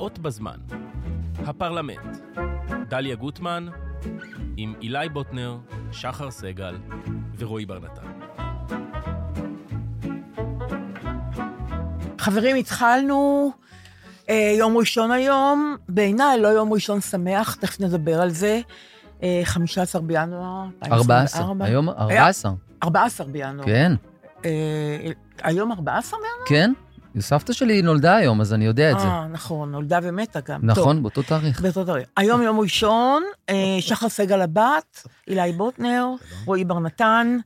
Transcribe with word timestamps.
הבאות 0.00 0.18
בזמן. 0.18 0.56
הפרלמנט. 1.46 2.16
דליה 2.88 3.14
גוטמן, 3.14 3.66
עם 4.56 4.74
אילי 4.82 5.08
בוטנר, 5.08 5.56
שחר 5.92 6.30
סגל 6.30 6.78
ורועי 7.38 7.66
בר 7.66 7.78
נתן. 7.78 8.02
חברים, 12.18 12.56
התחלנו 12.56 13.50
אה, 14.28 14.54
יום 14.58 14.76
ראשון 14.76 15.10
היום, 15.10 15.76
בעיניי 15.88 16.40
לא 16.40 16.48
יום 16.48 16.72
ראשון 16.72 17.00
שמח, 17.00 17.54
תכף 17.54 17.80
נדבר 17.80 18.20
על 18.20 18.30
זה. 18.30 18.60
אה, 19.22 19.40
15 19.44 20.02
בינואר 20.02 20.66
14, 20.82 20.98
2024. 20.98 21.64
היום 21.64 21.88
14. 21.88 22.52
14 22.82 23.26
בינואר. 23.26 23.66
כן, 23.66 23.92
אה, 24.44 24.50
היום 25.42 25.72
14 25.72 26.18
בינואר? 26.18 26.46
כן. 26.46 26.72
סבתא 27.18 27.52
שלי 27.52 27.82
נולדה 27.82 28.16
היום, 28.16 28.40
אז 28.40 28.54
אני 28.54 28.64
יודע 28.64 28.92
את 28.92 29.00
זה. 29.00 29.06
אה, 29.06 29.26
נכון, 29.26 29.72
נולדה 29.72 29.98
ומתה 30.02 30.40
גם. 30.40 30.60
טוב, 30.60 30.70
נכון, 30.70 31.02
באותו 31.02 31.22
תאריך. 31.22 31.60
באותו 31.60 31.84
תאריך. 31.84 32.08
היום 32.16 32.42
יום 32.42 32.60
ראשון, 32.60 33.22
אה, 33.48 33.76
שחר 33.80 34.08
סגל 34.08 34.40
הבת, 34.40 35.06
אילי 35.28 35.52
בוטנר, 35.52 36.06
רועי 36.46 36.64
בר 36.64 36.78
נתן. 36.78 37.38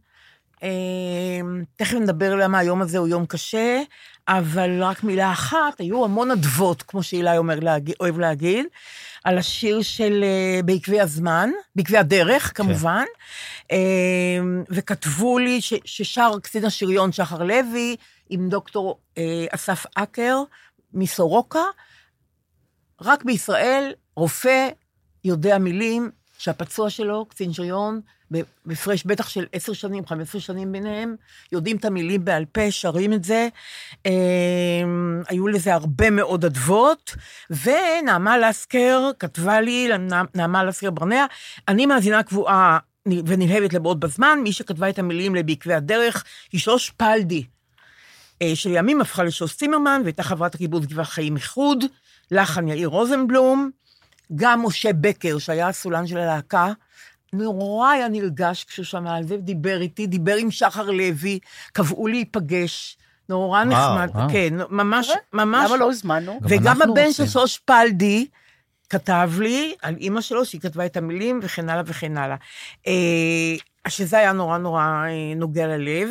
אה, 0.63 0.69
תכף 1.77 1.95
נדבר 1.95 2.35
למה 2.35 2.59
היום 2.59 2.83
הזה 2.83 2.99
הוא 2.99 3.09
יום 3.09 3.27
קשה, 3.27 3.83
אבל 4.29 4.83
רק 4.83 5.05
מילה 5.05 5.33
אחת, 5.33 5.81
היו 5.81 6.05
המון 6.05 6.31
אדוות, 6.31 6.83
כמו 6.83 7.03
שאילי 7.03 7.37
להגיד, 7.61 7.95
אוהב 8.01 8.19
להגיד, 8.19 8.67
על 9.25 9.39
השיר 9.39 9.83
של 9.83 10.25
אה, 10.25 10.61
בעקבי 10.65 11.01
הזמן, 11.01 11.51
בעקבי 11.77 11.99
הדרך, 11.99 12.53
כמובן, 12.55 13.05
אה, 13.73 13.79
וכתבו 14.71 15.39
לי 15.39 15.61
ש, 15.61 15.75
ששר 15.85 16.31
קצין 16.43 16.65
השריון 16.65 17.13
שחר 17.13 17.43
לוי, 17.43 17.97
עם 18.29 18.49
דוקטור 18.49 19.01
אה, 19.19 19.47
אסף 19.51 19.85
אקר 19.95 20.43
מסורוקה, 20.93 21.65
רק 23.01 23.25
בישראל 23.25 23.93
רופא 24.17 24.69
יודע 25.25 25.59
מילים 25.59 26.11
שהפצוע 26.39 26.91
שלו, 26.91 27.27
קצין 27.27 27.53
שריון, 27.53 28.01
בהפרש 28.67 29.05
בטח 29.05 29.29
של 29.29 29.47
עשר 29.53 29.73
שנים, 29.73 30.07
חמש 30.07 30.29
עשרה 30.29 30.41
שנים 30.41 30.73
ביניהם, 30.73 31.17
יודעים 31.53 31.77
את 31.77 31.85
המילים 31.85 32.25
בעל 32.25 32.45
פה, 32.45 32.71
שרים 32.71 33.13
את 33.13 33.25
זה. 33.25 33.49
אה, 34.07 34.13
היו 35.29 35.49
לזה 35.49 35.75
הרבה 35.75 36.11
מאוד 36.11 36.45
אדוות, 36.45 37.15
ונעמה 37.51 38.39
לסקר 38.39 39.11
כתבה 39.19 39.61
לי, 39.61 39.89
נעמה 40.35 40.65
לסקר 40.65 40.91
ברנע, 40.91 41.27
אני 41.69 41.87
מאזינה 41.87 42.23
קבועה 42.23 42.79
ונלהבת 43.09 43.73
לבעוד 43.73 44.01
בזמן, 44.01 44.39
מי 44.43 44.53
שכתבה 44.53 44.89
את 44.89 44.99
המילים 44.99 45.35
לבעקבי 45.35 45.75
הדרך 45.75 46.25
היא 46.53 46.61
שוש 46.61 46.91
פלדי. 46.91 47.45
אה, 48.51 48.57
שלימים 48.57 49.01
הפכה 49.01 49.25
לשוס 49.25 49.57
צימרמן, 49.57 50.01
והייתה 50.05 50.23
חברת 50.23 50.55
הקיבוץ 50.55 50.85
גבעת 50.85 51.07
חיים 51.07 51.37
איחוד, 51.37 51.85
לחן 52.31 52.69
יאיר 52.69 52.89
רוזנבלום, 52.89 53.71
גם 54.35 54.67
משה 54.67 54.93
בקר, 54.93 55.39
שהיה 55.39 55.69
הסולן 55.69 56.07
של 56.07 56.19
הלהקה, 56.19 56.73
נורא 57.33 57.91
היה 57.91 58.09
נרגש 58.09 58.65
כשהוא 58.65 58.85
שמע 58.85 59.17
על 59.17 59.25
זה, 59.25 59.37
דיבר 59.37 59.81
איתי, 59.81 60.07
דיבר 60.07 60.35
עם 60.35 60.51
שחר 60.51 60.91
לוי, 60.91 61.39
קבעו 61.73 62.07
להיפגש, 62.07 62.97
נורא 63.29 63.65
נחמד, 63.65 64.11
וואו. 64.15 64.29
כן, 64.33 64.55
ממש, 64.71 65.11
ממש, 65.33 65.71
למה 65.71 65.77
לא 65.77 65.91
הזמנו? 65.91 66.41
גם 66.43 66.49
וגם 66.51 66.83
הבן. 66.83 67.13
של 67.13 67.27
שוש 67.27 67.59
פלדי 67.59 68.27
כתב 68.89 69.31
לי 69.39 69.75
על 69.83 69.95
אימא 69.97 70.21
שלו, 70.21 70.45
שהיא 70.45 70.61
כתבה 70.61 70.87
את 70.87 70.97
המילים 70.97 71.41
וכן 71.43 71.69
הלאה 71.69 71.83
וכן 71.87 72.19
הלאה. 72.19 72.37
אה, 72.87 73.57
שזה 73.89 74.19
היה 74.19 74.33
נורא 74.33 74.59
נורא 74.59 74.83
אה, 74.83 75.35
נוגע 75.37 75.67
ללב, 75.67 76.09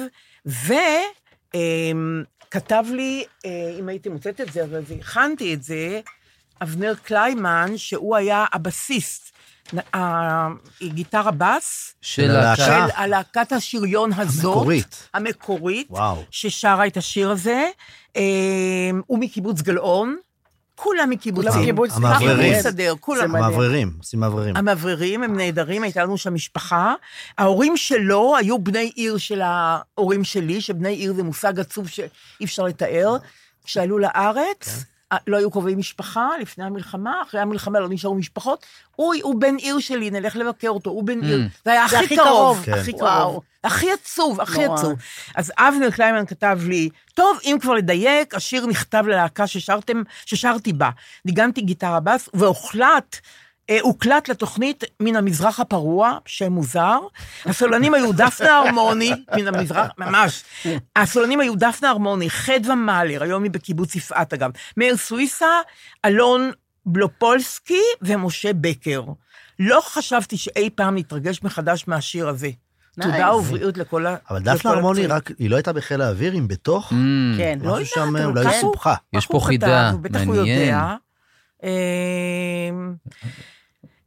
וכתב 1.55 2.83
לי, 2.93 3.23
אה, 3.45 3.49
אם 3.79 3.89
הייתי 3.89 4.09
מוצאת 4.09 4.41
את 4.41 4.51
זה, 4.53 4.63
אבל 4.63 4.81
הכנתי 4.99 5.53
את 5.53 5.63
זה, 5.63 6.01
אבנר 6.61 6.93
קליימן, 7.03 7.71
שהוא 7.77 8.15
היה 8.15 8.45
הבסיסט, 8.53 9.31
נ- 9.73 9.95
ה- 9.97 10.47
גיטרה 10.83 11.31
בס, 11.31 11.95
של 12.01 12.29
הלהקה. 12.31 12.65
הלהקה. 12.65 12.87
של 12.87 13.01
הלהקת 13.01 13.51
השריון 13.51 14.13
הזאת. 14.13 14.45
המקורית. 14.45 15.09
המקורית. 15.13 15.87
וואו. 15.89 16.23
ששרה 16.31 16.87
את 16.87 16.97
השיר 16.97 17.31
הזה. 17.31 17.67
אה, 18.15 18.21
הוא 19.07 19.19
מקיבוץ 19.19 19.61
גלאון, 19.61 20.17
כולם 20.83 21.11
גלאון. 21.51 21.57
המאווררים. 23.25 23.43
המאווררים, 23.43 23.93
עושים 23.97 24.19
מאווררים. 24.19 24.57
המאווררים 24.57 25.23
הם 25.23 25.37
נהדרים, 25.37 25.83
הייתה 25.83 26.03
לנו 26.03 26.17
שם 26.17 26.33
משפחה. 26.33 26.93
ההורים 27.37 27.77
שלו 27.77 28.35
היו 28.37 28.59
בני 28.59 28.91
עיר 28.95 29.17
של 29.17 29.41
ההורים 29.43 30.23
שלי, 30.23 30.61
שבני 30.61 30.93
עיר 30.93 31.13
זה 31.13 31.23
מושג 31.23 31.59
עצוב 31.59 31.87
שאי 31.87 32.05
אפשר 32.43 32.63
לתאר. 32.63 33.17
כשעלו 33.65 33.97
לארץ, 33.97 34.67
אה, 34.67 34.73
לא 35.27 35.37
היו 35.37 35.51
קרובי 35.51 35.75
משפחה 35.75 36.29
לפני 36.41 36.63
המלחמה, 36.63 37.21
אחרי 37.27 37.41
המלחמה 37.41 37.79
לא 37.79 37.87
נשארו 37.89 38.15
משפחות. 38.15 38.65
הוא, 38.95 39.13
הוא 39.21 39.41
בן 39.41 39.55
עיר 39.55 39.79
שלי, 39.79 40.11
נלך 40.11 40.35
לבקר 40.35 40.69
אותו, 40.69 40.89
הוא 40.89 41.03
בן 41.03 41.23
עיר. 41.23 41.41
זה 41.65 41.71
היה 41.71 41.85
זה 41.89 41.99
הכי 41.99 42.05
הכי 42.05 42.17
קרוב. 42.17 42.61
כן. 42.65 42.73
הכי 42.73 42.91
וואו. 42.91 43.29
קרוב. 43.29 43.43
הכי 43.63 43.91
עצוב, 43.91 44.41
הכי 44.41 44.65
נורא. 44.65 44.77
עצוב. 44.77 44.93
אז 45.35 45.51
אבנר 45.57 45.91
קליימן 45.91 46.25
כתב 46.25 46.59
לי, 46.67 46.89
טוב, 47.13 47.39
אם 47.43 47.57
כבר 47.61 47.73
לדייק, 47.73 48.35
השיר 48.35 48.65
נכתב 48.65 49.03
ללהקה 49.07 49.47
ששרתם, 49.47 50.03
ששרתי 50.25 50.73
בה. 50.73 50.89
ניגנתי 51.25 51.61
גיטרה 51.61 51.99
בס, 51.99 52.29
והוחלט, 52.33 53.19
הוקלט 53.81 54.29
לתוכנית 54.29 54.83
מן 54.99 55.15
המזרח 55.15 55.59
הפרוע, 55.59 56.17
שם 56.25 56.51
מוזר. 56.51 56.97
הסולנים 57.45 57.93
היו 57.93 58.11
דפנה 58.13 58.57
הרמוני, 58.57 59.11
מן 59.35 59.47
המזרח, 59.47 59.87
ממש. 59.97 60.43
הסולנים 60.95 61.39
היו 61.39 61.55
דפנה 61.55 61.89
הרמוני, 61.89 62.29
חדווה 62.29 62.75
מאלר, 62.75 63.23
היום 63.23 63.43
היא 63.43 63.51
בקיבוץ 63.51 63.95
יפעת 63.95 64.33
אגב, 64.33 64.49
מאיר 64.77 64.97
סוויסה, 64.97 65.47
אלון 66.05 66.51
בלופולסקי 66.85 67.81
ומשה 68.01 68.51
בקר. 68.53 69.03
לא 69.59 69.81
חשבתי 69.85 70.37
שאי 70.37 70.69
פעם 70.75 70.97
נתרגש 70.97 71.43
מחדש 71.43 71.83
מהשיר 71.87 72.27
הזה. 72.27 72.49
תודה. 73.01 73.35
ובריאות 73.35 73.77
לכל 73.77 74.05
ה... 74.05 74.15
אבל 74.29 74.39
דפנה 74.39 74.71
הרמוני. 74.71 75.05
רק, 75.07 75.31
היא 75.39 75.49
לא 75.49 75.55
הייתה 75.55 75.73
בחיל 75.73 76.01
האוויר, 76.01 76.33
אם 76.33 76.47
בתוך, 76.47 76.91
Mm, 76.91 76.95
כן. 77.37 77.59
לא 77.61 77.71
יודעת, 77.71 77.87
שם 77.87 78.15
אולי 78.25 78.43
הוא- 78.45 78.61
סופחה. 78.61 78.95
יש 79.13 79.27
פה 79.27 79.39
חידה, 79.39 79.89
כתב, 79.91 80.01
בטח 80.01 80.19
הוא 80.25 80.35
מעניין. 80.35 80.59
יודע. 80.61 80.95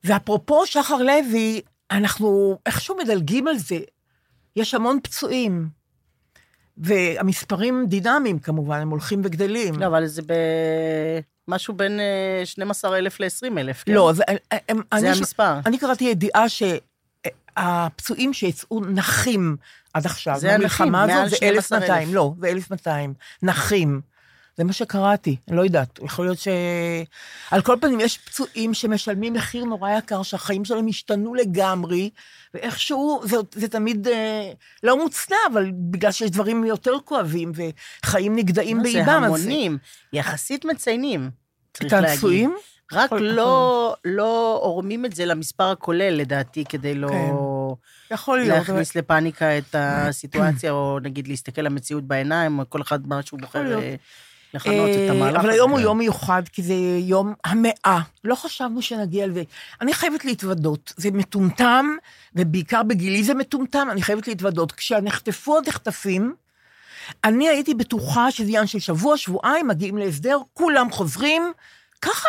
ואפרופו 0.07 0.67
שחר 0.67 0.97
לוי, 0.97 1.61
אנחנו 1.91 2.59
איכשהו 2.67 2.97
מדלגים 2.97 3.49
על 3.49 3.59
זה. 3.59 3.79
יש 4.57 4.75
המון 4.75 4.99
פצועים, 5.03 5.69
והמספרים 6.79 7.87
דינמיים 7.89 8.39
כמובן, 8.39 8.81
הם 8.81 8.91
הולכים 8.91 9.21
וגדלים. 9.25 9.75
לא, 9.81 9.87
אבל 9.87 10.07
זה 10.07 10.23
במשהו 11.49 11.75
בין 11.75 12.01
אה, 12.01 12.41
12,000 12.45 13.21
ל-20,000, 13.21 13.85
כן? 13.85 13.93
לא, 13.93 14.13
זה, 14.15 14.23
הם, 14.69 14.81
זה 14.95 14.99
אני, 14.99 15.09
המספר. 15.09 15.59
אני 15.67 15.79
קראתי 15.79 16.05
ידיעה 16.05 16.45
שהפצועים 16.49 18.33
שיצאו 18.33 18.81
נחים 18.81 19.57
עד 19.95 20.07
עכשיו, 20.07 20.39
זה 20.39 20.55
הנחים, 20.55 20.93
מעל 20.93 21.11
הזאת, 21.11 21.31
זה 21.31 21.37
12,000. 21.37 21.83
1,200, 21.83 22.15
לא, 22.15 22.35
זה 22.41 22.49
1,200, 22.49 23.15
נחים. 23.43 24.01
זה 24.57 24.65
מה 24.65 24.73
שקראתי, 24.73 25.37
אני 25.49 25.57
לא 25.57 25.63
יודעת, 25.63 25.99
יכול 26.03 26.25
להיות 26.25 26.39
ש... 26.39 26.49
על 27.51 27.63
כל 27.63 27.77
פנים, 27.81 28.01
יש 28.01 28.19
פצועים 28.19 28.75
שמשלמים 28.75 29.33
מחיר 29.33 29.65
נורא 29.65 29.91
יקר, 29.91 30.23
שהחיים 30.23 30.65
שלהם 30.65 30.87
השתנו 30.89 31.35
לגמרי, 31.35 32.11
ואיכשהו, 32.55 33.21
זה, 33.25 33.37
זה 33.53 33.69
תמיד 33.69 34.09
אה, 34.09 34.53
לא 34.83 34.97
מוצנע, 35.03 35.37
אבל 35.53 35.71
בגלל 35.75 36.13
שיש 36.13 36.31
דברים 36.31 36.65
יותר 36.65 36.93
כואבים, 37.05 37.53
וחיים 38.05 38.37
נגדעים 38.37 38.77
זה 38.77 38.83
באיבם, 38.83 39.09
אז... 39.09 39.25
המונים, 39.25 39.79
יחסית 40.13 40.65
מציינים, 40.65 41.31
את 41.73 41.77
צריך 41.77 41.93
להגיד. 41.93 42.11
הפצועים? 42.11 42.57
רק 42.93 43.07
יכול- 43.07 43.23
לא, 43.23 43.97
לא 44.05 44.59
עורמים 44.63 45.05
את 45.05 45.13
זה 45.13 45.25
למספר 45.27 45.65
הכולל, 45.71 46.15
לדעתי, 46.15 46.65
כדי 46.65 46.95
לא 46.95 47.09
כן. 47.09 48.15
יכול 48.15 48.39
להיות. 48.39 48.51
אבל- 48.51 48.59
להכניס 48.59 48.95
לפאניקה 48.97 49.59
את 49.59 49.75
הסיטואציה, 49.79 50.71
או 50.73 50.99
נגיד 51.03 51.29
להסתכל 51.29 51.63
למציאות 51.63 52.05
בעיניים, 52.05 52.59
או 52.59 52.65
כל 52.69 52.83
אחד 52.83 53.07
מה 53.07 53.23
שהוא 53.23 53.41
בוחר. 53.41 53.79
אה, 53.81 53.95
לכנות 54.57 54.91
את 54.91 54.97
אה, 54.97 55.11
המהלך 55.11 55.41
אבל. 55.41 55.51
היום 55.51 55.71
הוא 55.71 55.79
כן. 55.79 55.85
יום 55.85 55.99
מיוחד, 55.99 56.43
כי 56.53 56.63
זה 56.63 56.75
יום 56.99 57.35
המאה. 57.45 58.01
לא 58.25 58.35
חשבנו 58.35 58.83
שנגיע 58.83 59.27
לזה. 59.27 59.43
אני 59.81 59.95
חייבת 59.95 60.25
להתוודות, 60.25 60.93
זה 60.97 61.11
מטומטם, 61.11 61.87
ובעיקר 62.35 62.83
בגילי 62.83 63.25
זה 63.25 63.35
מטומטם, 63.35 63.89
אני 63.91 64.03
חייבת 64.03 64.29
להתוודות. 64.29 64.73
כשנחטפו 64.73 65.59
הנחטפים, 65.59 66.35
אני 67.25 67.49
הייתי 67.49 67.75
בטוחה 67.75 68.31
שזה 68.31 68.49
עניין 68.49 68.67
של 68.67 68.79
שבוע, 68.79 69.17
שבועיים, 69.17 69.69
מגיעים 69.69 69.99
להסדר, 69.99 70.39
כולם 70.55 70.91
חוזרים, 70.91 71.53
ככה, 72.03 72.29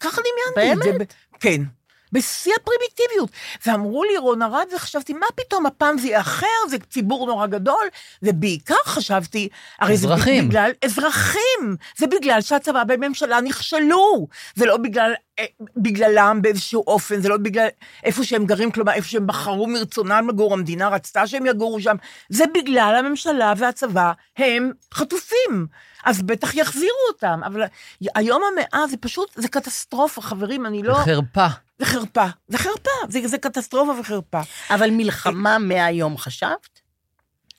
ככה 0.00 0.20
דמיינתי. 0.56 0.90
באמת? 0.90 1.14
כן. 1.40 1.62
בשיא 2.12 2.52
הפרימיטיביות. 2.60 3.30
ואמרו 3.66 4.04
לי 4.04 4.18
רון 4.18 4.42
ארד, 4.42 4.66
וחשבתי, 4.76 5.12
מה 5.12 5.26
פתאום, 5.34 5.66
הפעם 5.66 5.98
זה 5.98 6.06
יהיה 6.06 6.20
אחר, 6.20 6.46
זה 6.70 6.78
ציבור 6.78 7.26
נורא 7.26 7.46
גדול, 7.46 7.86
ובעיקר 8.22 8.74
חשבתי, 8.84 9.48
הרי 9.80 9.94
אזרחים. 9.94 10.42
זה 10.42 10.48
בגלל 10.48 10.70
אזרחים, 10.84 11.76
זה 11.96 12.06
בגלל 12.06 12.40
שהצבא 12.40 12.82
והממשלה 12.88 13.40
נכשלו, 13.40 14.26
זה 14.54 14.66
לא 14.66 14.76
בגלל 14.76 15.12
בגללם 15.76 16.38
באיזשהו 16.42 16.84
אופן, 16.86 17.20
זה 17.20 17.28
לא 17.28 17.36
בגלל 17.36 17.68
איפה 18.04 18.24
שהם 18.24 18.46
גרים, 18.46 18.70
כלומר, 18.70 18.92
איפה 18.92 19.08
שהם 19.08 19.26
בחרו 19.26 19.66
מרצונם 19.66 20.26
לגור, 20.28 20.52
המדינה 20.52 20.88
רצתה 20.88 21.26
שהם 21.26 21.46
יגורו 21.46 21.80
שם, 21.80 21.96
זה 22.28 22.44
בגלל 22.54 22.96
הממשלה 22.98 23.52
והצבא, 23.56 24.12
הם 24.36 24.72
חטופים. 24.94 25.66
אז 26.04 26.22
בטח 26.22 26.54
יחזירו 26.54 26.98
אותם, 27.08 27.40
אבל 27.46 27.62
היום 28.14 28.42
המאה 28.52 28.86
זה 28.86 28.96
פשוט, 28.96 29.30
זה 29.34 29.48
קטסטרופה, 29.48 30.22
חברים, 30.22 30.66
אני 30.66 30.82
לא... 30.82 30.94
חרפה. 30.94 31.46
זה 31.78 31.84
חרפה, 31.84 32.26
זה 32.48 32.58
חרפה, 32.58 32.90
זה, 33.08 33.20
זה 33.24 33.38
קטסטרופה 33.38 33.92
וחרפה. 34.00 34.40
אבל 34.70 34.90
מלחמה 34.90 35.58
מהיום 35.58 36.18
חשבת? 36.18 36.80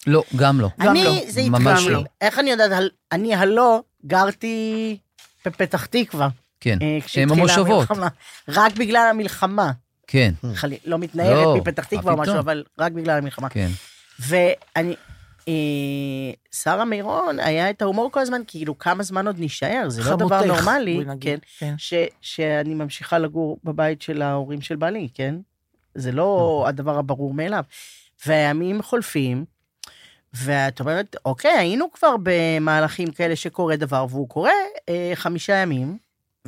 לא, 0.08 0.24
גם 0.36 0.62
לא. 0.62 0.70
גם 0.80 0.92
אני, 0.92 1.04
לא. 1.04 1.12
זה 1.28 1.42
ממש 1.50 1.80
התקרב 1.82 1.92
לא. 1.92 1.98
לי. 1.98 2.04
איך 2.22 2.40
אני 2.40 2.50
יודעת, 2.52 2.84
אני 3.12 3.36
הלא 3.36 3.82
גרתי 4.06 4.98
בפתח 5.46 5.86
תקווה. 5.86 6.28
כן, 6.60 6.78
אה, 6.82 6.94
הם 6.96 7.00
כשהתחילה 7.02 7.34
המושבות. 7.42 7.68
המלחמה. 7.92 8.08
רק 8.50 8.76
בגלל 8.76 9.08
המלחמה. 9.12 9.72
כן, 10.08 10.34
חלי- 10.56 10.78
לא 10.86 10.98
מתנערת 11.00 11.46
לא, 11.46 11.56
מפתח 11.58 11.84
תקווה 11.86 12.14
או 12.14 12.18
משהו? 12.18 12.40
אבל 12.40 12.64
רק 12.80 12.92
בגלל 12.92 13.18
המלחמה. 13.18 13.50
כן. 13.50 13.70
ואני, 14.20 14.96
אה, 15.48 15.54
שרה 16.52 16.86
מירון, 16.86 17.40
היה 17.40 17.70
את 17.70 17.82
ההומור 17.82 18.12
כל 18.12 18.20
הזמן, 18.20 18.42
כאילו, 18.48 18.78
כמה 18.78 19.04
זמן 19.04 19.28
עוד 19.28 19.40
נישאר? 19.40 19.86
זה 19.90 20.10
לא 20.10 20.16
דבר 20.16 20.46
נורמלי, 20.46 20.98
נגיד, 21.06 21.20
כן, 21.20 21.38
כן. 21.60 21.74
ש, 21.78 21.94
שאני 22.22 22.74
ממשיכה 22.74 23.18
לגור 23.20 23.58
בבית 23.64 24.02
של 24.02 24.22
ההורים 24.22 24.62
של 24.62 24.76
בעלי, 24.76 25.08
כן? 25.14 25.36
זה 25.96 26.12
לא 26.12 26.66
הדבר 26.68 26.98
הברור 26.98 27.34
מאליו. 27.34 27.64
והימים 28.26 28.82
חולפים, 28.82 29.46
ואת 30.34 30.80
אומרת, 30.80 31.16
אוקיי, 31.26 31.52
היינו 31.52 31.92
כבר 31.94 32.16
במהלכים 32.24 33.12
כאלה 33.12 33.36
שקורה 33.36 33.76
דבר, 33.76 34.06
והוא 34.10 34.30
קורה 34.30 34.52
אה, 34.90 35.12
חמישה 35.16 35.54
ימים, 35.56 35.98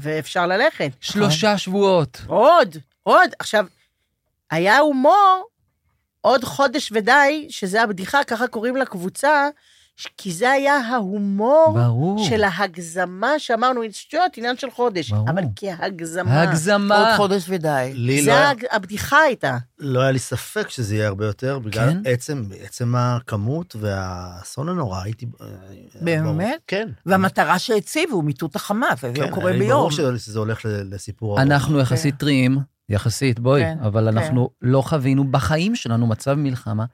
ואפשר 0.02 0.48
ללכת. 0.48 0.92
שלושה 1.02 1.58
שבועות. 1.58 2.22
עוד, 2.28 2.78
עוד. 3.04 3.30
עכשיו, 3.40 3.66
היה 4.52 4.78
הומור 4.78 5.50
עוד 6.22 6.44
חודש 6.44 6.92
ודי, 6.92 7.48
שזה 7.50 7.82
הבדיחה, 7.82 8.24
ככה 8.24 8.48
קוראים 8.48 8.76
לקבוצה, 8.76 9.50
כי 10.18 10.32
זה 10.32 10.52
היה 10.52 10.76
ההומור 10.78 11.72
ברור. 11.76 12.26
של 12.30 12.44
ההגזמה 12.44 13.32
שאמרנו, 13.40 13.82
שטויות, 13.92 14.38
עניין 14.38 14.58
של 14.58 14.72
חודש. 14.72 15.12
ברור. 15.12 15.30
אבל 15.30 15.44
כהגזמה. 15.56 16.40
עוד 16.40 16.50
הגזמה. 16.50 17.14
חודש 17.18 17.46
ודי. 17.50 17.92
לי 17.94 18.18
לא, 18.18 18.24
זה 18.24 18.32
היה- 18.32 18.50
הג- 18.50 18.66
הבדיחה 18.72 19.18
הייתה. 19.18 19.58
לא 19.80 20.02
היה 20.02 20.12
לי 20.12 20.20
ספק 20.20 20.70
שזה 20.70 20.96
יהיה 20.96 21.08
הרבה 21.08 21.26
יותר, 21.26 21.60
בגלל 21.60 21.90
כן? 21.92 22.02
עצם, 22.06 22.44
עצם 22.64 22.94
הכמות 22.98 23.76
והאסון 23.80 24.70
הנורא, 24.70 25.02
הייתי... 25.04 25.26
אה, 25.42 25.48
באמת? 26.02 26.24
ברור. 26.24 26.42
כן. 26.68 26.88
והמטרה 27.06 27.60
שהציבו, 27.60 28.22
מיטוט 28.22 28.56
החמאס, 28.56 29.02
זה 29.02 29.12
כן, 29.16 29.22
לא 29.22 29.36
קורה 29.36 29.52
ביום. 29.54 29.70
ברור 29.70 29.92
שזה- 30.18 30.40
הולך 30.40 30.60
לסיפור. 30.66 31.42
אנחנו 31.42 31.80
יחסית 31.80 32.18
טריים, 32.18 32.58
יחסית, 32.90 33.40
בואי, 33.40 33.62
כן, 33.62 33.78
אבל 33.84 34.12
כן. 34.12 34.18
אנחנו 34.18 34.50
לא 34.62 34.82
חווינו 34.82 35.24
בחיים 35.32 35.76
שלנו 35.76 36.08
מצב 36.08 36.34
מלחמה 36.34 36.86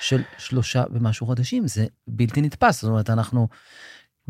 של 0.00 0.22
שלושה 0.38 0.84
ומשהו 0.92 1.26
חודשים, 1.26 1.68
זה 1.68 1.86
בלתי 2.08 2.40
נתפס. 2.40 2.82
זאת 2.82 2.88
אומרת, 2.90 3.10
אנחנו 3.10 3.48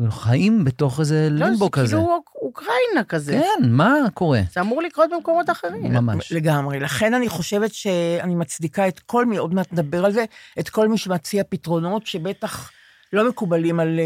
חיים 0.09 0.63
בתוך 0.63 0.99
איזה 0.99 1.27
לא, 1.31 1.45
לימבו 1.45 1.65
זה 1.65 1.71
כזה. 1.71 1.87
כאילו 1.95 2.15
אוק- 2.15 2.31
אוקראינה 2.41 3.03
כזה. 3.07 3.31
כן, 3.31 3.69
מה 3.69 3.93
קורה? 4.13 4.41
זה 4.53 4.61
אמור 4.61 4.81
לקרות 4.81 5.09
במקומות 5.15 5.49
אחרים. 5.49 5.93
ממש. 5.93 6.31
לגמרי. 6.31 6.79
לכן 6.79 7.13
אני 7.13 7.29
חושבת 7.29 7.73
שאני 7.73 8.35
מצדיקה 8.35 8.87
את 8.87 8.99
כל 8.99 9.25
מי, 9.25 9.37
עוד 9.37 9.53
מעט 9.53 9.73
נדבר 9.73 10.05
על 10.05 10.11
זה, 10.11 10.25
את 10.59 10.69
כל 10.69 10.87
מי 10.87 10.97
שמציע 10.97 11.43
פתרונות 11.49 12.07
שבטח 12.07 12.71
לא 13.13 13.29
מקובלים 13.29 13.79
על 13.79 13.99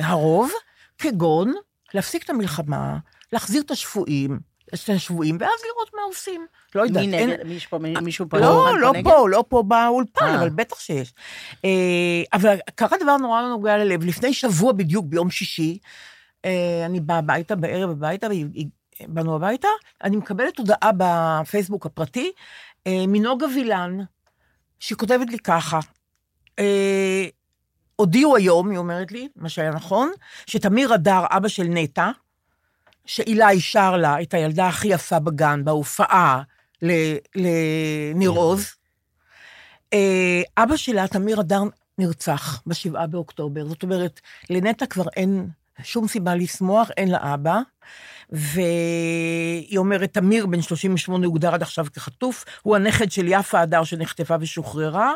uh, 0.00 0.04
הרוב, 0.06 0.50
כגון 0.98 1.52
להפסיק 1.94 2.24
את 2.24 2.30
המלחמה, 2.30 2.96
להחזיר 3.32 3.62
את 3.62 3.70
השבויים, 3.70 4.40
את 4.74 4.88
השבויים, 4.88 5.36
ואז 5.40 5.50
לראות 5.72 5.90
מה 5.94 6.02
עושים. 6.02 6.46
לא 6.74 6.82
יודעת. 6.82 7.04
מי 7.06 7.16
אין- 7.18 7.30
נגד? 7.30 7.46
מי 7.46 7.54
יש 7.54 7.66
פה? 7.66 7.78
מי- 7.78 7.94
מישהו 8.02 8.26
פה? 8.28 8.38
לא, 8.38 8.78
לא 8.80 8.92
נגד? 8.92 9.04
פה, 9.04 9.28
לא 9.28 9.44
פה 9.48 9.62
באולפן, 9.62 10.24
אה. 10.26 10.34
אבל 10.40 10.48
בטח 10.50 10.80
שיש. 10.80 11.14
אה, 11.64 11.70
אבל 12.32 12.56
קרה 12.74 12.98
דבר 13.02 13.16
נורא 13.16 13.42
נוגע 13.42 13.76
ללב. 13.76 14.04
לפני 14.04 14.32
שבוע 14.34 14.72
בדיוק, 14.72 15.06
ביום 15.06 15.30
שישי, 15.30 15.78
אה, 16.44 16.82
אני 16.86 17.00
באה 17.00 17.18
הביתה, 17.18 17.56
בערב 17.56 17.90
הביתה, 17.90 18.26
באנו 19.08 19.36
הביתה, 19.36 19.68
אני 20.04 20.16
מקבלת 20.16 20.58
הודעה 20.58 20.90
בפייסבוק 20.96 21.86
הפרטי 21.86 22.32
אה, 22.86 23.04
מנוגה 23.08 23.46
וילן, 23.54 23.98
שהיא 24.80 24.98
כותבת 24.98 25.30
לי 25.30 25.38
ככה, 25.38 25.78
אה, 26.58 27.24
הודיעו 27.96 28.36
היום, 28.36 28.70
היא 28.70 28.78
אומרת 28.78 29.12
לי, 29.12 29.28
מה 29.36 29.48
שהיה 29.48 29.70
נכון, 29.70 30.10
שתמיר 30.46 30.94
אדר, 30.94 31.24
אבא 31.30 31.48
של 31.48 31.64
נטע, 31.68 32.10
שאילי 33.08 33.60
שר 33.60 33.96
לה 33.96 34.22
את 34.22 34.34
הילדה 34.34 34.68
הכי 34.68 34.88
יפה 34.88 35.18
בגן, 35.18 35.64
בהופעה 35.64 36.42
לניר 36.82 38.30
עוז, 38.30 38.66
אה, 39.92 40.42
אבא 40.58 40.76
שלה, 40.76 41.08
תמיר 41.08 41.40
אדר, 41.40 41.62
נרצח 41.98 42.62
בשבעה 42.66 43.06
באוקטובר. 43.06 43.68
זאת 43.68 43.82
אומרת, 43.82 44.20
לנטע 44.50 44.86
כבר 44.86 45.04
אין 45.16 45.48
שום 45.82 46.08
סיבה 46.08 46.34
לשמוח, 46.34 46.90
אין 46.96 47.10
לה 47.10 47.34
אבא. 47.34 47.60
והיא 48.30 49.78
אומרת, 49.78 50.12
תמיר, 50.12 50.46
בן 50.46 50.62
38, 50.62 51.26
הוגדר 51.26 51.54
עד 51.54 51.62
עכשיו 51.62 51.86
כחטוף, 51.94 52.44
הוא 52.62 52.76
הנכד 52.76 53.10
של 53.10 53.28
יפה 53.28 53.60
הדר 53.60 53.84
שנחטפה 53.84 54.36
ושוחררה. 54.40 55.12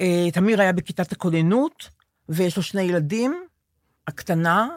אה, 0.00 0.30
תמיר 0.32 0.60
היה 0.60 0.72
בכיתת 0.72 1.12
הכוננות, 1.12 1.88
ויש 2.28 2.56
לו 2.56 2.62
שני 2.62 2.82
ילדים, 2.82 3.44
הקטנה, 4.06 4.68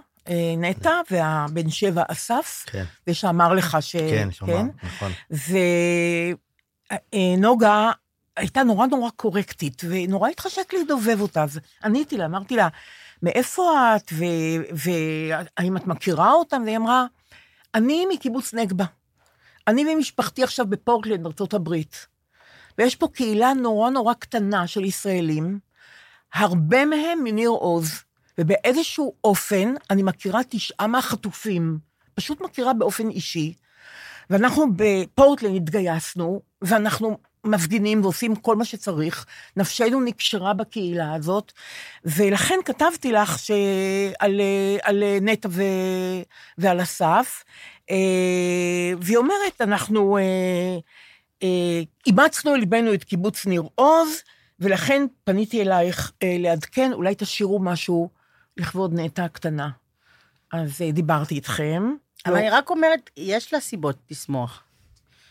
נטע, 0.58 1.02
והבן 1.12 1.70
שבע, 1.70 2.04
אסף, 2.08 2.66
כן, 2.68 2.84
ושאמר 3.08 3.54
לך 3.54 3.78
ש... 3.82 3.96
כן, 3.96 4.32
שמע, 4.32 4.62
נכון. 4.84 5.12
ונוגה 7.14 7.92
הייתה 8.38 8.64
נורא 8.64 8.88
נורא 8.88 9.10
קורקטית, 9.10 9.82
ונורא 9.90 10.30
התחשק 10.30 10.74
לי 10.74 10.84
לדובב 10.84 11.22
אותה. 11.22 11.44
אז 11.44 11.60
עניתי 11.84 12.18
לה, 12.18 12.26
אמרתי 12.26 12.56
לה, 12.56 12.68
מאיפה 13.24 13.96
את, 13.96 14.12
ו- 14.14 14.76
והאם 14.76 15.78
את 15.78 15.88
מכירה 15.88 16.32
אותם? 16.32 16.62
והיא 16.66 16.78
אמרה, 16.78 17.06
אני 17.76 18.06
מקיבוץ 18.14 18.54
נגבה. 18.54 18.86
אני 19.68 19.94
ומשפחתי 19.94 20.44
עכשיו 20.44 20.66
בפורטלנד, 20.66 21.26
ארצות 21.26 21.54
הברית. 21.54 22.08
ויש 22.78 22.96
פה 22.96 23.08
קהילה 23.08 23.54
נורא 23.54 23.90
נורא 23.90 24.14
קטנה 24.14 24.68
של 24.68 24.84
ישראלים, 24.84 25.60
הרבה 26.34 26.86
מהם 26.86 27.24
מניר 27.24 27.50
עוז, 27.50 28.04
ובאיזשהו 28.38 29.13
אופן 29.24 29.74
אני 29.89 30.04
מכירה 30.04 30.42
תשעה 30.50 30.88
מהחטופים, 30.88 31.80
פשוט 32.13 32.42
מכירה 32.42 32.74
באופן 32.74 33.10
אישי, 33.10 33.54
ואנחנו 34.30 34.66
בפורטלנד 34.75 35.56
התגייסנו, 35.56 36.42
ואנחנו 36.62 37.18
מפגינים 37.44 38.01
ועושים 38.04 38.36
כל 38.36 38.56
מה 38.56 38.66
שצריך, 38.66 39.25
נפשנו 39.57 40.01
נקשרה 40.01 40.54
בקהילה 40.54 41.13
הזאת, 41.13 41.51
ולכן 42.06 42.56
כתבתי 42.66 43.12
לך 43.12 43.39
שעל, 43.39 44.42
על 44.81 45.04
נטע 45.21 45.50
ו, 45.52 45.62
ועל 46.57 46.81
אסף, 46.81 47.44
אה, 47.90 47.95
והיא 49.02 49.18
אומרת, 49.18 49.62
אנחנו 49.62 50.18
אה, 50.18 50.23
אה, 51.44 51.81
אימצנו 52.06 52.56
אל 52.56 52.59
ליבנו 52.59 52.94
את 52.94 53.04
קיבוץ 53.04 53.45
ניר 53.45 53.64
עוז, 53.76 54.09
ולכן 54.59 55.06
פניתי 55.23 55.62
אלייך 55.62 56.12
אה, 56.23 56.35
לעדכן, 56.40 56.94
אולי 56.94 57.16
תשאירו 57.18 57.59
משהו 57.59 58.09
לכבוד 58.57 58.94
נטע 58.94 59.23
הקטנה. 59.23 59.69
אז 60.54 60.81
אה, 60.81 60.92
דיברתי 60.92 61.35
איתכם. 61.35 61.94
אבל 62.26 62.33
לא, 62.33 62.40
אני 62.40 62.49
רק 62.49 62.69
אומרת, 62.69 63.09
יש 63.18 63.54
לה 63.54 63.59
סיבות 63.59 63.97
לשמוח. 64.11 64.64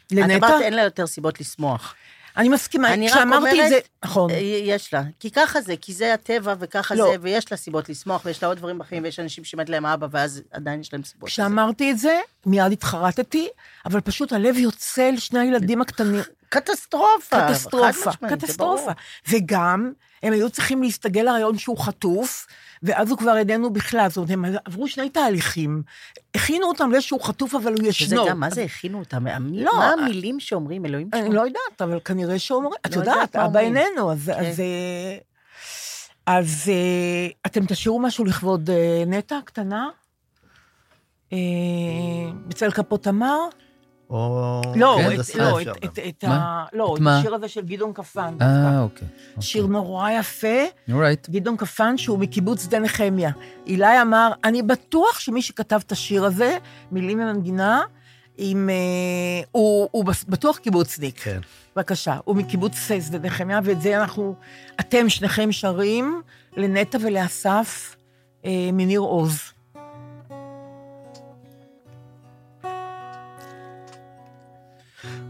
את 0.07 0.13
לנטע? 0.13 0.47
אמרת, 0.47 0.63
אין 0.63 0.75
לה 0.75 0.83
יותר 0.83 1.07
סיבות 1.07 1.41
לשמוח. 1.41 1.95
אני 2.37 2.49
מסכימה, 2.49 2.95
אני 2.95 3.09
כשאמרתי 3.09 3.49
את 3.49 3.53
אומרת, 3.53 3.69
זה, 3.69 3.79
נכון. 4.05 4.31
אה, 4.31 4.37
יש 4.65 4.95
לה. 4.95 5.03
כי 5.21 5.31
ככה 5.31 5.61
זה, 5.61 5.75
כי 5.81 5.93
זה 5.93 6.15
הטבע 6.15 6.55
וככה 6.59 6.95
לא. 6.95 7.11
זה, 7.11 7.17
ויש 7.21 7.53
לה 7.53 7.57
סיבות 7.57 7.89
לשמוח, 7.89 8.23
ויש 8.25 8.43
לה 8.43 8.49
עוד 8.49 8.59
דברים 8.59 8.79
בחיים, 8.79 9.03
ויש 9.03 9.21
אנשים 9.21 9.45
שמת 9.45 9.69
להם 9.69 9.87
אבא, 9.87 10.07
ואז 10.11 10.43
עדיין 10.51 10.81
יש 10.81 10.93
להם 10.93 11.03
סיבות. 11.05 11.29
כשאמרתי 11.29 11.91
את 11.91 11.99
זה, 11.99 12.21
מיד 12.47 12.73
התחרטתי, 12.73 13.49
אבל 13.87 14.01
פשוט 14.01 14.33
הלב 14.33 14.57
יוצא 14.57 15.11
לשני 15.11 15.39
הילדים 15.39 15.81
הקטנים. 15.81 16.21
קטסטרופה. 16.49 17.49
קטסטרופה, 17.49 18.11
קטסטרופה. 18.29 18.93
וגם, 19.29 19.93
הם 20.23 20.33
היו 20.33 20.51
צריכים 20.51 20.83
להסתגל 20.83 21.23
לרעיון 21.23 21.59
שהוא 21.59 21.79
חטוף, 21.79 22.47
ואז 22.83 23.11
הוא 23.11 23.19
כבר 23.19 23.37
איננו 23.37 23.73
בכלל. 23.73 24.09
זאת 24.09 24.17
אומרת, 24.17 24.31
הם 24.31 24.45
עברו 24.65 24.89
שני 24.89 25.11
תהליכים. 25.11 25.83
הכינו 26.35 26.67
אותם 26.67 26.91
שהוא 27.01 27.21
חטוף, 27.21 27.55
אבל 27.55 27.73
הוא 27.73 27.79
שזה 27.79 27.89
ישנו. 27.89 28.27
גם, 28.29 28.41
מה 28.41 28.51
זה 28.51 28.63
הכינו 28.63 28.99
אותם? 28.99 29.27
לא, 29.53 29.73
מה 29.77 29.85
אה, 29.85 29.93
המילים 29.93 30.41
שאומרים, 30.41 30.87
אלוהים 30.87 31.11
אני? 31.13 31.35
לא 31.35 31.41
יודעת, 31.41 31.83
אבל 31.83 32.01
כנראה 32.05 32.39
שאומרים, 32.39 32.73
את 32.87 32.97
לא 32.97 33.01
יודעת 33.01 33.37
אבא. 33.37 33.61
איננו, 33.61 34.13
אז... 34.13 34.33
כן. 34.35 34.45
אז, 36.27 36.69
אה, 36.69 36.75
אה, 36.75 37.29
אתם 37.47 37.67
תשאירו 37.67 38.01
משהו 38.01 38.25
לכבוד 38.25 38.71
נטע 39.07 39.37
הקטנה? 39.37 39.89
בצל 42.49 42.71
כפות 42.71 43.03
תמר? 43.03 43.39
או... 44.11 44.63
לא, 44.77 44.99
כן, 45.01 45.21
את- 45.21 45.35
לא, 45.35 45.61
את-. 45.63 45.85
את- 45.85 45.99
את? 46.09 46.25
ה- 46.25 46.65
לא, 46.73 46.95
את 46.97 47.03
את? 47.03 47.07
השיר 47.07 47.35
הזה 47.35 47.49
של 47.49 47.61
גדעון 47.67 47.93
קפן. 47.93 48.35
אה, 48.41 48.81
אוקיי. 48.83 49.09
שיר 49.41 49.67
נורא 49.67 50.11
יפה, 50.11 50.65
אורייט. 50.93 51.29
גדעון 51.29 51.57
קפן, 51.57 51.97
שהוא 51.99 52.19
מקיבוץ 52.19 52.65
שדה 52.65 52.79
נחמיה. 52.79 53.31
אילי 53.67 54.03
אמר, 54.03 54.33
אני 54.45 54.63
בטוח 54.63 55.19
שמי 55.21 55.43
שכתב 55.43 55.81
את 55.87 55.93
השיר 55.93 56.25
הזה, 56.25 56.59
מילים 56.93 57.21
ומנגינה, 57.21 57.83
עם... 58.39 58.71
אה, 58.71 58.75
הוא, 59.53 59.89
הוא 59.91 60.05
בטוח 60.29 60.59
קיבוצניק. 60.59 61.19
כן. 61.21 61.41
בבקשה. 61.77 62.17
הוא 62.25 62.37
מקיבוץ 62.37 62.77
שדה 63.07 63.19
נחמיה, 63.19 63.61
ואת 63.65 63.81
זה 63.83 64.01
אנחנו, 64.01 64.35
אתם 64.81 65.09
שניכם 65.09 65.53
שרים 65.53 66.23
לנטע 66.57 66.99
ולאסף 67.01 67.97
אה, 68.45 68.51
מניר 68.73 69.01
עוז. 69.01 69.39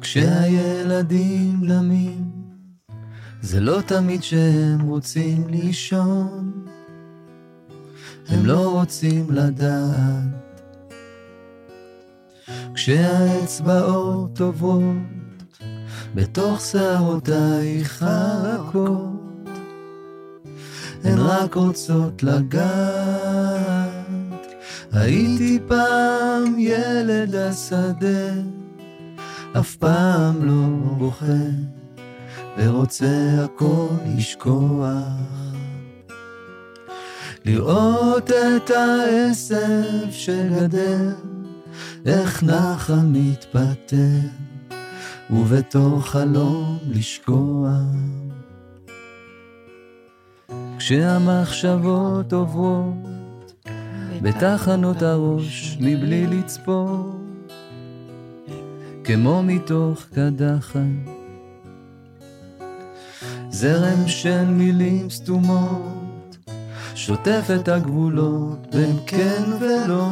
כשהילדים 0.06 1.60
למים, 1.62 2.30
זה 3.40 3.60
לא 3.60 3.80
תמיד 3.86 4.22
שהם 4.22 4.80
רוצים 4.80 5.48
לישון, 5.48 6.66
הם 8.28 8.46
לא 8.46 8.70
רוצים 8.72 9.26
לדעת. 9.30 10.60
כשהאצבעות 12.74 14.40
עוברות 14.40 14.96
בתוך 16.14 16.60
שערותייך 16.60 18.02
הרכות, 18.08 19.48
הן 21.04 21.18
רק 21.18 21.54
רוצות 21.54 22.22
לגעת. 22.22 23.90
הייתי 24.92 25.58
פעם 25.68 26.58
ילד 26.58 27.34
השדה, 27.34 28.32
אף 29.58 29.76
פעם 29.76 30.44
לא 30.44 30.66
בוכה, 30.98 31.26
ורוצה 32.58 33.44
הכל 33.44 33.86
לשכוח. 34.16 34.88
לראות 37.44 38.30
את 38.30 38.70
העשב 38.70 40.10
שגדל, 40.10 41.12
איך 42.06 42.42
נחל 42.42 43.00
מתפטר, 43.04 44.18
ובתוך 45.30 46.06
חלום 46.06 46.78
לשקוע. 46.88 47.70
כשהמחשבות 50.78 52.32
עוברות 52.32 53.52
בתחנות 54.22 55.02
הראש 55.02 55.78
מבלי 55.80 56.26
לצפור, 56.26 57.25
כמו 59.06 59.42
מתוך 59.42 60.02
קדחת. 60.14 60.80
זרם 63.50 64.08
של 64.08 64.44
מילים 64.44 65.10
סתומות, 65.10 66.36
שוטף 66.94 67.50
את 67.54 67.68
הגבולות 67.68 68.66
בין 68.72 68.96
כן 69.06 69.42
ולא. 69.60 70.08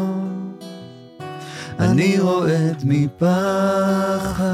אני 1.78 2.20
רועד 2.20 2.82
מפחד, 2.84 4.44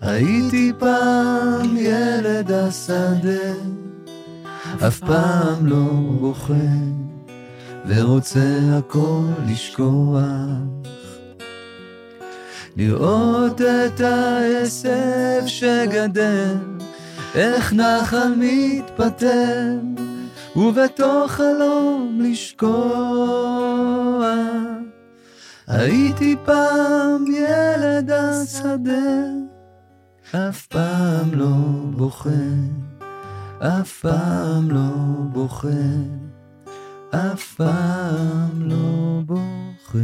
הייתי 0.00 0.72
פעם 0.78 1.76
ילד 1.76 2.52
השדה, 2.52 3.52
אף 4.86 4.98
פעם 4.98 5.66
לא 5.66 5.84
בוכה, 6.20 6.54
ורוצה 7.86 8.58
הכל 8.78 9.24
לשכוח. 9.46 10.18
לראות 12.78 13.60
את 13.60 14.00
העשב 14.00 15.42
שגדל, 15.46 16.56
איך 17.34 17.72
נחל 17.72 18.34
מתפטר, 18.36 19.76
ובתוך 20.56 21.32
חלום 21.32 22.20
לשקוע. 22.22 22.74
הייתי 25.66 26.36
פעם 26.44 27.24
ילד 27.26 28.10
השדה, 28.10 29.24
אף 30.32 30.66
פעם 30.66 31.34
לא 31.34 31.56
בוכה, 31.90 32.30
אף 33.58 34.00
פעם 34.00 34.70
לא 34.70 34.90
בוכה, 35.32 35.68
אף 37.10 37.54
פעם 37.54 38.62
לא 38.62 39.20
בוכה. 39.26 39.98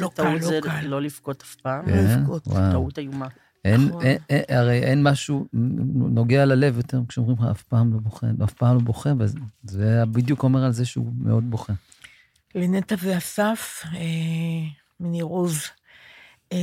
לא 0.00 0.08
קל, 0.08 0.22
טעות 0.22 0.40
לא 0.40 0.48
זה 0.48 0.58
קל. 0.62 0.86
לא 0.86 1.02
לבכות 1.02 1.42
אף 1.42 1.54
פעם. 1.54 1.86
כן, 1.86 2.18
לבכות. 2.20 2.46
וואו. 2.48 2.72
טעות 2.72 2.98
איומה. 2.98 3.28
אין, 3.64 3.80
נכון. 3.84 4.02
אין, 4.02 4.18
אין, 4.30 4.42
הרי 4.48 4.82
אין 4.82 5.02
משהו 5.02 5.46
נוגע 5.92 6.44
ללב 6.44 6.76
יותר 6.76 7.00
כשאומרים 7.08 7.36
לך 7.36 7.44
אף 7.50 7.62
פעם 7.62 7.92
לא 7.92 7.98
בוכה, 7.98 8.26
אף 8.44 8.52
פעם 8.52 8.76
לא 8.76 8.82
בוכה, 8.82 9.10
וזה 9.18 10.04
בדיוק 10.12 10.42
אומר 10.42 10.64
על 10.64 10.72
זה 10.72 10.84
שהוא 10.84 11.12
מאוד 11.18 11.50
בוכה. 11.50 11.72
לנטע 12.54 12.94
ואסף 12.98 13.84
אה, 13.94 14.00
מניר 15.00 15.24
עוז. 15.24 15.62
אה, 16.52 16.58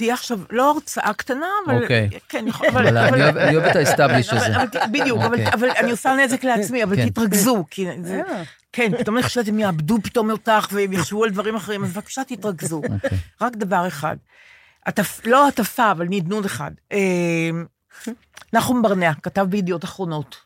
תהיה 0.00 0.14
עכשיו, 0.14 0.38
לא 0.50 0.70
הרצאה 0.70 1.12
קטנה, 1.14 1.46
אבל... 1.66 1.82
אוקיי. 1.82 2.08
כן, 2.28 2.44
יכול, 2.48 2.68
אבל 2.68 2.98
אני 2.98 3.22
אוהב- 3.56 3.64
את 3.66 3.76
האסטאבליש 3.76 4.30
אבל- 4.32 4.38
הזה. 4.54 4.86
בדיוק, 4.92 5.18
אבל- 5.18 5.26
אוקיי. 5.38 5.52
אבל 5.52 5.70
אני 5.70 5.90
עושה 5.90 6.14
נזק 6.24 6.44
לעצמי, 6.44 6.84
אבל 6.84 6.96
כן. 6.96 7.08
תתרכזו, 7.08 7.64
כי 7.70 7.86
זה... 8.02 8.20
אה, 8.28 8.42
כן, 8.72 8.92
פתאום 8.98 9.16
אני 9.16 9.22
חושבת 9.22 9.46
שהם 9.46 9.58
יאבדו 9.58 9.98
פתאום 10.02 10.30
אותך 10.30 10.68
והם 10.72 10.92
יחשבו 10.92 11.24
על 11.24 11.30
דברים 11.30 11.54
אחרים, 11.56 11.84
אז 11.84 11.92
בבקשה 11.92 12.24
תתרכזו. 12.24 12.76
אוקיי. 12.76 13.18
רק 13.40 13.56
דבר 13.56 13.86
אחד. 13.88 14.16
לא 15.24 15.48
הטפה, 15.48 15.90
אבל 15.90 16.06
נדנוד 16.10 16.44
אחד. 16.44 16.70
אה, 16.92 17.50
נחום 18.52 18.82
ברנע, 18.82 19.12
כתב 19.22 19.46
בידיעות 19.50 19.84
אחרונות. 19.84 20.36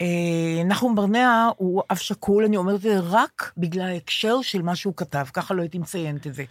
אה, 0.00 0.06
נחום 0.64 0.94
ברנע 0.94 1.48
הוא 1.56 1.82
אב 1.90 1.96
שכול, 1.96 2.44
אני 2.44 2.56
אומרת 2.56 2.76
את 2.76 2.80
זה 2.80 2.96
רק 3.02 3.52
בגלל 3.56 3.86
ההקשר 3.88 4.42
של 4.42 4.62
מה 4.62 4.76
שהוא 4.76 4.94
כתב, 4.96 5.24
ככה 5.32 5.54
לא 5.54 5.62
הייתי 5.62 5.78
מציינת 5.78 6.26
את 6.26 6.34
זה. 6.34 6.44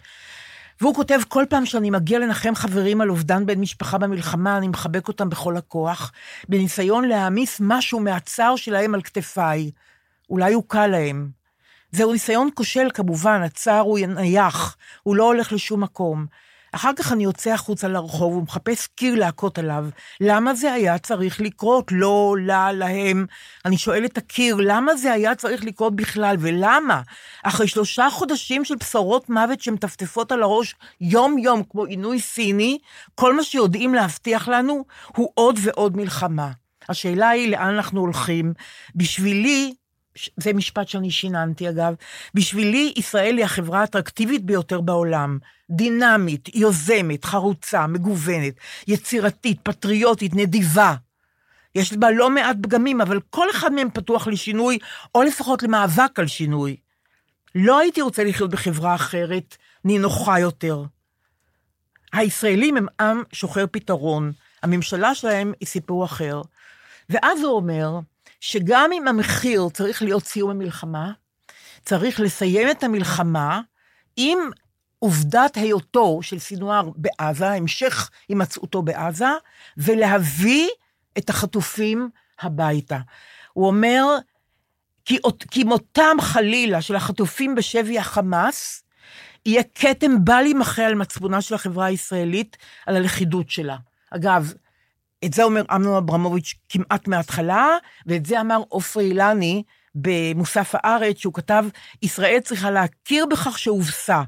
והוא 0.80 0.94
כותב, 0.94 1.20
כל 1.28 1.44
פעם 1.50 1.66
שאני 1.66 1.90
מגיע 1.90 2.18
לנחם 2.18 2.54
חברים 2.54 3.00
על 3.00 3.10
אובדן 3.10 3.46
בן 3.46 3.60
משפחה 3.60 3.98
במלחמה, 3.98 4.56
אני 4.56 4.68
מחבק 4.68 5.08
אותם 5.08 5.28
בכל 5.28 5.56
הכוח, 5.56 6.12
בניסיון 6.48 7.04
להעמיס 7.04 7.60
משהו 7.60 8.00
מהצער 8.00 8.56
שלהם 8.56 8.94
על 8.94 9.02
כתפיי. 9.02 9.70
אולי 10.30 10.52
הוא 10.52 10.64
קל 10.66 10.86
להם. 10.86 11.30
זהו 11.90 12.12
ניסיון 12.12 12.48
כושל 12.54 12.88
כמובן, 12.94 13.42
הצער 13.42 13.80
הוא 13.80 13.98
נייח, 13.98 14.76
הוא 15.02 15.16
לא 15.16 15.24
הולך 15.24 15.52
לשום 15.52 15.82
מקום. 15.82 16.26
אחר 16.74 16.90
כך 16.96 17.12
אני 17.12 17.24
יוצא 17.24 17.50
החוצה 17.50 17.88
לרחוב 17.88 18.36
ומחפש 18.36 18.86
קיר 18.86 19.14
להכות 19.14 19.58
עליו. 19.58 19.86
למה 20.20 20.54
זה 20.54 20.72
היה 20.72 20.98
צריך 20.98 21.40
לקרות? 21.40 21.92
לא, 21.92 22.36
לה, 22.40 22.72
להם. 22.72 23.26
אני 23.64 23.78
שואל 23.78 24.04
את 24.04 24.18
הקיר, 24.18 24.56
למה 24.60 24.96
זה 24.96 25.12
היה 25.12 25.34
צריך 25.34 25.64
לקרות 25.64 25.96
בכלל, 25.96 26.36
ולמה? 26.40 27.02
אחרי 27.44 27.68
שלושה 27.68 28.08
חודשים 28.10 28.64
של 28.64 28.74
בשורות 28.74 29.30
מוות 29.30 29.60
שמטפטפות 29.60 30.32
על 30.32 30.42
הראש 30.42 30.74
יום-יום 31.00 31.62
כמו 31.70 31.84
עינוי 31.84 32.20
סיני, 32.20 32.78
כל 33.14 33.36
מה 33.36 33.42
שיודעים 33.42 33.94
להבטיח 33.94 34.48
לנו 34.48 34.84
הוא 35.16 35.30
עוד 35.34 35.58
ועוד 35.62 35.96
מלחמה. 35.96 36.50
השאלה 36.88 37.28
היא 37.28 37.50
לאן 37.50 37.74
אנחנו 37.74 38.00
הולכים. 38.00 38.52
בשבילי, 38.94 39.74
זה 40.36 40.52
משפט 40.52 40.88
שאני 40.88 41.10
שיננתי 41.10 41.68
אגב, 41.68 41.94
בשבילי 42.34 42.92
ישראל 42.96 43.36
היא 43.36 43.44
החברה 43.44 43.80
האטרקטיבית 43.80 44.44
ביותר 44.44 44.80
בעולם. 44.80 45.38
דינמית, 45.70 46.48
יוזמת, 46.54 47.24
חרוצה, 47.24 47.86
מגוונת, 47.86 48.54
יצירתית, 48.88 49.60
פטריוטית, 49.62 50.34
נדיבה. 50.34 50.94
יש 51.74 51.92
בה 51.92 52.10
לא 52.10 52.30
מעט 52.30 52.56
פגמים, 52.62 53.00
אבל 53.00 53.20
כל 53.30 53.50
אחד 53.50 53.72
מהם 53.72 53.90
פתוח 53.90 54.26
לשינוי, 54.26 54.78
או 55.14 55.22
לפחות 55.22 55.62
למאבק 55.62 56.18
על 56.18 56.26
שינוי. 56.26 56.76
לא 57.54 57.78
הייתי 57.78 58.02
רוצה 58.02 58.24
לחיות 58.24 58.50
בחברה 58.50 58.94
אחרת, 58.94 59.56
נינוחה 59.84 60.38
יותר. 60.38 60.84
הישראלים 62.12 62.76
הם 62.76 62.86
עם 63.00 63.22
שוחר 63.32 63.64
פתרון, 63.70 64.32
הממשלה 64.62 65.14
שלהם 65.14 65.52
היא 65.60 65.68
סיפור 65.68 66.04
אחר. 66.04 66.42
ואז 67.08 67.40
הוא 67.42 67.56
אומר 67.56 67.98
שגם 68.46 68.90
אם 68.92 69.08
המחיר 69.08 69.68
צריך 69.72 70.02
להיות 70.02 70.24
סיום 70.24 70.50
המלחמה, 70.50 71.12
צריך 71.84 72.20
לסיים 72.20 72.70
את 72.70 72.84
המלחמה 72.84 73.60
עם 74.16 74.38
עובדת 74.98 75.56
היותו 75.56 76.18
של 76.22 76.38
סינואר 76.38 76.90
בעזה, 76.96 77.50
המשך 77.50 78.10
הימצאותו 78.28 78.82
בעזה, 78.82 79.28
ולהביא 79.76 80.68
את 81.18 81.30
החטופים 81.30 82.08
הביתה. 82.40 82.98
הוא 83.52 83.66
אומר, 83.66 84.04
כי, 85.04 85.18
כי 85.50 85.64
מותם 85.64 86.16
חלילה 86.20 86.82
של 86.82 86.96
החטופים 86.96 87.54
בשבי 87.54 87.98
החמאס, 87.98 88.84
יהיה 89.46 89.62
כתם 89.74 90.24
בל 90.24 90.46
יימחה 90.46 90.86
על 90.86 90.94
מצפונה 90.94 91.40
של 91.40 91.54
החברה 91.54 91.86
הישראלית, 91.86 92.56
על 92.86 92.96
הלכידות 92.96 93.50
שלה. 93.50 93.76
אגב, 94.10 94.52
את 95.24 95.32
זה 95.32 95.44
אומר 95.44 95.62
אמנון 95.74 95.96
אברמוביץ' 95.96 96.54
כמעט 96.68 97.08
מההתחלה, 97.08 97.68
ואת 98.06 98.26
זה 98.26 98.40
אמר 98.40 98.62
עופרי 98.68 99.04
אילני 99.04 99.62
במוסף 99.94 100.74
הארץ, 100.74 101.18
שהוא 101.18 101.34
כתב, 101.34 101.64
ישראל 102.02 102.40
צריכה 102.44 102.70
להכיר 102.70 103.26
בכך 103.26 103.58
שהובסה. 103.58 104.22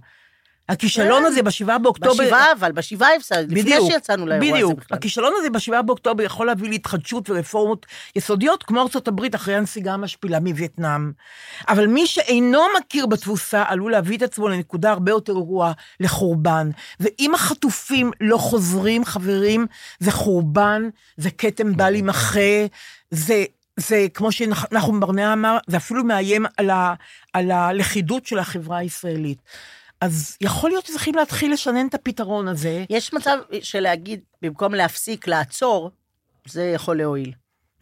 הכישלון 0.68 1.22
כן. 1.22 1.26
הזה 1.26 1.42
בשבעה 1.42 1.78
באוקטובר... 1.78 2.24
בשבעה, 2.24 2.52
אבל 2.52 2.72
בשבעה 2.72 3.14
הפסד, 3.14 3.52
לפני 3.52 3.76
שיצאנו 3.86 4.26
לאירוע 4.26 4.46
הזה 4.46 4.54
בדיוק. 4.54 4.80
בכלל. 4.80 4.98
הכישלון 4.98 5.32
הזה 5.36 5.50
בשבעה 5.50 5.82
באוקטובר 5.82 6.22
יכול 6.22 6.46
להביא 6.46 6.68
להתחדשות 6.68 7.30
ורפורמות 7.30 7.86
יסודיות, 8.16 8.62
כמו 8.62 8.82
ארצות 8.82 9.08
הברית 9.08 9.34
אחרי 9.34 9.54
הנסיגה 9.54 9.94
המשפילה 9.94 10.40
מווייטנאם. 10.40 11.12
אבל 11.68 11.86
מי 11.86 12.06
שאינו 12.06 12.62
מכיר 12.78 13.06
בתבוסה 13.06 13.64
עלול 13.66 13.92
להביא 13.92 14.16
את 14.16 14.22
עצמו 14.22 14.48
לנקודה 14.48 14.90
הרבה 14.90 15.12
יותר 15.12 15.32
גרועה, 15.32 15.72
לחורבן. 16.00 16.70
ואם 17.00 17.34
החטופים 17.34 18.10
לא 18.20 18.36
חוזרים, 18.36 19.04
חברים, 19.04 19.66
זה 19.98 20.10
חורבן, 20.10 20.88
זה 21.16 21.30
כתם 21.30 21.76
בל 21.76 21.94
יימחה, 21.94 22.66
זה... 23.10 23.44
זה, 23.80 24.06
כמו 24.14 24.32
שנחום 24.32 25.00
ברנע 25.00 25.32
אמר, 25.32 25.58
זה 25.66 25.76
אפילו 25.76 26.04
מאיים 26.04 26.46
על, 26.56 26.70
ה, 26.70 26.94
על 27.32 27.50
הלכידות 27.50 28.26
של 28.26 28.38
החברה 28.38 28.78
הישראלית. 28.78 29.38
אז 30.00 30.36
יכול 30.40 30.70
להיות 30.70 30.86
שצריכים 30.86 31.14
להתחיל 31.14 31.52
לשנן 31.52 31.86
את 31.86 31.94
הפתרון 31.94 32.48
הזה. 32.48 32.84
יש 32.90 33.12
מצב 33.12 33.38
של 33.62 33.80
להגיד, 33.80 34.20
במקום 34.42 34.74
להפסיק, 34.74 35.28
לעצור, 35.28 35.90
זה 36.48 36.64
יכול 36.64 36.96
להועיל. 36.96 37.32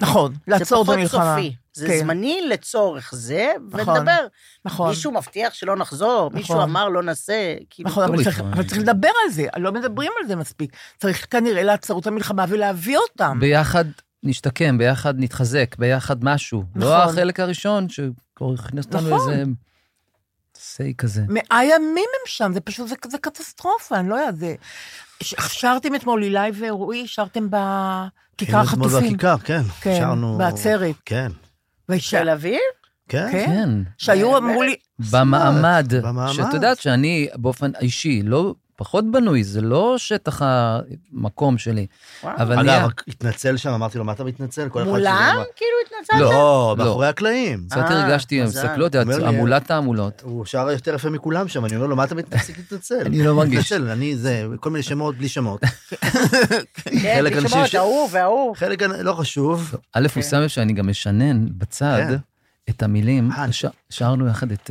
נכון, 0.00 0.34
לעצור 0.46 0.82
את 0.82 0.86
זה. 0.86 1.08
פחות 1.08 1.20
סופי. 1.20 1.54
זה 1.72 1.86
כן. 1.86 1.98
זמני 1.98 2.40
לצורך 2.48 3.14
זה, 3.14 3.52
נכון, 3.70 3.96
ונדבר. 3.96 4.26
נכון. 4.64 4.88
מישהו 4.88 5.12
מבטיח 5.12 5.54
שלא 5.54 5.76
נחזור, 5.76 6.30
מישהו 6.30 6.62
אמר 6.62 6.88
לא 6.88 7.02
נעשה, 7.02 7.54
כאילו... 7.70 7.90
נכון, 7.90 8.04
אבל 8.04 8.24
צריך, 8.24 8.40
אבל 8.40 8.62
צריך 8.62 8.80
לדבר 8.80 9.10
על 9.24 9.32
זה, 9.32 9.46
לא 9.56 9.72
מדברים 9.72 10.12
על 10.20 10.28
זה 10.28 10.36
מספיק. 10.36 10.76
צריך 10.98 11.26
כנראה 11.30 11.62
לעצור 11.62 12.00
את 12.00 12.06
המלחמה 12.06 12.44
ולהביא 12.48 12.98
אותם. 12.98 13.40
ביחד 13.40 13.84
נשתקם, 14.22 14.78
ביחד 14.78 15.14
נתחזק, 15.18 15.76
ביחד 15.78 16.24
משהו. 16.24 16.64
לא 16.76 16.98
נכון. 16.98 17.14
החלק 17.14 17.40
הראשון 17.40 17.88
שכבר 17.88 18.54
הכניס 18.54 18.84
אותנו 18.86 19.16
נכון. 19.16 19.32
איזה 19.32 19.44
סיי 20.76 20.94
כזה. 20.98 21.22
מאה 21.28 21.64
ימים 21.64 21.96
הם 21.96 22.26
שם, 22.26 22.50
זה 22.54 22.60
פשוט, 22.60 22.88
זה, 22.88 22.94
זה 23.08 23.18
קטסטרופה, 23.18 23.96
אני 23.96 24.08
לא 24.08 24.14
יודעת, 24.14 24.36
זה... 24.36 24.54
ש- 25.22 25.34
שרתם 25.48 25.94
אתמול, 25.94 26.22
אילי 26.22 26.38
ורועי, 26.58 27.06
שרתם 27.06 27.46
בכיכר 27.50 28.62
אתמול 28.62 28.86
החטופים. 28.88 29.12
בכיכר, 29.12 29.36
כן. 29.38 29.62
כן, 29.80 29.96
שרנו... 30.00 30.38
בעצרת. 30.38 30.94
כן. 31.04 31.28
וש... 31.88 32.14
תל 32.14 32.28
אביב? 32.30 32.60
כן. 33.08 33.28
כן? 33.32 33.46
כן. 33.46 33.70
שהיו, 33.98 34.36
אמרו 34.36 34.62
לי, 34.62 34.76
במעמד, 35.10 35.86
במעמד. 36.02 36.32
שאת 36.32 36.54
יודעת 36.54 36.78
שאני 36.80 37.28
באופן 37.34 37.70
אישי 37.80 38.22
לא 38.24 38.54
פחות 38.76 39.04
בנוי, 39.12 39.44
זה 39.44 39.60
לא 39.60 39.94
שטח 39.98 40.42
המקום 40.44 41.58
שלי. 41.58 41.86
וואו. 42.22 42.36
אבל. 42.36 42.58
אגב, 42.58 42.88
התנצל 43.08 43.56
שם, 43.56 43.70
אמרתי 43.70 43.98
לו, 43.98 44.04
מה 44.04 44.12
אתה 44.12 44.24
מתנצל? 44.24 44.68
כל 44.68 44.82
אחד 44.82 44.88
מולם? 44.90 45.32
שזה- 45.34 45.44
כאילו 45.56 45.70
התנצלת? 45.86 46.20
לא, 46.20 46.74
לא. 46.78 46.84
מאחורי 46.84 47.06
הקלעים. 47.06 47.66
קצת 47.70 47.76
אה, 47.76 48.02
הרגשתי. 48.02 48.42
מסתכלות, 48.42 48.94
המולת 48.94 49.66
תעמולות. 49.66 50.22
הוא 50.24 50.44
שר 50.44 50.70
יותר 50.70 50.94
יפה 50.94 51.10
מכולם 51.10 51.48
שם, 51.48 51.64
אני 51.64 51.76
אומר 51.76 51.86
לו, 51.86 51.96
מה 51.96 52.04
אתה 52.04 52.14
מתנצל? 52.14 53.00
אני 53.06 53.24
לא 53.24 53.34
מרגיש. 53.34 53.72
אני 53.72 54.16
זה, 54.16 54.46
כל 54.60 54.70
מיני 54.70 54.82
שמות 54.82 55.18
בלי 55.18 55.28
שמות. 55.28 55.60
כן, 55.60 57.14
חלק 57.16 57.32
בלי 57.32 57.40
אנשים 57.42 57.66
שמות, 57.66 57.74
ההוא 57.74 58.08
וההוא. 58.12 58.56
חלק 58.56 58.82
לא 58.82 59.12
חשוב. 59.12 59.74
א', 59.92 60.06
הוא 60.14 60.22
שם 60.22 60.36
לב 60.40 60.48
שאני 60.48 60.72
גם 60.72 60.86
משנן 60.88 61.46
בצד 61.58 62.04
כן. 62.08 62.16
את 62.70 62.82
המילים. 62.82 63.30
אה, 63.32 63.46
שרנו 63.90 64.28
יחד 64.28 64.52
את... 64.52 64.70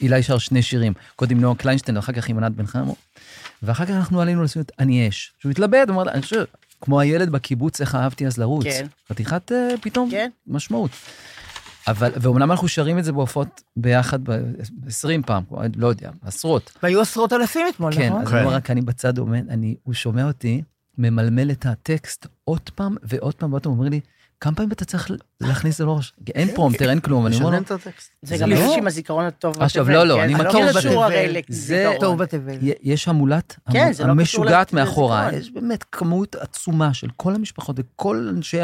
אילי 0.00 0.22
שר 0.22 0.38
שני 0.38 0.62
שירים, 0.62 0.92
קודם 1.16 1.40
נועה 1.40 1.54
קליינשטיין, 1.54 1.96
ואחר 1.96 2.12
כך 2.12 2.28
עם 2.28 2.38
ענת 2.38 2.52
בן 2.52 2.66
חמו. 2.66 2.96
ואחר 3.62 3.84
כך 3.84 3.90
אנחנו 3.90 4.20
עלינו 4.20 4.44
את 4.60 4.72
אני 4.78 5.08
אש. 5.08 5.32
שהוא 5.38 5.50
התלבט, 5.50 5.88
אמר, 5.90 6.10
אני 6.10 6.22
חושב, 6.22 6.44
כמו 6.80 7.00
הילד 7.00 7.30
בקיבוץ, 7.30 7.80
איך 7.80 7.94
אהבתי 7.94 8.26
אז 8.26 8.38
לרוץ. 8.38 8.64
כן. 8.64 8.86
חתיכת 9.08 9.52
אה, 9.52 9.68
פתאום 9.80 10.10
כן. 10.10 10.30
משמעות. 10.46 10.90
אבל, 11.88 12.12
ואומנם 12.16 12.50
אנחנו 12.50 12.68
שרים 12.68 12.98
את 12.98 13.04
זה 13.04 13.12
בהופעות 13.12 13.62
ביחד 13.76 14.24
ב-20 14.24 15.26
פעם, 15.26 15.42
לא 15.76 15.86
יודע, 15.86 16.10
עשרות. 16.22 16.78
והיו 16.82 17.00
עשרות 17.00 17.32
אלפים 17.32 17.66
אתמול, 17.68 17.94
כן, 17.94 18.06
נכון? 18.08 18.22
אז 18.22 18.28
כן. 18.28 18.36
אני 18.36 18.44
אומר, 18.44 18.56
רק 18.56 18.70
אני 18.70 18.80
בצד 18.80 19.18
עומד, 19.18 19.44
אני, 19.50 19.74
הוא 19.82 19.94
שומע 19.94 20.26
אותי, 20.26 20.62
ממלמל 20.98 21.50
את 21.50 21.66
הטקסט 21.66 22.26
עוד 22.44 22.70
פעם 22.74 22.96
ועוד 23.02 23.34
פעם 23.34 23.52
ועוד 23.52 23.62
פעם, 23.62 23.72
הוא 23.72 23.78
אומר 23.78 23.88
לי, 23.88 24.00
כמה 24.44 24.54
פעמים 24.56 24.72
אתה 24.72 24.84
צריך 24.84 25.10
להכניס 25.40 25.74
את 25.74 25.78
זה 25.78 25.84
לראש? 25.84 26.12
אין 26.34 26.48
פרומטר, 26.54 26.90
אין 26.90 27.00
כלום, 27.00 27.26
אני 27.26 27.36
אומר 27.36 27.50
לו. 27.50 27.56
זה 28.22 28.36
גם 28.36 28.50
לא- 28.50 28.56
מישהו 28.56 28.74
עם 28.78 28.86
הזיכרון 28.86 29.24
הטוב 29.24 29.62
עכשיו, 29.62 29.84
בתבל, 29.84 29.94
לא, 29.94 30.04
לא, 30.06 30.14
כן? 30.14 30.20
אני 30.20 30.34
זה 30.36 30.42
מכיר 30.44 30.60
לא 30.60 30.68
את 30.68 30.72
זה. 30.72 31.40
זה-. 31.48 31.92
טוב 32.00 32.18
בתבל. 32.22 32.56
י- 32.68 32.72
יש 32.82 33.08
המולת, 33.08 33.56
כן, 33.72 33.90
לא 34.04 34.10
המשוגעת. 34.10 34.72
מאחורה, 34.72 35.28
יש 35.32 35.50
באמת 35.50 35.84
כמות 35.92 36.34
עצומה 36.34 36.94
של 36.94 37.08
כל 37.16 37.34
המשפחות 37.34 37.76
וכל 37.78 38.28
אנשי 38.36 38.58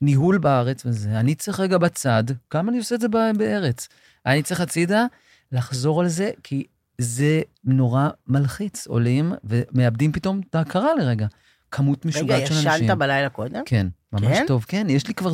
הניהול 0.00 0.38
בארץ 0.38 0.82
וזה. 0.86 1.10
אני 1.20 1.34
צריך 1.34 1.60
רגע 1.60 1.78
בצד, 1.78 2.24
כמה 2.50 2.70
אני 2.70 2.78
עושה 2.78 2.94
את 2.94 3.00
זה 3.00 3.08
ב- 3.08 3.30
בארץ. 3.38 3.88
אני 4.26 4.42
צריך 4.42 4.60
הצידה 4.60 5.04
לחזור 5.52 6.00
על 6.00 6.08
זה, 6.08 6.30
כי 6.42 6.64
זה 6.98 7.40
נורא 7.64 8.08
מלחיץ. 8.26 8.86
עולים 8.86 9.32
ומאבדים 9.44 10.12
פתאום 10.12 10.40
את 10.50 10.54
ההכרה 10.54 10.88
לרגע. 10.98 11.26
כמות 11.70 11.98
רגע, 11.98 12.08
משוגעת 12.08 12.46
של 12.46 12.54
אנשים. 12.54 12.84
ישנת 12.84 12.98
בלילה 12.98 13.28
קודם? 13.28 13.62
כן, 13.66 13.86
ממש 14.12 14.38
כן? 14.38 14.44
טוב, 14.46 14.64
כן. 14.68 14.86
יש 14.90 15.06
לי 15.06 15.14
כבר 15.14 15.32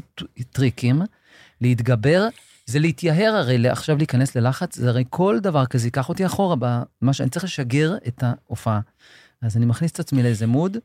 טריקים 0.53 1.03
להתגבר, 1.61 2.29
זה 2.67 2.79
להתייהר 2.79 3.35
הרי, 3.35 3.69
עכשיו 3.69 3.97
להיכנס 3.97 4.37
ללחץ, 4.37 4.77
זה 4.77 4.89
הרי 4.89 5.05
כל 5.11 5.39
דבר 5.43 5.67
כזה 5.67 5.87
ייקח 5.87 6.09
אותי 6.09 6.27
אחורה, 6.27 6.57
במה 6.57 7.13
שאני 7.13 7.31
צריך 7.31 7.45
לשגר 7.45 7.97
את 8.09 8.23
ההופעה. 8.23 8.81
אז 9.43 9.57
אני 9.57 9.67
מכניס 9.67 9.91
את 9.93 10.01
עצמי 10.01 10.23
לאיזה 10.23 10.47
מוד, 10.47 10.77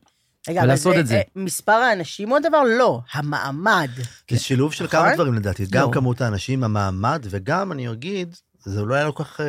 רגע, 0.47 0.59
אבל 0.59 0.69
ולעשות 0.69 0.95
את 0.99 1.07
זה. 1.07 1.15
אה, 1.15 1.21
מספר 1.35 1.71
האנשים 1.71 2.29
הוא 2.29 2.37
הדבר? 2.37 2.63
לא, 2.63 3.01
המעמד. 3.13 3.89
זה 4.31 4.39
שילוב 4.39 4.73
של 4.73 4.83
נכון? 4.85 4.99
כמה 4.99 5.15
דברים 5.15 5.33
לדעתי, 5.33 5.65
גם 5.69 5.87
לא. 5.87 5.91
כמות 5.93 6.21
האנשים, 6.21 6.63
המעמד, 6.63 7.25
וגם, 7.29 7.71
אני 7.71 7.91
אגיד, 7.91 8.35
זה 8.65 8.81
לא 8.81 8.95
היה 8.95 9.11
כל 9.11 9.23
כך... 9.23 9.39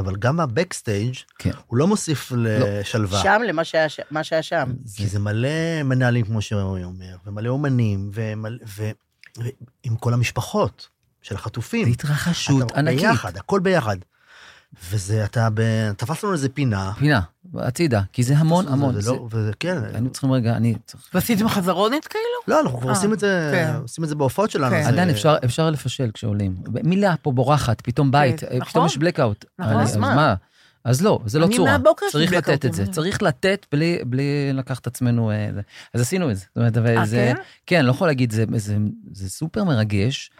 אבל 0.00 0.16
גם 0.16 0.40
הבקסטייג', 0.40 1.14
כן. 1.38 1.50
הוא 1.66 1.76
לא 1.78 1.86
מוסיף 1.86 2.32
לשלווה. 2.36 3.22
שם 3.22 3.40
למה 3.46 3.64
שהיה 3.64 3.88
ש- 3.88 4.00
מה 4.10 4.24
שהיה 4.24 4.42
שם. 4.42 4.72
כי 4.96 5.06
זה 5.06 5.18
מלא 5.18 5.48
מנהלים, 5.84 6.26
כמו 6.26 6.42
שרועי 6.42 6.84
אומר, 6.84 7.16
ומלא 7.26 7.48
אומנים, 7.48 8.10
ומלא- 8.14 8.64
ו- 8.68 8.90
ועם 9.38 9.96
כל 9.96 10.14
המשפחות 10.14 10.88
של 11.22 11.34
החטופים. 11.34 11.88
והתרחשות 11.88 12.70
אתה 12.70 12.78
ענקית. 12.78 13.00
ביחד, 13.00 13.36
הכל 13.36 13.60
ביחד. 13.60 13.96
וזה, 14.90 15.24
אתה, 15.24 15.48
ב- 15.54 15.92
תפס 15.96 16.24
לנו 16.24 16.32
איזה 16.32 16.48
פינה. 16.48 16.92
פינה, 16.98 17.20
הצידה, 17.54 18.00
כי 18.12 18.22
זה 18.22 18.36
המון 18.36 18.64
וזה 18.64 18.74
המון. 18.74 18.94
לא- 18.94 19.00
זה- 19.00 19.12
וזה, 19.30 19.52
כן. 19.60 19.82
היינו 19.92 20.10
צריכים 20.10 20.32
רגע, 20.32 20.56
אני 20.56 20.74
צריך... 20.86 21.02
ועשיתם 21.14 21.48
חזרונת 21.48 22.04
כאילו? 22.06 22.24
לא, 22.56 22.60
אנחנו 22.60 22.78
כבר 22.80 22.88
אה, 22.90 22.94
עושים 22.94 23.12
את 23.12 23.20
זה, 23.20 23.50
כן. 23.54 23.74
עושים 23.82 24.04
את 24.04 24.08
זה 24.08 24.14
בהופעות 24.14 24.50
שלנו. 24.50 24.70
כן. 24.76 24.82
עדיין 24.86 25.08
אה, 25.08 25.14
אפשר, 25.14 25.36
אפשר 25.44 25.70
לפשל 25.70 26.10
כשעולים. 26.14 26.56
מילה 26.84 27.14
פה 27.22 27.32
בורחת, 27.32 27.80
פתאום 27.80 28.10
בית, 28.10 28.40
כן, 28.40 28.46
אה, 28.50 28.56
נכון. 28.58 28.68
פתאום 28.70 28.86
יש 28.86 28.96
blackout. 28.96 29.44
נכון. 29.58 29.72
אז 29.76 29.90
אז 29.90 29.96
מה? 29.96 30.34
אז 30.84 31.02
לא, 31.02 31.20
זה 31.26 31.38
לא 31.38 31.46
אני 31.46 31.56
צורה. 31.56 31.70
מהבוקר 31.72 32.06
יש 32.06 32.14
לי 32.14 32.26
צריך 32.26 32.32
לתת 32.48 32.66
את 32.66 32.72
זה, 32.72 32.82
אני- 32.82 32.90
צריך 32.92 33.22
לתת 33.22 33.66
בלי, 33.72 33.98
בלי 34.06 34.22
לקחת 34.52 34.82
את 34.82 34.86
עצמנו... 34.86 35.30
אה, 35.30 35.48
זה. 35.54 35.60
אז 35.94 36.00
עשינו 36.00 36.30
את 36.30 36.36
זה. 36.36 36.44
זאת 36.48 36.56
אומרת, 36.56 36.76
אבל 36.76 36.98
אה, 36.98 37.06
זה... 37.06 37.32
כן? 37.36 37.42
כן, 37.66 37.84
לא 37.84 37.90
יכול 37.90 38.06
להגיד, 38.08 38.32
זה, 38.32 38.44
זה, 38.56 38.76
זה 39.12 39.30
סופר 39.30 39.64
מרגש, 39.64 40.30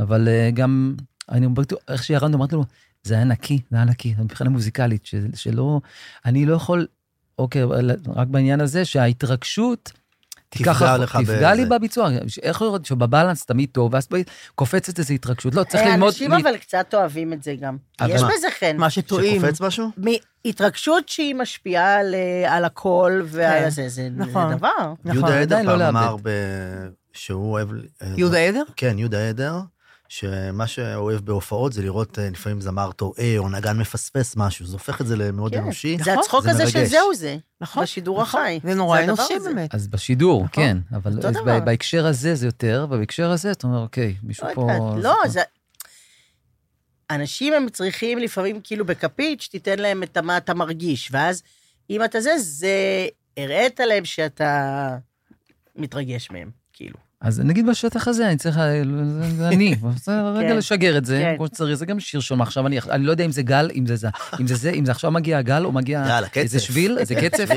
אבל 0.00 0.28
אה, 0.28 0.50
גם, 0.54 0.94
אני 1.30 1.48
בטוח, 1.48 1.78
איך 1.88 2.04
שירדנו, 2.04 2.36
אמרתי 2.36 2.54
לו, 2.54 2.64
זה 3.02 3.14
היה 3.14 3.24
נקי, 3.24 3.60
זה 3.70 3.76
היה 3.76 3.84
נקי, 3.84 4.14
מבחינה 4.18 4.50
מוזיקלית, 4.50 5.06
ש, 5.06 5.14
שלא, 5.34 5.80
אני 6.24 6.46
לא 6.46 6.54
יכול, 6.54 6.86
אוקיי, 7.38 7.62
רק 8.06 8.28
בעניין 8.28 8.60
הזה, 8.60 8.84
שההתרגשות, 8.84 9.92
תיקח 10.48 10.72
תפגע 10.72 10.98
לך 10.98 11.18
תפגע 11.22 11.54
לי. 11.54 11.64
בביצוע, 11.64 12.08
איך 12.42 12.62
לראות 12.62 12.86
שבבלנס 12.86 13.44
תמיד 13.44 13.68
טוב, 13.72 13.94
ואז 13.94 14.08
קופצת 14.54 14.98
איזו 14.98 15.14
התרגשות. 15.14 15.54
לא, 15.54 15.64
צריך 15.64 15.82
ללמוד... 15.82 16.08
אנשים 16.08 16.32
אבל 16.32 16.56
קצת 16.56 16.94
אוהבים 16.94 17.32
את 17.32 17.42
זה 17.42 17.54
גם. 17.60 17.76
יש? 18.08 18.22
בזה 18.22 18.46
חן. 18.58 18.76
מה 18.76 18.90
שטועים. 18.90 19.40
שקופץ 19.40 19.60
משהו? 19.60 19.90
התרגשות 20.44 21.08
שהיא 21.08 21.34
משפיעה 21.34 21.96
על, 21.96 22.14
אה, 22.14 22.56
על 22.56 22.64
הכל 22.64 23.22
ועל 23.26 23.62
כן, 23.62 23.70
זה, 23.70 23.88
זה 23.88 24.08
נכון. 24.16 24.56
דבר. 24.56 24.68
נכון, 25.04 25.14
יהודה 25.14 25.40
עדר 25.40 25.56
עדיין 25.56 25.66
לא 25.66 25.70
פעם 25.70 25.80
לאבד. 25.80 25.96
אמר. 25.96 26.16
שהוא 27.12 27.52
אוהב... 27.52 27.68
אה, 28.02 28.14
יהודה 28.16 28.38
עדר? 28.38 28.62
כן, 28.76 28.98
יהודה 28.98 29.28
עדר, 29.28 29.60
שמה 30.08 30.66
שאוהב 30.66 31.20
בהופעות 31.20 31.72
זה 31.72 31.82
לראות 31.82 32.18
אה, 32.18 32.30
לפעמים 32.30 32.60
זמר 32.60 32.92
טועה 32.92 33.38
או 33.38 33.48
נגן 33.48 33.78
מפספס 33.78 34.36
משהו, 34.36 34.66
זה 34.66 34.72
הופך 34.72 35.00
את 35.00 35.06
זה 35.06 35.16
למאוד 35.16 35.52
כן. 35.52 35.58
אנושי. 35.62 35.96
זה 35.96 36.10
נכון, 36.10 36.18
הצחוק 36.18 36.44
זה 36.44 36.50
הזה 36.50 36.70
של. 36.70 36.84
זהו 36.84 37.14
זה, 37.14 37.36
נכון. 37.60 37.82
בשידור 37.82 38.22
נכון. 38.22 38.40
החי. 38.40 38.60
זה 38.62 38.74
נורא 38.74 39.00
אנושי. 39.04 39.38
באמת. 39.44 39.74
אז 39.74 39.88
בשידור, 39.88 40.44
נכון. 40.44 40.64
כן, 40.64 40.78
אבל. 40.92 41.12
ב- 41.46 41.64
בהקשר 41.64 42.06
הזה 42.06 42.34
זה 42.34 42.46
יותר, 42.46 42.86
ובהקשר 42.90 43.30
הזה 43.30 43.52
אתה 43.52 43.66
אומר, 43.66 43.78
אוקיי, 43.82 44.16
מישהו 44.22 44.48
לא 44.48 44.54
פה... 44.54 44.60
יודעת, 44.60 45.04
לא, 45.04 45.28
זה... 45.28 45.40
אנשים 47.10 47.52
הם 47.52 47.68
צריכים 47.68 48.18
לפעמים 48.18 48.60
כאילו 48.64 48.84
בכפית, 48.84 49.40
שתיתן 49.40 49.78
להם 49.78 50.02
את 50.02 50.18
מה 50.18 50.36
אתה 50.36 50.54
מרגיש, 50.54 51.08
ואז 51.12 51.42
אם 51.90 52.04
אתה 52.04 52.20
זה, 52.20 52.38
זה 52.38 53.06
הראית 53.36 53.80
להם 53.80 54.04
שאתה 54.04 54.96
מתרגש 55.76 56.30
מהם, 56.30 56.50
כאילו. 56.72 57.07
אז 57.20 57.40
נגיד 57.40 57.66
בשטח 57.66 58.08
הזה, 58.08 58.28
אני 58.28 58.36
צריך, 58.36 58.56
זה- 59.36 59.48
אני, 59.48 59.74
רגע 60.34 60.48
כן. 60.48 60.56
לשגר 60.56 60.98
את 60.98 61.04
זה, 61.04 61.20
כן. 61.24 61.34
כמו 61.36 61.46
שצריך, 61.46 61.74
זה 61.74 61.86
גם 61.86 62.00
שיר 62.00 62.20
שם 62.20 62.42
עכשיו, 62.42 62.66
אני 62.66 63.04
לא 63.04 63.10
יודע 63.10 63.24
אם 63.24 63.30
זה 63.32 63.42
גל, 63.42 63.70
אם 63.74 63.86
זה 63.86 63.96
זה, 63.96 64.08
אם 64.40 64.46
זה 64.46 64.54
זה, 64.54 64.70
אם 64.70 64.84
זה 64.84 64.92
עכשיו 64.92 65.10
מגיע 65.10 65.38
הגל, 65.38 65.64
או 65.64 65.72
מגיע. 65.72 66.18
איזה 66.36 66.60
שביל, 66.60 66.98
איזה 66.98 67.14
קצף, 67.14 67.48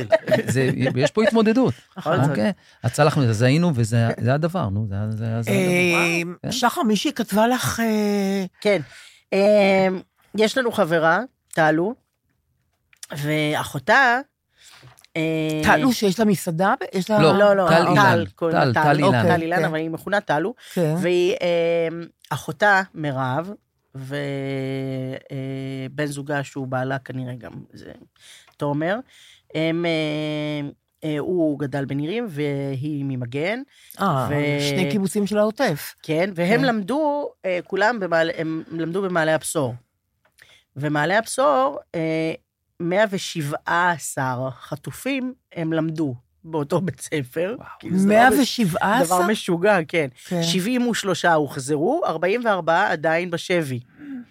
זה- 0.48 0.70
יש 0.96 1.12
פה 1.12 1.24
התמודדות. 1.24 1.74
זאת. 2.06 2.30
אוקיי, 2.30 2.52
אז 2.84 2.92
צלחנו 2.94 3.24
את 3.30 3.36
זה, 3.36 3.46
היינו, 3.46 3.72
וזה 3.76 4.10
זה 4.22 4.34
הדבר, 4.34 4.70
נו, 4.70 4.88
זה 4.90 4.96
זה- 5.12 5.18
זה 5.18 5.52
הדבר. 5.52 5.52
אה, 5.52 6.22
כן. 6.44 6.52
שחר, 6.52 6.84
מישהי 6.84 7.14
כתבה 7.14 7.48
לך... 7.48 7.80
אה, 7.80 8.46
כן. 8.62 8.82
אמ, 9.34 9.38
יש 10.36 10.58
לנו 10.58 10.72
חברה, 10.72 11.20
טלו, 11.54 11.96
ואחותה... 13.18 14.20
אה, 15.18 15.62
טלו 15.64 15.94
שיש 15.94 16.20
לה 16.20 16.26
מסעדה? 16.26 16.74
יש 16.94 17.10
לה... 17.10 17.22
לא, 17.22 17.34
לא, 17.38 17.56
לא, 17.56 17.70
טל 17.70 17.84
טל, 17.84 17.88
אילן. 17.90 18.26
טל, 18.36 18.74
טל 18.74 18.98
אילן. 18.98 19.12
טל 19.12 19.18
אוקיי, 19.18 19.36
אילן, 19.36 19.58
כן. 19.58 19.66
אבל 19.66 19.76
היא 19.76 19.90
מכונה 19.90 20.22
טלו. 20.22 20.54
כן. 20.74 20.96
והיא 21.02 21.36
אה, 21.42 21.88
אחותה 22.30 22.82
מירב, 22.94 23.52
ובן 23.96 24.16
זוגה 26.06 26.44
שהוא 26.44 26.68
בעלה 26.68 27.00
כנראה 27.00 27.36
גם, 27.36 27.52
זה 27.74 27.92
תומר. 28.58 28.96
הם, 29.56 29.86
אה, 29.86 30.70
אה, 31.04 31.20
הוא 31.20 31.60
גדל 31.60 31.86
בנירים 31.86 32.26
והיא 32.30 33.06
ממגן, 33.06 33.62
אה, 34.02 34.28
ו- 34.30 34.70
שני 34.70 34.92
קיבוצים 34.92 35.28
של 35.28 35.38
העוטף. 35.38 35.96
כן, 36.04 36.30
והם 36.36 36.60
כן. 36.60 36.66
למדו, 36.66 37.30
אה, 37.46 37.60
כולם, 37.64 38.00
במעלה, 38.00 38.34
הם 38.38 38.64
למדו 38.72 39.02
במעלה 39.02 39.36
הבשור. 39.36 39.74
ומעלה 40.76 41.18
הבשור, 41.18 41.80
אה, 41.96 42.34
117 42.82 44.52
חטופים 44.52 45.34
הם 45.54 45.74
למדו 45.74 46.16
באותו 46.44 46.82
בית 46.82 47.02
ספר. 47.02 47.56
כאילו, 47.80 47.98
זה 47.98 48.06
דבר- 48.06 48.14
117? 48.30 49.06
דבר 49.06 49.28
משוגע, 49.28 49.78
כן. 49.88 50.08
כן. 50.26 50.44
73 50.44 51.26
הוחזרו, 51.26 52.02
44 52.06 52.92
עדיין 52.92 53.32
בשבי, 53.32 53.80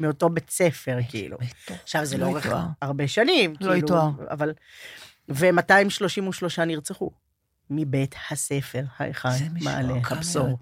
מאותו 0.01 0.29
בית 0.29 0.51
ספר, 0.51 0.99
כאילו. 1.09 1.39
עכשיו, 1.83 2.05
זה 2.05 2.19
לא 2.19 2.39
יתואר. 2.39 2.67
הרבה 2.83 3.09
שנים, 3.09 3.51
לא 3.51 3.57
כאילו, 3.59 3.75
יתואר. 3.75 4.11
אבל... 4.31 4.53
ו-233 5.29 6.65
נרצחו 6.67 7.11
מבית 7.71 8.15
הספר 8.31 8.83
האחד 8.99 9.31
זה 9.31 9.45
מעלה 9.61 9.95
הבשור. 10.11 10.59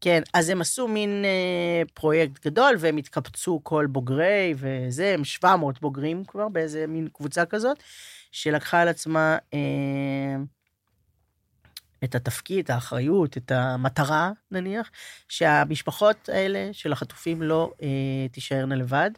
כן, 0.00 0.22
אז 0.34 0.48
הם 0.48 0.60
עשו 0.60 0.88
מין 0.88 1.24
אה, 1.24 1.82
פרויקט 1.94 2.46
גדול, 2.46 2.76
והם 2.78 2.96
התקבצו 2.96 3.60
כל 3.62 3.86
בוגרי, 3.86 4.54
וזה, 4.56 5.14
הם 5.14 5.24
700 5.24 5.80
בוגרים 5.80 6.24
כבר 6.24 6.48
באיזה 6.48 6.86
מין 6.86 7.08
קבוצה 7.12 7.46
כזאת, 7.46 7.82
שלקחה 8.32 8.80
על 8.80 8.88
עצמה 8.88 9.38
אה, 9.54 10.36
את 12.04 12.14
התפקיד, 12.14 12.64
את 12.64 12.70
האחריות, 12.70 13.36
את 13.36 13.50
המטרה, 13.50 14.30
נניח, 14.50 14.90
שהמשפחות 15.28 16.28
האלה 16.28 16.68
של 16.72 16.92
החטופים 16.92 17.42
לא 17.42 17.72
אה, 17.82 18.28
תישארנה 18.32 18.74
לבד, 18.74 19.10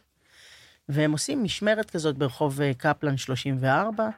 והם 0.89 1.11
עושים 1.11 1.43
משמרת 1.43 1.91
כזאת 1.91 2.17
ברחוב 2.17 2.61
אה, 2.61 2.71
קפלן 2.77 3.17
34, 3.17 4.09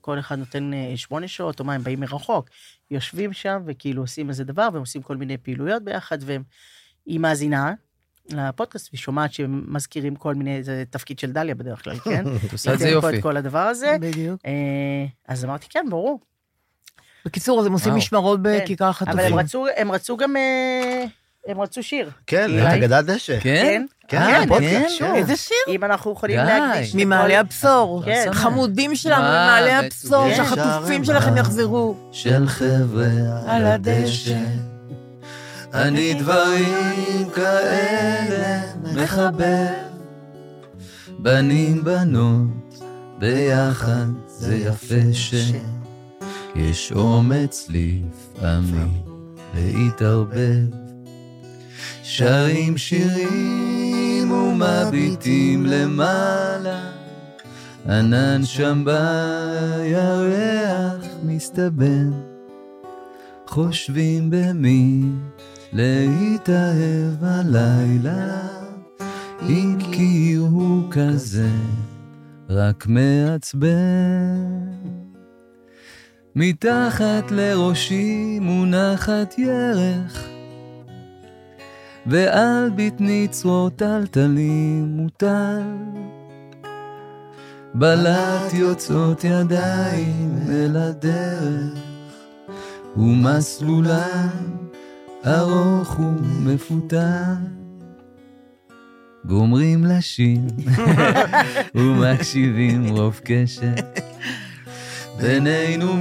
כל 0.00 0.18
אחד 0.18 0.38
נותן 0.38 0.72
אה, 0.72 0.92
שמונה 0.96 1.28
שעות, 1.28 1.60
או 1.60 1.64
מה, 1.64 1.74
הם 1.74 1.82
באים 1.82 2.00
מרחוק. 2.00 2.48
יושבים 2.90 3.32
שם 3.32 3.62
וכאילו 3.66 4.02
עושים 4.02 4.28
איזה 4.28 4.44
דבר, 4.44 4.68
והם 4.72 4.80
עושים 4.80 5.02
כל 5.02 5.16
מיני 5.16 5.36
פעילויות 5.36 5.82
ביחד, 5.82 6.18
והיא 6.22 7.20
מאזינה 7.20 7.74
לפודקאסט, 8.30 8.88
והיא 8.92 9.00
שומעת 9.00 9.32
שהם 9.32 9.64
מזכירים 9.66 10.16
כל 10.16 10.34
מיני, 10.34 10.62
זה 10.62 10.84
תפקיד 10.90 11.18
של 11.18 11.32
דליה 11.32 11.54
בדרך 11.54 11.84
כלל, 11.84 11.98
כן? 11.98 12.24
את 12.46 12.52
עושה 12.52 12.74
את 12.74 12.78
זה 12.78 12.88
יופי. 12.88 13.18
את 13.18 13.22
כל 13.22 13.36
הדבר 13.36 13.58
הזה. 13.58 13.96
בדיוק. 14.00 14.40
אה, 14.46 15.06
אז 15.28 15.44
אמרתי, 15.44 15.66
כן, 15.70 15.86
ברור. 15.90 16.20
בקיצור, 17.24 17.60
אז 17.60 17.66
הם 17.66 17.72
עושים. 17.72 17.94
משמרות 17.94 18.40
כן. 18.44 18.58
בכיכר 18.62 18.84
אבל 18.84 18.90
החטופים. 18.90 19.32
הם 19.32 19.38
רצו, 19.38 19.66
הם 19.76 19.92
רצו 19.92 20.16
גם, 20.16 20.36
אה, 20.36 21.04
הם 21.48 21.60
רצו 21.60 21.82
שיר. 21.82 22.10
כן, 22.26 22.50
אולי? 22.50 22.62
את 22.62 22.72
אגדת 22.72 23.04
דשא. 23.04 23.40
כן? 23.40 23.86
כן, 24.08 24.18
אה, 24.18 24.42
הפודקאסט, 24.42 24.98
כן? 24.98 25.14
איזה 25.14 25.36
שיר? 25.36 25.56
אם 25.68 25.84
אנחנו 25.84 26.12
יכולים 26.12 26.40
די. 26.40 26.46
להקדיש... 26.46 26.94
ממעלה 26.94 27.40
הבשור. 27.40 28.02
כן. 28.04 28.28
חמודים 28.32 28.94
שלנו 28.94 29.22
מה, 29.22 29.28
ממעלה 29.28 29.78
הבשור, 29.78 30.28
כן. 30.28 30.36
שהחטופים 30.36 31.04
שלכם 31.04 31.36
יחזרו. 31.36 31.94
של 32.12 32.48
חבר'ה 32.48 33.06
על 33.46 33.66
הדשא. 33.66 34.38
אני 35.74 36.14
דברים 36.14 37.30
כאלה 37.34 38.60
מחבר. 38.94 39.66
בנים 41.18 41.84
בנות 41.84 42.82
ביחד 43.18 44.06
זה 44.26 44.56
יפה 44.56 45.12
שיש 45.12 46.92
אומץ 46.92 47.68
לפעמים 47.68 48.92
להתערבב. 49.54 50.87
שרים 52.02 52.76
שירים 52.76 54.30
ומביטים 54.30 55.66
למעלה, 55.66 56.90
ענן 57.88 58.40
שם 58.44 58.84
בירח 58.84 61.04
מסתבן. 61.22 62.10
חושבים 63.46 64.30
במי 64.30 65.02
להתאהב 65.72 67.24
הלילה, 67.24 68.48
אם 69.42 69.76
כי 69.92 70.34
הוא 70.38 70.82
כזה 70.90 71.50
רק 72.48 72.86
מעצבן. 72.86 73.68
מתחת 76.36 77.30
לראשי 77.30 78.38
מונחת 78.40 79.38
ירך, 79.38 80.28
ועל 82.10 82.70
בטני 82.76 83.28
צרור 83.30 83.70
טלטלים 83.70 84.84
מוטל. 84.96 85.62
בלט 87.74 88.54
יוצאות 88.54 89.24
ידיים 89.24 90.38
אל 90.50 90.76
הדרך, 90.76 91.78
ומסלולן 92.96 94.28
ארוך 95.26 95.98
ומפותל. 95.98 97.34
גומרים 99.24 99.84
לשיר 99.84 100.40
ומקשיבים 101.74 102.88
רוב 102.88 103.20
קשת. 103.24 104.00
בינינו 105.20 105.94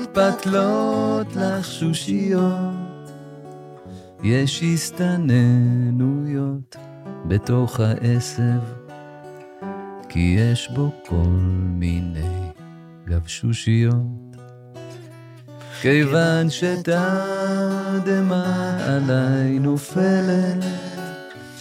מתפתלות 0.00 1.36
לחשושיות, 1.36 2.91
יש 4.22 4.62
הסתננויות 4.62 6.76
בתוך 7.28 7.80
העשב, 7.80 8.60
כי 10.08 10.36
יש 10.38 10.70
בו 10.74 10.90
כל 11.08 11.38
מיני 11.62 12.50
גבשושיות. 13.06 14.36
כיוון 15.80 16.50
שתדהמה 16.50 17.06
עליי 18.86 19.58
נופלת, 19.58 20.64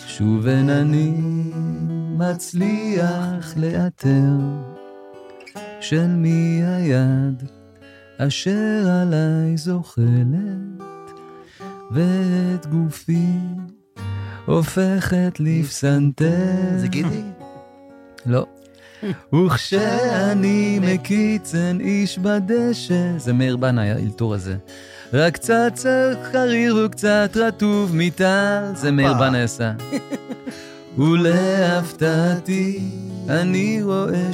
שוב 0.07 0.47
אין 0.47 0.69
אני 0.69 1.13
מצליח 2.17 3.53
לאתר 3.57 4.37
של 5.79 6.07
מי 6.07 6.61
היד 6.65 7.43
אשר 8.17 8.89
עליי 9.01 9.57
זוחלת, 9.57 10.90
ואת 11.91 12.65
גופי 12.65 13.25
הופכת 14.45 15.39
לפסנתר. 15.39 16.77
זה 16.77 16.87
גידי? 16.87 17.23
לא. 18.25 18.45
וכשאני 19.33 20.79
מקיצן 20.81 21.77
איש 21.79 22.17
בדשא, 22.17 23.17
זה 23.17 23.33
מאיר 23.33 23.57
בנאי, 23.57 23.91
האלתור 23.91 24.33
הזה. 24.33 24.55
רק 25.13 25.33
קצת 25.33 25.73
חריר 26.31 26.75
וקצת 26.85 27.31
רטוב 27.35 27.91
מטל, 27.95 28.71
זה 28.75 28.91
מאיר 28.91 29.13
בנאי 29.13 29.41
עשה. 29.41 29.73
ולהפתעתי 30.97 32.79
אני 33.29 33.83
רואה 33.83 34.29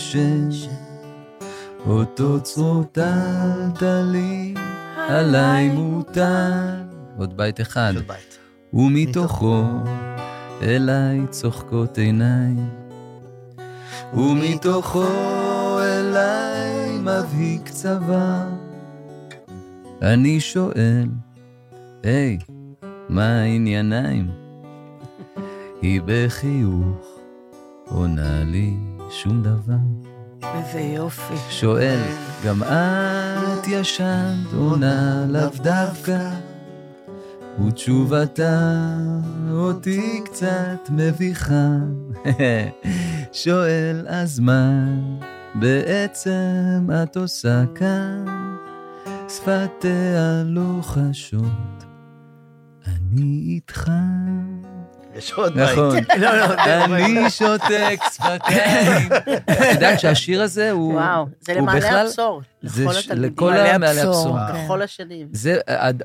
שאותו 1.80 2.40
צרור 2.42 2.84
טלטלים 2.84 4.56
עליי 4.98 5.70
מוטל. 5.70 6.97
עוד 7.18 7.38
בית 7.38 7.62
אחד. 7.62 7.94
בית. 8.08 8.38
ומתוכו 8.74 9.64
אליי 10.62 11.20
צוחקות 11.30 11.98
עיניים, 11.98 12.70
ומתוכו 14.14 15.06
אליי 15.82 16.98
מבהיק 17.00 17.70
צבא. 17.70 18.46
אני 20.02 20.40
שואל, 20.40 21.08
היי, 22.04 22.38
מה 23.10 23.40
הענייניים? 23.40 24.32
היא 25.82 26.02
בחיוך 26.06 27.20
עונה 27.90 28.44
לי 28.44 28.74
שום 29.10 29.44
דבר. 29.44 30.08
איזה 30.44 30.80
יופי. 30.80 31.34
שואל, 31.50 32.00
גם 32.46 32.64
את 32.64 33.68
ישנת 33.68 34.54
עונה 34.54 35.26
לאו 35.30 35.50
דווקא, 35.64 36.30
ותשובתה 37.66 38.88
אותי 39.52 40.22
קצת 40.26 40.90
מביכה. 40.90 41.70
שואל, 43.44 44.06
אז 44.08 44.40
מה 44.40 44.84
בעצם 45.56 46.90
את 47.04 47.18
עושה 47.18 47.64
כאן? 47.76 48.26
שפתיה 49.30 50.44
לוחשות, 50.46 51.86
אני 52.88 53.44
איתך. 53.48 53.92
יש 55.18 55.32
עוד 55.34 55.54
בית. 55.54 55.70
נכון. 55.72 55.96
לא, 56.22 56.38
לא, 56.38 56.46
אני 56.96 57.30
שותק 57.30 58.00
שפתיים. 58.14 59.10
את 59.52 59.74
יודעת 59.74 60.00
שהשיר 60.00 60.42
הזה 60.42 60.72
הוא... 60.72 60.94
וואו, 60.94 61.26
זה 61.42 61.54
למעלה 61.54 61.80
בכלל- 61.80 62.06
הבשור. 62.08 62.42
זה 62.62 62.86
לכל. 62.86 63.14
לכל 63.14 63.54
המעלה 63.58 64.04
הבשור. 64.04 64.38
כן. 64.54 64.64
בכל 64.66 64.82
השנים. 64.82 65.28
זה 65.32 65.58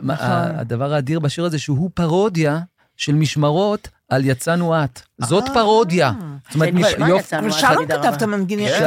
נכון. 0.03 0.27
הדבר 0.31 0.95
האדיר 0.95 1.21
בשיר 1.21 1.45
הזה, 1.45 1.59
שהוא 1.59 1.91
פרודיה 1.95 2.59
של 2.97 3.13
משמרות 3.15 3.89
על 4.09 4.25
יצאנו 4.25 4.85
את. 4.85 5.01
זאת 5.23 5.45
פרודיה. 5.55 6.13
זאת 6.49 6.55
אומרת, 6.55 6.73
כן, 6.99 7.07
יופי-? 7.09 7.37
אבל 7.37 7.51
שלום 7.51 7.87
כתב. 7.87 8.13
את 8.17 8.23
המנגינה, 8.23 8.69
כן. 8.69 8.85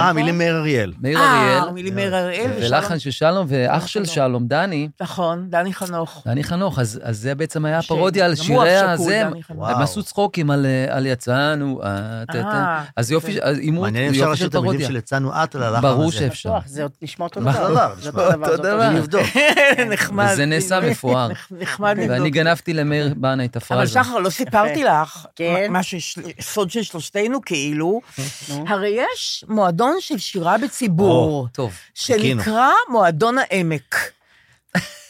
אה, 0.00 0.12
מילים 0.12 0.38
מאיר 0.38 0.56
אריאל. 0.58 0.92
מאיר 1.00 1.18
אה, 1.18 1.58
אריאל, 1.58 1.70
מילים 1.72 1.94
מאיר 1.94 2.16
אריאל. 2.16 2.50
ולחן 2.62 2.98
של 2.98 3.10
שלום, 3.10 3.46
ואח 3.48 3.86
של. 3.86 4.04
שלום, 4.04 4.46
דני, 4.46 4.88
נכון, 5.00 5.46
דני 5.50 5.74
חנוך. 5.74 6.22
דני 6.26 6.44
חנוך, 6.44 6.78
אז 6.78 7.00
אז 7.02 7.18
זה 7.18 7.34
בעצם 7.34 7.64
היה 7.64 7.82
ש- 7.82 7.86
פרודיה 7.88 8.24
על 8.24 8.30
הוא 8.30 8.44
שירי 8.44 8.76
הזה. 8.76 9.22
הם 9.50 9.82
עשו 9.82 10.02
צחוקים 10.02 10.50
על 10.50 10.66
אה, 10.66 10.96
על 10.96 11.06
יצאנו, 11.06 11.80
אה, 11.84 11.88
ת- 12.26 12.30
ת- 12.30 12.34
אה, 12.36 12.82
אז 12.96 13.10
יופי, 13.10 13.42
אז 13.42 13.58
הימור, 13.58 13.84
מעניין 13.84 14.04
אם 14.04 14.10
אפשר 14.10 14.20
יופי 14.20 14.32
לשיר 14.32 14.44
של 14.46 14.50
את 14.50 14.54
המילים 14.54 14.70
פרודיה. 14.72 14.88
של 14.88 14.96
יצאנו 14.96 15.30
את 15.44 15.54
על 15.54 15.62
הלחן 15.62 15.86
הזה. 15.86 15.96
ברור 15.96 16.12
שאפשר. 16.12 16.52
זה 16.66 16.82
עוד 16.82 16.92
נשמע 17.02 17.24
אותו? 17.26 17.40
דבר. 17.40 17.92
אותו 18.42 18.56
דבר. 18.56 18.98
אבדוק. 18.98 19.22
נחמד. 19.92 20.28
וזה 20.32 20.46
נעשה. 20.46 20.80
מפואר. 20.80 21.28
נחמד 21.60 21.96
לבדוק. 21.98 22.10
ואני 22.10 22.30
גנבתי 22.30 22.74
למאיר 22.74 23.14
בנאי 23.16 23.46
את 23.46 23.56
אבל 23.56 23.64
הפרזה. 23.78 23.92
שחר, 23.92 24.18
לא 24.18 24.30
סיפרתי 24.30 24.84
לך, 24.84 25.25
כן. 25.36 25.72
מה 25.72 25.82
שש- 25.82 26.18
סוד 26.40 26.70
של 26.70 26.82
שלושתנו 26.82 27.40
כאילו. 27.46 28.00
הרי 28.68 28.88
יש 29.14 29.44
מועדון 29.48 29.96
של 30.00 30.18
שירה 30.18 30.58
בציבור. 30.58 31.48
שנקרא 31.94 32.68
מועדון 32.88 33.36
העמק. 33.38 33.96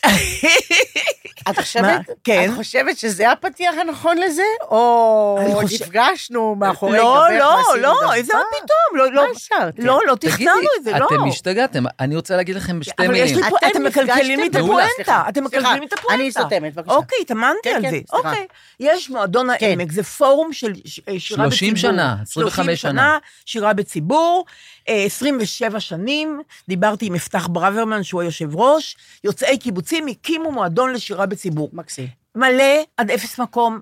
את 1.50 1.58
חושבת? 1.58 2.00
כן. 2.24 2.50
את 2.50 2.56
חושבת 2.56 2.98
שזה 2.98 3.30
הפתיח 3.30 3.74
הנכון 3.80 4.18
לזה? 4.18 4.42
או 4.62 5.38
נפגשנו 5.64 6.54
מאחורי 6.54 6.98
לא, 6.98 7.24
גבך 7.30 7.38
לא, 7.38 7.44
ועשינו 7.44 7.76
לא, 7.76 7.94
דבר? 8.02 8.14
איזה 8.14 8.32
מה 8.34 8.40
פתאום, 8.48 8.98
לא, 8.98 9.12
לא? 9.12 9.26
לא, 9.78 10.00
לא 10.06 10.14
תכננו 10.14 10.68
את 10.78 10.84
זה, 10.84 10.90
לא. 10.98 11.06
אתם 11.06 11.28
השתגעתם, 11.28 11.84
אני 12.00 12.16
רוצה 12.16 12.36
להגיד 12.36 12.56
לכם 12.56 12.80
בשתי 12.80 13.06
אבל 13.06 13.14
יש 13.14 13.30
מילים. 13.30 13.44
לי 13.44 13.50
פה, 13.50 13.56
אתם 13.70 13.82
מקלקלים 13.84 14.40
לי 14.40 14.46
את? 14.46 14.54
הפואנטה, 14.56 15.24
אתם 15.28 15.44
מקלקלים 15.44 15.80
לי 15.80 15.86
את 15.86 15.92
הפואנטה. 15.92 16.14
אני 16.14 16.32
סותמת, 16.32 16.74
בבקשה. 16.74 16.94
אוקיי, 16.94 17.18
התאמנתי 17.20 17.58
כן, 17.62 17.74
על 17.76 17.82
כן, 17.82 17.90
זה. 17.90 17.98
אוקיי. 18.12 18.46
יש 18.80 19.10
מועדון 19.10 19.48
כן. 19.58 19.66
העמק, 19.66 19.92
זה 19.92 20.02
פורום 20.02 20.52
של 20.52 20.72
אה, 21.08 21.20
שירה 21.20 21.46
בציבור. 21.46 21.50
30 21.50 21.76
שנה, 21.76 22.16
25 22.22 22.80
שנה. 22.80 23.18
שירה 23.46 23.72
בציבור, 23.72 24.44
אה, 24.48 24.75
27 24.86 25.80
שנים, 25.80 26.40
דיברתי 26.68 27.06
עם 27.06 27.14
יפתח 27.14 27.46
ברוורמן, 27.46 28.02
שהוא 28.02 28.20
היושב 28.20 28.56
ראש, 28.56 28.96
יוצאי 29.24 29.58
קיבוצים 29.58 30.06
הקימו 30.06 30.52
מועדון 30.52 30.92
לשירה 30.92 31.26
בציבור. 31.26 31.70
מקסים. 31.72 32.08
מלא 32.34 32.82
עד 32.96 33.10
אפס 33.10 33.38
מקום. 33.38 33.80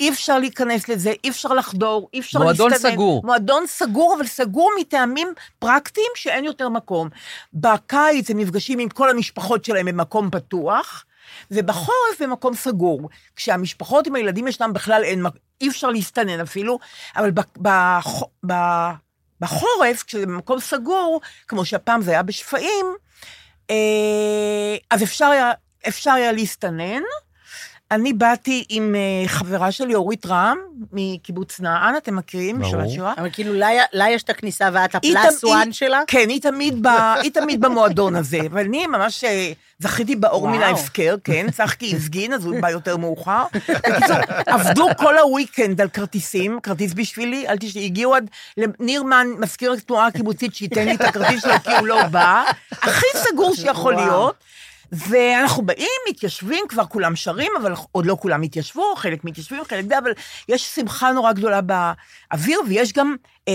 אי 0.00 0.10
אפשר 0.10 0.38
להיכנס 0.38 0.88
לזה, 0.88 1.12
אי 1.24 1.28
אפשר 1.28 1.48
לחדור, 1.48 2.08
אי 2.14 2.20
אפשר 2.20 2.38
להסתנן. 2.38 2.66
מועדון 2.66 2.78
סגור. 2.78 3.22
מועדון 3.24 3.66
סגור, 3.66 4.14
אבל 4.16 4.26
סגור 4.26 4.72
מטעמים 4.80 5.28
פרקטיים 5.58 6.10
שאין 6.14 6.44
יותר 6.44 6.68
מקום. 6.68 7.08
בקיץ 7.54 8.30
הם 8.30 8.38
נפגשים 8.38 8.78
עם 8.78 8.88
כל 8.88 9.10
המשפחות 9.10 9.64
שלהם 9.64 9.86
במקום 9.86 10.30
פתוח, 10.30 11.04
ובחורף 11.50 12.20
במקום 12.20 12.54
סגור. 12.54 13.08
כשהמשפחות 13.36 14.06
עם 14.06 14.14
הילדים 14.14 14.48
ישנם 14.48 14.72
בכלל 14.72 15.04
אין, 15.04 15.26
אי 15.60 15.68
אפשר 15.68 15.90
להסתנן 15.90 16.40
אפילו, 16.40 16.78
אבל 17.16 17.30
ב, 17.30 17.40
בח, 17.58 18.22
ב, 18.46 18.52
בחורף, 19.40 20.02
כשזה 20.06 20.26
במקום 20.26 20.60
סגור, 20.60 21.20
כמו 21.48 21.64
שהפעם 21.64 22.02
זה 22.02 22.10
היה 22.10 22.22
בשפיים, 22.22 22.86
אה, 23.70 24.76
אז 24.90 25.02
אפשר 25.02 25.26
היה, 25.26 25.52
אפשר 25.88 26.10
היה 26.10 26.32
להסתנן. 26.32 27.02
אני 27.90 28.12
באתי 28.12 28.64
עם 28.68 28.94
אה, 28.94 29.28
חברה 29.28 29.72
שלי, 29.72 29.94
אורית 29.94 30.26
רם, 30.26 30.58
מקיבוץ 30.92 31.60
נען, 31.60 31.96
אתם 31.96 32.16
מכירים? 32.16 32.58
ברור. 32.58 32.76
משבת 32.76 32.90
שירה? 32.90 33.14
אבל 33.18 33.30
כאילו, 33.32 33.54
לה 33.92 34.10
יש 34.10 34.22
את 34.22 34.30
הכניסה 34.30 34.68
ואת 34.72 34.94
הפלאס 34.94 35.44
וואן 35.44 35.72
שלה? 35.72 36.02
כן, 36.06 36.28
היא 36.28 36.40
תמיד, 36.40 36.82
ב, 36.82 36.88
היא 37.22 37.30
תמיד 37.30 37.60
במועדון 37.60 38.16
הזה, 38.16 38.38
אבל 38.50 38.60
אני 38.60 38.86
ממש 38.86 39.24
אה, 39.24 39.52
זכיתי 39.78 40.16
באור 40.16 40.48
מן. 40.48 40.62
ההפקר, 40.62 41.16
כן, 41.24 41.50
צחקי 41.50 41.96
הפגין, 41.96 42.32
אז 42.32 42.44
הוא 42.44 42.60
בא 42.60 42.70
יותר 42.70 42.96
מאוחר. 42.96 43.44
בקיצור, 43.68 44.16
עבדו 44.46 44.86
כל 44.96 45.18
הוויקנד 45.18 45.80
על 45.80 45.88
כרטיסים, 45.88 46.58
כרטיס 46.62 46.92
בשבילי, 46.94 47.48
אל 47.48 47.58
תשאלי, 47.58 47.84
הגיעו 47.84 48.14
עד 48.14 48.30
לנירמן, 48.56 49.26
מזכיר 49.38 49.72
התנועה 49.72 50.06
הקיבוצית, 50.06 50.54
שייתן 50.54 50.84
לי 50.84 50.94
את 50.94 51.00
הכרטיס 51.00 51.42
שלו, 51.42 51.52
כי 51.64 51.76
הוא 51.78 51.86
לא 51.86 52.06
בא, 52.06 52.44
הכי 52.72 53.06
סגור 53.14 53.54
שיכול. 53.54 53.94
להיות. 53.94 54.44
ואנחנו 55.08 55.62
באים, 55.62 55.88
מתיישבים, 56.10 56.64
כבר 56.68 56.84
כולם 56.86 57.16
שרים, 57.16 57.52
אבל 57.60 57.72
עוד 57.92 58.06
לא 58.06 58.16
כולם 58.20 58.42
התיישבו, 58.42 58.94
חלק 58.96 59.24
מתיישבים, 59.24 59.64
חלק 59.64 59.84
זה, 59.88 59.98
אבל 59.98 60.12
יש 60.48 60.62
שמחה 60.74 61.12
נורא 61.12 61.32
גדולה 61.32 61.60
באוויר, 61.60 62.60
ויש 62.68 62.92
גם 62.92 63.16
אה, 63.48 63.52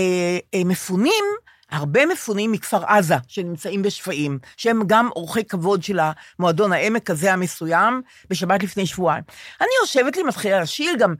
אה, 0.54 0.62
מפונים, 0.64 1.24
הרבה 1.70 2.06
מפונים 2.06 2.52
מכפר 2.52 2.84
עזה, 2.86 3.14
שנמצאים 3.28 3.82
בשפיים, 3.82 4.38
שהם 4.56 4.82
גם 4.86 5.08
אורחי 5.16 5.44
כבוד 5.44 5.82
של 5.82 5.98
המועדון 6.38 6.72
העמק 6.72 7.10
הזה 7.10 7.32
המסוים, 7.32 8.02
בשבת 8.30 8.62
לפני 8.62 8.86
שבועיים. 8.86 9.22
אני 9.60 9.68
יושבת 9.80 10.16
לי, 10.16 10.22
מתחילה 10.22 10.60
לשיר, 10.60 10.94
גם 10.98 11.14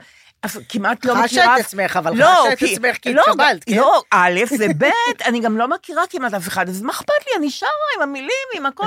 אף- 0.44 0.56
כמעט 0.68 1.04
לא 1.04 1.12
חשה 1.14 1.24
מכירה... 1.24 1.56
את 1.60 1.64
עצמך, 1.64 1.96
אבל 1.96 2.16
לא, 2.16 2.26
חשה 2.42 2.52
את 2.52 2.58
כי- 2.58 2.74
עצמך 2.74 2.96
כי 3.02 3.14
לא, 3.14 3.22
התקבלת, 3.28 3.64
כן? 3.64 3.76
לא, 3.76 4.02
א', 4.10 4.40
וב', 4.58 4.82
אני 5.24 5.40
גם 5.40 5.58
לא 5.58 5.68
מכירה 5.68 6.02
כמעט 6.10 6.34
אף 6.34 6.48
אחד, 6.48 6.68
אז 6.68 6.82
מה 6.82 6.92
אכפת 6.92 7.08
לי, 7.26 7.36
אני 7.38 7.50
שרה 7.50 7.68
עם 7.96 8.02
המילים, 8.02 8.28
עם 8.56 8.66
הכל. 8.66 8.86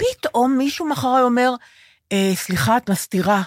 פתאום 0.00 0.58
מישהו 0.58 0.86
מאחוריי 0.86 1.22
אומר, 1.22 1.50
אה, 2.12 2.32
סליחה, 2.34 2.76
את 2.76 2.90
מסתירה. 2.90 3.42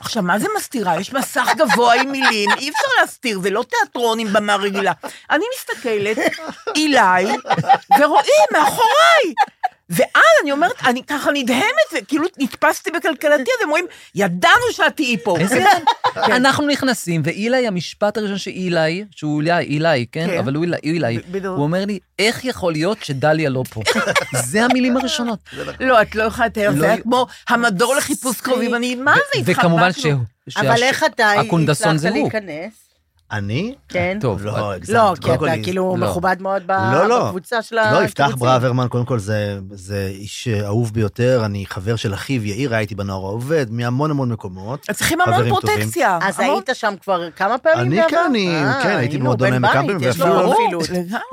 עכשיו, 0.00 0.22
מה 0.22 0.38
זה 0.38 0.48
מסתירה? 0.56 1.00
יש 1.00 1.12
מסך 1.12 1.48
גבוה 1.56 1.94
עם 1.94 2.12
מילים, 2.12 2.50
אי 2.50 2.70
אפשר 2.70 3.00
להסתיר, 3.00 3.40
זה 3.40 3.50
לא 3.50 3.64
תיאטרון 3.68 4.18
עם 4.18 4.32
במה 4.32 4.56
רגילה. 4.56 4.92
אני 5.30 5.44
מסתכלת, 5.54 6.16
אילי, 6.74 7.26
ורואים 7.98 8.46
מאחוריי. 8.52 9.34
ואז 9.90 10.08
אני 10.42 10.52
אומרת, 10.52 10.72
אני 10.86 11.02
ככה 11.06 11.30
נדהמת, 11.34 11.62
וכאילו 12.02 12.24
נתפסתי 12.38 12.90
בקלקלתי, 12.90 13.42
אז 13.42 13.62
הם 13.62 13.68
אומרים, 13.68 13.84
ידענו 14.14 14.62
שאת 14.72 14.96
תהיי 14.96 15.16
פה. 15.24 15.36
איזה... 15.38 15.64
אנחנו 16.16 16.66
נכנסים, 16.66 17.22
ואילי, 17.24 17.66
המשפט 17.66 18.16
הראשון 18.18 18.38
של 18.38 18.50
אילי, 18.50 19.04
שהוא 19.16 19.40
אילי, 19.40 19.58
אילי, 19.58 20.06
כן? 20.12 20.26
כן. 20.26 20.38
אבל 20.38 20.54
הוא 20.54 20.64
אילי. 20.84 21.18
הוא 21.46 21.62
אומר 21.62 21.84
לי, 21.84 21.98
איך 22.18 22.44
יכול 22.44 22.72
להיות 22.72 23.02
שדליה 23.02 23.50
לא 23.50 23.62
פה? 23.70 23.80
זה 24.50 24.64
המילים 24.64 24.96
הראשונות. 24.96 25.38
לא, 25.80 26.02
את 26.02 26.14
לא 26.14 26.22
יכולה 26.22 26.46
לתאר, 26.46 26.70
לא- 26.70 26.78
זה 26.78 26.86
היה 26.86 27.00
כמו 27.02 27.26
המדור 27.48 27.94
לחיפוש 27.94 28.40
קרובים, 28.40 28.74
אני, 28.74 28.94
מה 28.94 29.14
זה, 29.34 29.40
וכמובן 29.44 29.82
התחבקנו. 29.88 30.18
ש... 30.48 30.56
אבל 30.56 30.76
שהש- 30.76 30.82
איך 30.82 31.04
אתה 31.04 31.32
זה 31.34 31.40
הצלחת 31.72 32.16
הוא. 32.16 32.22
להיכנס? 32.22 32.89
אני? 33.32 33.74
כן. 33.88 34.18
טוב, 34.20 34.44
לא, 34.44 34.72
הגזמת. 34.72 34.96
לא, 34.96 35.14
כי 35.20 35.34
אתה 35.34 35.62
כאילו 35.62 35.96
לא. 35.98 36.06
מכובד 36.10 36.36
מאוד 36.40 36.62
לא, 36.68 37.06
לא. 37.08 37.24
בקבוצה 37.24 37.62
של 37.62 37.76
לא, 37.76 38.04
יפתח 38.04 38.24
הקיבוצים. 38.24 38.48
ברוורמן, 38.48 38.86
קודם 38.88 39.04
כל 39.04 39.18
זה, 39.18 39.58
זה 39.72 40.06
איש 40.14 40.48
אהוב 40.48 40.94
ביותר, 40.94 41.42
אני 41.44 41.66
חבר 41.66 41.96
של 41.96 42.14
אחיו 42.14 42.46
יאיר, 42.46 42.74
הייתי 42.74 42.94
בנוער 42.94 43.20
העובד, 43.26 43.66
מהמון 43.70 44.10
המון 44.10 44.32
מקומות. 44.32 44.86
אז 44.88 44.96
צריכים 44.96 45.20
המון. 45.20 45.48
פרוטקציה. 45.48 46.18
אז 46.22 46.40
היית 46.40 46.68
שם 46.72 46.94
כבר 47.02 47.30
כמה 47.30 47.58
פעמים 47.58 47.80
אני 47.86 47.96
בעבר? 47.96 48.08
כן, 48.10 48.24
אני- 48.28 48.48
אה, 48.56 48.80
כן, 48.82 48.96
הייתי 48.96 49.18
במועדון 49.18 49.68
קמפינג, 49.72 50.02
יש 50.02 50.20
לו 50.20 50.26
ואפילו-. 50.26 50.80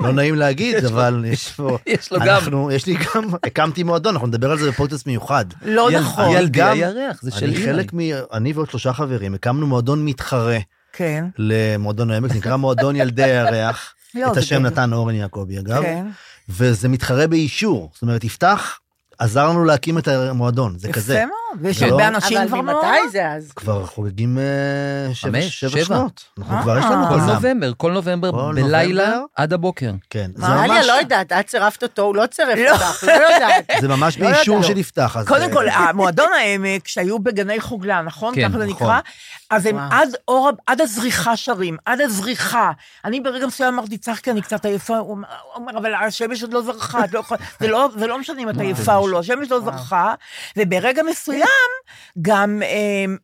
לא 0.00 0.12
נעים 0.12 0.34
להגיד, 0.34 0.84
אבל 0.84 1.24
יש 1.28 1.52
פה... 1.52 1.78
יש 1.86 2.12
לו 2.12 2.18
גם. 2.26 2.40
יש 2.72 2.86
לי 2.86 2.94
גם, 2.94 3.22
הקמתי 3.46 3.82
מועדון, 3.82 4.14
אנחנו 4.14 4.28
נדבר 4.28 4.50
על 4.50 4.58
זה 4.58 4.70
בפודקאסט 4.70 5.06
מיוחד. 5.06 5.44
לא 5.62 5.90
נכון. 5.90 6.24
ילדי 6.36 6.62
הירח, 6.62 7.22
זה 7.22 7.30
של. 7.30 7.54
חלק 7.64 7.94
מ... 7.94 7.98
אני 8.32 8.52
ועוד 8.52 8.70
שלושה 8.70 8.92
חברים, 8.92 9.34
הקמנו 9.34 9.66
מועדון 9.66 10.04
מתחרה 10.04 10.58
כן. 10.98 11.24
למועדון 11.38 12.10
העמק, 12.10 12.36
נקרא 12.36 12.56
מועדון 12.56 12.96
ילדי 12.96 13.22
הירח. 13.22 13.94
לא, 14.14 14.32
את 14.32 14.36
השם. 14.36 14.62
נתן 14.62 14.92
אורן 14.92 15.14
יעקבי, 15.14 15.58
אגב. 15.58 15.82
כן. 15.82 16.06
וזה 16.48 16.88
מתחרה 16.88 17.26
באישור. 17.26 17.90
זאת 17.92 18.02
אומרת, 18.02 18.24
יפתח 18.24 18.78
עזר 19.18 19.48
לנו 19.48 19.64
להקים 19.64 19.98
את 19.98 20.08
המועדון, 20.08 20.78
זה 20.78 20.92
כזה. 20.92 21.14
יפה 21.14 21.26
מאוד, 21.26 21.64
ויש 21.64 21.78
זה 21.78 21.86
לא- 21.86 21.90
הרבה 21.90 22.08
אנשים 22.08 22.38
כבר 22.48 22.56
אבל 22.58 22.66
מאוד. 22.66 22.84
ממתי 22.84 23.08
זה 23.12 23.30
אז? 23.32 23.52
כבר 23.56 23.86
חוגגים 23.86 24.38
אה, 24.38 25.14
שבע. 25.14 25.40
שנות. 25.84 26.24
אנחנו 26.38 26.56
אה. 26.56 26.62
כבר, 26.62 26.78
יש 26.78 26.84
לנו 26.84 27.06
כל. 27.08 27.16
נובמבר, 27.16 27.72
כל 27.76 27.92
נובמבר, 27.92 28.30
בלילה. 28.52 29.18
עד 29.36 29.52
הבוקר. 29.52 29.90
כן, 30.10 30.30
זה 30.34 30.48
ממש, 30.48 30.86
לא 30.86 30.92
יודעת, 30.92 31.32
את 31.32 31.46
צירפת 31.46 31.82
אותו, 31.82 32.02
הוא 32.02 32.16
לא 32.16 32.26
צירף 32.26 32.58
לא. 32.58 32.70
אותך, 32.72 33.04
לא 33.04 33.12
יודעת. 33.34 33.64
זה 33.80 33.88
ממש 33.88 34.18
לא 34.18 34.30
באישור. 34.30 34.62
של 34.62 34.78
יפתח. 34.78 35.16
אז, 35.16 35.28
קודם 35.28 35.48
אה, 35.48 35.52
כל, 35.52 35.68
המועדון 35.68 36.28
העמק, 36.40 36.88
שהיו 36.88 37.18
בגני 37.18 37.60
חוגלה, 37.60 38.02
נכון? 38.02 38.34
כן, 38.34 38.48
ככה 38.48 38.58
זה 38.58 38.66
נכון. 38.66 38.86
נקרא? 38.86 39.00
אז 39.50 39.66
הם. 39.66 39.78
עד 39.78 40.08
אור, 40.28 40.50
עד 40.66 40.80
הזריחה 40.80 41.36
שרים, 41.36 41.76
עד 41.84 42.00
הזריחה. 42.00 42.70
אני 43.04 43.20
ברגע 43.20 43.46
מסוים 43.46 43.74
אמרתי, 43.74 43.98
צחקי, 43.98 44.30
אני 44.30 44.42
קצת 44.42 44.64
עייפה. 44.64 44.98
הוא 44.98 45.18
אומר- 45.54 45.78
אבל 45.78 45.94
השמש 45.94 46.42
עוד 46.42 46.52
לא 46.52 46.62
זרחה, 46.62 46.98
לא 47.12 47.22
לא- 47.60 47.88
זה 47.98 48.06
לא 48.06 48.18
משנה 48.18 48.42
אם 48.42 48.48
את 48.50 48.60
עייפה 48.60 48.94
או 48.94 49.07
לו, 49.08 49.18
השמש 49.18 49.50
לא 49.50 49.60
זרחה, 49.60 50.14
וברגע 50.56 51.02
מסוים 51.02 51.48
גם 52.22 52.62
אה, 52.62 52.68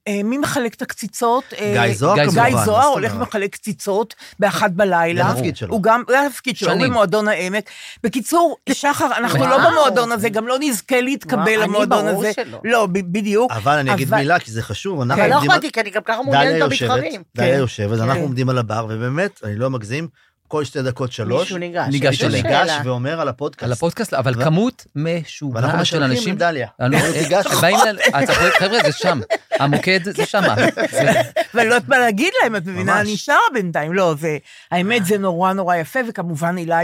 אה, 0.09 0.23
מי 0.25 0.39
מחלק 0.39 0.75
את 0.75 0.83
הקציצות? 0.83 1.45
אה, 1.59 1.87
גיא 1.87 1.95
זוהר 1.95 2.25
כמובן. 2.25 2.49
גיא 2.49 2.65
זוהר 2.65 2.87
הולך? 2.87 3.15
ומחלק 3.17 3.53
קציצות 3.53 4.15
באחת 4.39 4.71
בלילה. 4.71 5.25
זה 5.25 5.31
התפקיד 5.31 5.57
שלו. 5.57 5.75
הוא 5.75 5.83
גם, 5.83 6.03
זה 6.09 6.27
התפקיד 6.27 6.57
שלו, 6.57 6.73
הוא. 6.73 6.83
במועדון 6.83 7.29
העמק. 7.29 7.71
בקיצור, 8.03 8.57
שחר, 8.73 9.07
אנחנו. 9.17 9.47
לא 9.47 9.71
במועדון 9.71 10.13
הזה, 10.13 10.29
גם 10.29 10.47
לא 10.47 10.57
נזכה 10.61 11.01
להתקבל 11.01 11.63
למועדון 11.63 12.07
ברור 12.07 12.21
הזה. 12.21 12.33
שלא. 12.33 12.61
לא, 12.65 12.87
בדיוק. 12.87 13.53
אבל 13.53 13.79
אני 13.79 13.95
אגיד 13.95 14.15
מילה, 14.15 14.39
כי 14.39 14.51
זה 14.51 14.63
חשוב. 14.63 15.01
אנחנו 15.01 15.23
אבל 15.25 15.31
לא 15.31 15.55
לי, 15.63 15.71
כי 15.73 15.81
אני 15.81 15.91
גם 15.91 16.03
ככה 16.05 16.23
מעוניינת 16.23 16.63
במתחרים. 16.63 17.23
דליה 17.37 17.55
כן. 17.55 17.59
יושבת, 17.59 17.99
אנחנו 17.99 18.15
כן. 18.15 18.21
עומדים 18.21 18.49
על 18.49 18.59
הבר, 18.59 18.87
ובאמת, 18.89 19.41
אני 19.45 19.57
לא 19.57 19.71
מגזים, 19.71 20.09
כל 20.49 20.65
שתי 20.65 20.83
דקות 20.83 21.13
שלוש, 21.13 21.41
מישהו 21.43 21.59
ניגש. 21.59 21.89
ניגש 21.91 22.09
מישהו 22.23 22.27
אליה. 22.27 22.43
ניגש. 22.43 22.73
ואומר 22.85 23.21
על 23.21 23.29
הפודקאסט. 23.29 23.63
על 23.65 23.73
הפודקאסט, 23.73 24.15
אבל 24.15 24.33
ו- 24.41 24.45
כמות 24.45 24.87
ואנחנו 24.97 25.21
משוגעת 25.23 25.63
של 25.73 25.81
משלחים 25.81 26.03
אנשים. 26.03 26.37
דליה. 26.37 26.69
אני- 26.81 26.97
לא 26.97 27.13
תיגש. 27.13 27.47
באים 27.47 27.77
ל... 27.79 27.99
אנחנו- 28.15 28.35
חבר'ה, 28.59 28.79
זה 28.87 28.93
שם. 28.93 29.21
המוקד 29.59 30.01
זה 30.05 30.27
שם. 30.27 30.43
זה- 30.91 31.13
ואני 31.55 31.69
לא 31.69 31.75
יודעת 31.75 31.89
מה 31.89 31.99
להגיד 31.99 32.33
להם, 32.43 32.57
את 32.57 32.67
מבינה. 32.67 33.01
אני 33.01 33.17
שרה 33.17 33.37
בינתיים. 33.55 33.93
לא, 33.93 34.15
זה, 34.19 34.37
האמת 34.71 35.05
זה 35.07 35.19
נורא 35.19 35.53
נורא 35.53 35.77
יפה, 35.77 36.01
וכמובן 36.09 36.57
אילי 36.59 36.75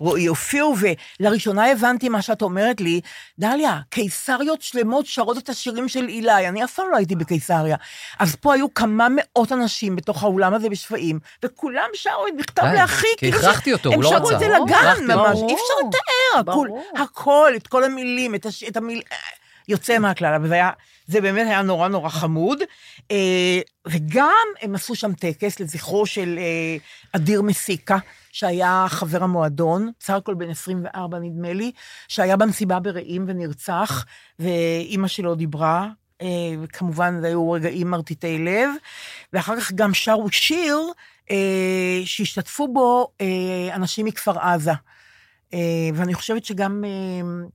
ורועי 0.00 0.26
הופיעו, 0.26 0.74
ולראשונה 1.20 1.70
הבנתי 1.70 2.08
מה 2.08 2.22
שאת 2.22 2.42
אומרת 2.42 2.80
לי, 2.80 3.00
דליה, 3.38 3.78
קיסריות 3.90 4.62
שלמות 4.62 5.06
שרות 5.06 5.38
את 5.38 5.48
השירים 5.48 5.88
של 5.88 6.08
אילי, 6.08 6.48
אני 6.48 6.64
אף 6.64 6.74
פעם 6.74 6.86
לא 6.92 6.96
הייתי 6.96 7.16
בקיסריה. 7.16 7.76
אז 8.18 8.36
פה 8.36 8.54
היו 8.54 8.74
כמה 8.74 9.06
מאות 9.10 9.52
אנשים 9.52 9.96
בתוך 9.96 10.22
האולם 10.22 10.54
הזה 10.54 10.68
בשפיים, 10.68 11.18
וכולם 11.44 11.88
שרו 11.94 12.26
את 12.28 12.32
מכתב 12.38 12.62
די, 12.62 12.78
לאחי, 12.92 13.06
כי 13.18 13.28
הכרחתי 13.28 13.72
אותו, 13.72 13.94
הוא 13.94 14.02
לא 14.02 14.08
הם 14.08 14.18
שרו 14.18 14.26
רצה. 14.26 14.34
את 14.34 14.40
זה 14.40 14.48
לגן. 14.48 15.06
ממש. 15.06 15.38
אי 15.48 15.54
אפשר 15.54 15.88
לתאר, 15.88 16.52
הכול. 16.52 16.70
הכל, 16.96 17.52
את 17.56 17.66
כל 17.66 17.84
המילים, 17.84 18.34
את, 18.34 18.76
המיל... 18.76 19.02
יוצא 19.68 19.98
מהכלל, 19.98 20.34
אבל 20.34 20.56
זה 21.06 21.20
באמת 21.20 21.46
היה 21.46 21.62
נורא 21.62 21.88
נורא 21.88 22.08
חמוד. 22.08 22.58
אה, 23.10 23.60
וגם 23.88 24.46
הם 24.60 24.74
עשו 24.74 24.94
שם 24.94 25.12
טקס 25.12 25.60
לזכרו 25.60 26.06
של 26.06 26.38
אה, 26.38 26.76
אדיר 27.12 27.42
מסיקה, 27.42 27.98
שהיה 28.32 28.86
חבר 28.88 29.22
המועדון, 29.22 29.90
בסך 30.00 30.14
הכל 30.14 30.34
בן 30.34 30.50
24 30.50 31.18
נדמה 31.18 31.52
לי, 31.52 31.72
שהיה 32.08 32.36
במסיבה 32.36 32.80
ברעים 32.80 33.24
ונרצח, 33.28 34.04
ואימא 34.38 35.08
שלו 35.08 35.34
דיברה. 35.34 35.88
אה, 36.22 36.26
וכמובן, 36.62 37.20
זה 37.20 37.26
היו 37.26 37.50
רגעים 37.50 37.90
מרטיטי 37.90 38.38
לב, 38.38 38.70
ואחר 39.32 39.60
כך 39.60 39.72
גם 39.72 39.94
שרו 39.94 40.30
שיר 40.30 40.78
שהשתתפו 42.04 42.68
בו 42.72 43.08
אה, 43.20 43.26
אנשים 43.74 44.06
מכפר 44.06 44.38
עזה. 44.38 44.72
אה, 45.54 45.58
ואני 45.94 46.14
חושבת 46.14 46.44
שגם 46.44 46.84
אה, 46.84 47.46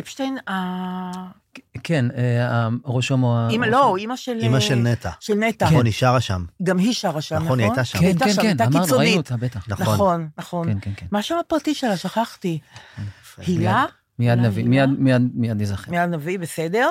אפשטיין, 0.00 0.38
ה- 0.48 1.44
כן, 1.84 2.04
אה, 2.16 2.68
ראש 2.84 3.10
המו... 3.10 3.38
אימא, 3.50 3.66
לא, 3.66 3.96
אימא 3.96 4.16
של... 4.16 4.36
אימא 4.40 4.56
אה, 4.56 4.60
של 4.60 4.74
נטע. 4.74 5.10
של 5.20 5.34
נטע. 5.34 5.66
נכון, 5.66 5.86
היא 5.86 5.92
שרה 5.94 6.20
שם. 6.20 6.44
גם 6.62 6.78
היא 6.78 6.92
שרה 6.94 7.20
שם, 7.20 7.34
נכון? 7.34 7.46
נכון, 7.46 7.58
היא 7.60 7.66
הייתה 7.66 7.84
שם. 7.84 7.98
כן, 7.98 8.18
כן, 8.18 8.34
כן, 8.42 8.46
הייתה 8.48 8.64
אמרנו. 8.64 8.98
ראינו 8.98 9.16
אותה, 9.16 9.36
בטח. 9.36 9.68
נכון. 9.68 9.84
נכון, 9.94 10.28
נכון. 10.38 10.66
כן, 10.72 10.78
כן, 10.80 10.90
כן. 10.96 11.06
מה 11.10 11.18
השם 11.18 11.34
הפרטי 11.40 11.74
שלה? 11.74 11.96
שכחתי. 11.96 12.58
הילה? 13.38 13.84
מיד 14.18 14.38
נביא, 14.38 14.64
הילה? 14.64 14.86
מיד, 14.86 15.00
מיד, 15.00 15.22
מיד 15.34 15.62
נזכר. 15.62 15.90
מיד 15.90 16.10
נביא, 16.10 16.38
בסדר. 16.38 16.90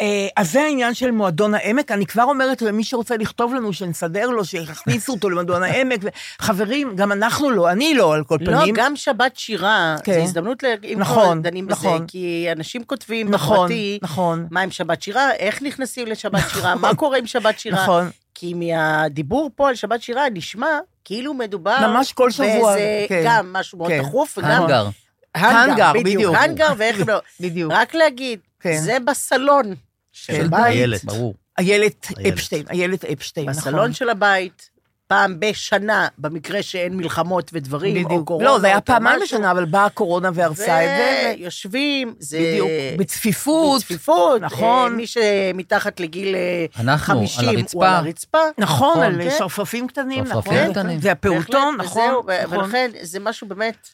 אה, 0.00 0.28
אז 0.36 0.52
זה 0.52 0.62
העניין 0.62 0.94
של 0.94 1.10
מועדון 1.10 1.54
העמק. 1.54 1.90
אני 1.90 2.06
כבר 2.06 2.22
אומרת 2.22 2.62
למי 2.62 2.84
שרוצה 2.84 3.16
לכתוב 3.16 3.54
לנו, 3.54 3.72
שנסדר 3.72 4.26
לו, 4.26 4.44
שיכניסו 4.44 5.12
אותו 5.12 5.30
למועדון 5.30 5.62
העמק. 5.62 6.00
חברים, 6.38 6.96
גם 6.96 7.12
אנחנו 7.12 7.50
לא, 7.50 7.70
אני 7.70 7.94
לא, 7.94 8.14
על 8.14 8.24
כל 8.24 8.38
לא, 8.40 8.60
פנים. 8.60 8.74
גם 8.78 8.96
שבת 8.96 9.36
שירה, 9.36 9.96
כן. 10.04 10.12
זו 10.12 10.20
הזדמנות, 10.20 10.62
ל- 10.62 10.66
אם 10.84 10.96
נכון, 10.98 11.42
דנים 11.42 11.66
נכון. 11.68 11.96
בזה, 11.96 12.04
כי 12.08 12.48
אנשים 12.52 12.84
כותבים 12.84 13.30
נכון, 13.30 13.56
בפרטי, 13.56 13.98
נכון, 14.02 14.46
מה 14.50 14.60
עם 14.60 14.70
שבת 14.70 15.02
שירה, 15.02 15.32
איך 15.32 15.62
נכנסים 15.62 16.06
לשבת 16.06 16.42
שירה, 16.48 16.74
מה 16.74 16.94
קורה 16.94 17.18
עם 17.18 17.26
שבת 17.26 17.58
שירה. 17.58 17.82
נכון. 17.82 18.10
כי 18.34 18.54
מהדיבור 18.54 19.50
פה 19.56 19.68
על 19.68 19.74
שבת 19.74 20.02
שירה 20.02 20.22
נשמע 20.32 20.78
כאילו 21.04 21.34
מדובר... 21.34 21.76
ממש 21.88 22.12
כל 22.12 22.30
שבוע, 22.30 22.74
באיזה 22.74 23.06
כן. 23.08 23.22
גם 23.26 23.52
משהו 23.52 23.78
מאוד 23.78 23.90
כן. 23.90 24.02
דחוף, 24.02 24.38
וגם... 24.38 24.86
האנגר. 25.34 25.92
בדיוק. 25.92 26.36
האנגר, 26.36 26.72
ואיך 26.76 27.08
לא... 27.08 27.18
בדיוק. 27.40 27.72
רק 27.72 27.94
להגיד, 27.94 28.40
כן. 28.60 28.76
זה 28.76 28.96
בסלון 29.04 29.74
של. 30.12 30.48
בית. 30.48 31.04
ברור. 31.04 31.34
איילת. 31.58 32.06
אפשטיין, 32.28 32.64
איילת 32.70 33.04
אפשטיין, 33.04 33.48
נכון. 33.48 33.62
בסלון 33.62 33.92
של 33.92 34.08
הבית, 34.08 34.70
פעם 35.06 35.40
בשנה, 35.40 36.08
במקרה 36.18 36.62
שאין 36.62 36.96
מלחמות 36.96 37.50
ודברים, 37.52 38.04
או 38.04 38.08
בדיוק. 38.08 38.26
קורונה. 38.26 38.44
לא, 38.44 38.58
זה 38.58 38.66
היה 38.66 38.76
או 38.76 38.84
פעמיים. 38.84 39.20
בשנה, 39.22 39.50
אבל 39.50 39.64
באה 39.64 39.84
הקורונה 39.84 40.30
והרסה 40.34 40.84
את 40.84 40.88
זה. 40.88 41.34
ויושבים, 41.38 42.14
זה... 42.18 42.38
בדיוק. 42.38 42.68
בצפיפות. 42.98 43.80
בצפיפות. 43.80 44.40
נכון. 44.40 44.92
אה, 44.92 44.96
מי 44.96 45.06
שמתחת 45.06 46.00
לגיל 46.00 46.34
אה, 46.34 46.66
אנחנו, 46.80 47.20
על 47.20 47.26
50 47.26 47.48
הוא 47.48 47.56
הרצפה. 47.58 47.88
על 47.88 47.94
הרצפה. 47.94 48.38
נכון, 48.58 48.90
נכון, 48.90 49.02
על 49.02 49.22
כן. 49.22 49.36
שרפרפים 49.38 49.86
קטנים, 49.88 50.26
שרפרפים 50.26 50.52
נכון. 50.52 50.72
קטנים. 50.72 51.00
זה 51.00 51.12
הפעוטון, 51.12 51.76
נכון. 51.78 52.02
וזהו, 52.02 52.22
נכון. 52.44 52.58
ולכן 52.58 52.90
זה 53.02 53.20
משהו 53.20 53.48
באמת 53.48 53.88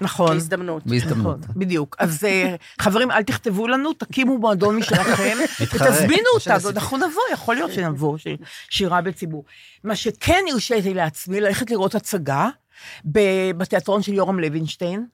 נכון. 0.00 0.32
להזדמנות. 0.32 0.86
בהזדמנות. 0.86 1.40
נכון, 1.40 1.54
בדיוק. 1.56 1.96
אז 1.98 2.24
אה, 2.24 2.54
חברים, 2.80 3.10
אל 3.10 3.22
תכתבו 3.22 3.68
לנו, 3.68 3.92
תקימו 3.92 4.38
מועדון 4.38 4.76
משלכם, 4.76 5.36
ותזמינו 5.60 6.22
כמו 6.44 6.54
אותנו. 6.54 6.70
אנחנו 6.70 6.96
נבוא, 6.96 7.22
יכול 7.32 7.54
להיות 7.54 7.72
שנבוא, 7.72 8.18
שירה 8.70 9.00
בציבור. 9.00 9.44
מה 9.84 9.96
שכן 9.96 10.44
הרשיתי 10.52 10.94
לעצמי, 10.94 11.40
ללכת 11.40 11.70
לראות 11.70 11.94
הצגה 11.94 12.48
בתיאטרון 13.56 14.02
של 14.02 14.14
יורם 14.14 14.40
לוינשטיין. 14.40 15.06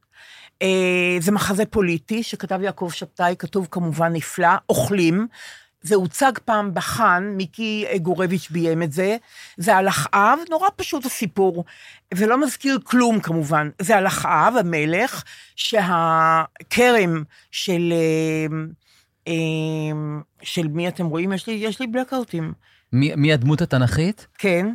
אה, 0.63 1.17
זה 1.21 1.33
מחזה 1.33 1.65
פוליטי 1.65 2.23
שכתב 2.23 2.61
יעקב 2.63 2.91
שבתאי, 2.95 3.35
כתוב 3.39 3.69
כמובן 3.71 4.13
נפלא, 4.13 4.49
אוכלים. 4.69 5.27
זה 5.83 5.95
הוצג 5.95 6.33
פעם 6.45 6.75
בחאן, 6.75 7.33
מיקי 7.37 7.87
גורביץ' 8.03 8.49
ביים 8.51 8.83
את 8.83 8.93
זה. 8.93 9.17
זה 9.57 9.77
על 9.77 9.89
אחאב, 9.89 10.39
נורא 10.51 10.69
פשוט 10.77 11.07
הסיפור, 11.07 11.65
ולא 12.15 12.41
מזכיר 12.41 12.79
כלום 12.85 13.21
כמובן. 13.21 13.71
זה 13.83 13.97
על 13.97 14.07
אחאב, 14.07 14.57
המלך, 14.57 15.25
שהכרם 15.57 17.23
של... 17.51 17.93
אה, 17.93 18.57
אה, 19.29 19.33
של 20.43 20.69
מי 20.69 20.89
אתם 20.89 21.07
רואים? 21.07 21.33
יש 21.33 21.47
לי, 21.47 21.53
יש 21.53 21.81
לי 21.81 21.87
בלקאוטים. 21.87 22.53
מי 22.93 23.13
מי 23.17 23.33
הדמות 23.33 23.61
התנ"כית? 23.61 24.27
כן. 24.39 24.67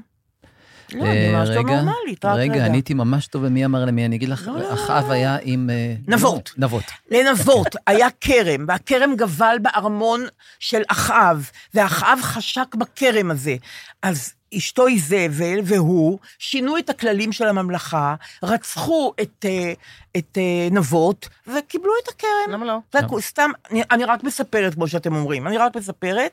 לא, 0.94 1.04
אה, 1.04 1.12
אני 1.12 1.32
ממש 1.32 1.50
לא 1.50 1.54
רגע, 1.54 1.82
נורמלית, 1.82 2.26
רק 2.26 2.38
רגע. 2.38 2.54
רגע, 2.54 2.66
אני 2.66 2.78
הייתי 2.78 2.94
ממש 2.94 3.28
טוב 3.28 3.46
במי 3.46 3.66
אמר 3.66 3.86
למי, 3.86 4.06
אני 4.06 4.16
אגיד 4.16 4.30
לך, 4.30 4.48
לא, 4.48 4.60
לא, 4.60 4.74
אחאב 4.74 5.08
לא. 5.08 5.14
היה 5.14 5.38
עם... 5.42 5.70
אה, 5.70 5.96
נבות. 6.08 6.54
נבות. 6.58 6.84
לנבות, 7.12 7.76
היה 7.88 8.08
כרם, 8.22 8.66
והכרם 8.68 9.16
גבל 9.16 9.58
בארמון 9.62 10.26
של 10.60 10.82
אחאב, 10.88 11.50
ואחאב 11.74 12.20
חשק 12.22 12.76
בכרם 12.76 13.32
הזה. 13.32 13.56
אז 14.02 14.34
אשתו 14.58 14.88
איזבל 14.88 15.60
והוא 15.64 16.20
שינו 16.40 16.78
את 16.78 16.90
הכללים 16.90 17.32
של 17.32 17.48
הממלכה, 17.48 18.16
רצחו 18.44 19.14
את, 19.22 19.46
אה, 19.46 19.74
את 20.18 20.38
אה, 20.38 20.68
נבות, 20.72 21.30
וקיבלו 21.48 21.92
את 22.04 22.10
הכרם. 22.10 22.54
למה 22.54 22.66
לא? 22.66 22.80
הכול, 22.94 23.22
סתם, 23.22 23.52
אני, 23.72 23.84
אני 23.92 24.06
רק 24.06 24.24
מספרת, 24.24 24.74
כמו 24.74 24.88
שאתם 24.88 25.16
אומרים, 25.16 25.48
אני 25.48 25.58
רק 25.58 25.76
מספרת. 25.76 26.32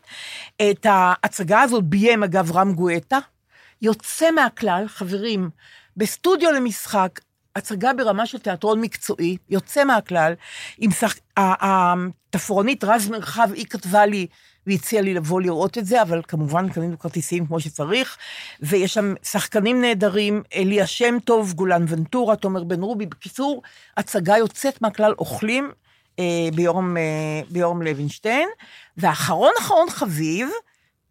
את 0.71 0.87
ההצגה 0.89 1.61
הזאת 1.61 1.85
ביים, 1.85 2.23
אגב, 2.23 2.53
רם 2.57 2.73
גואטה. 2.73 3.19
יוצא 3.83 4.31
מהכלל, 4.31 4.85
חברים, 4.89 5.51
בסטודיו 5.97 6.53
למשחק, 6.53 7.21
הצגה 7.57 7.93
ברמה 7.93 8.27
של 8.27 8.39
תיאטרון 8.39 8.81
מקצועי, 8.81 9.37
יוצא 9.51 9.85
מהכלל, 9.85 10.33
עם 10.79 10.91
שח... 10.91 11.15
ה- 11.37 11.95
התפרונית 12.35 12.85
רז 12.85 13.09
מרחב, 13.09 13.49
היא 13.55 13.67
כתבה 13.67 14.07
לי 14.07 14.27
והציעה 14.67 15.03
לי 15.03 15.15
לבוא 15.15 15.41
לראות 15.41 15.79
את 15.79 15.87
זה, 15.87 16.03
אבל 16.03 16.23
כמובן 16.29 16.69
קנינו 16.69 16.99
כרטיסים 16.99 17.47
כמו 17.47 17.61
שצריך, 17.61 18.17
ויש 18.61 18.95
שם 18.95 19.15
שחקנים 19.23 19.81
נהדרים, 19.81 20.43
אליה 20.55 20.87
שם 20.87 21.19
טוב, 21.25 21.53
גולן 21.53 21.85
ונטורה, 21.89 22.37
תומר 22.37 22.65
בן 22.65 22.81
רובי. 22.83 23.07
בקיצור, 23.07 23.63
הצגה 23.97 24.37
יוצאת 24.37 24.83
מהכלל, 24.83 25.15
אוכלים 25.19 25.71
אה, 26.19 26.49
ביורם, 26.55 26.97
אה, 26.97 27.03
ביורם 27.51 27.83
לוינשטיין, 27.83 28.49
ואחרון 28.97 29.53
אחרון 29.61 29.91
חביב, 29.91 30.49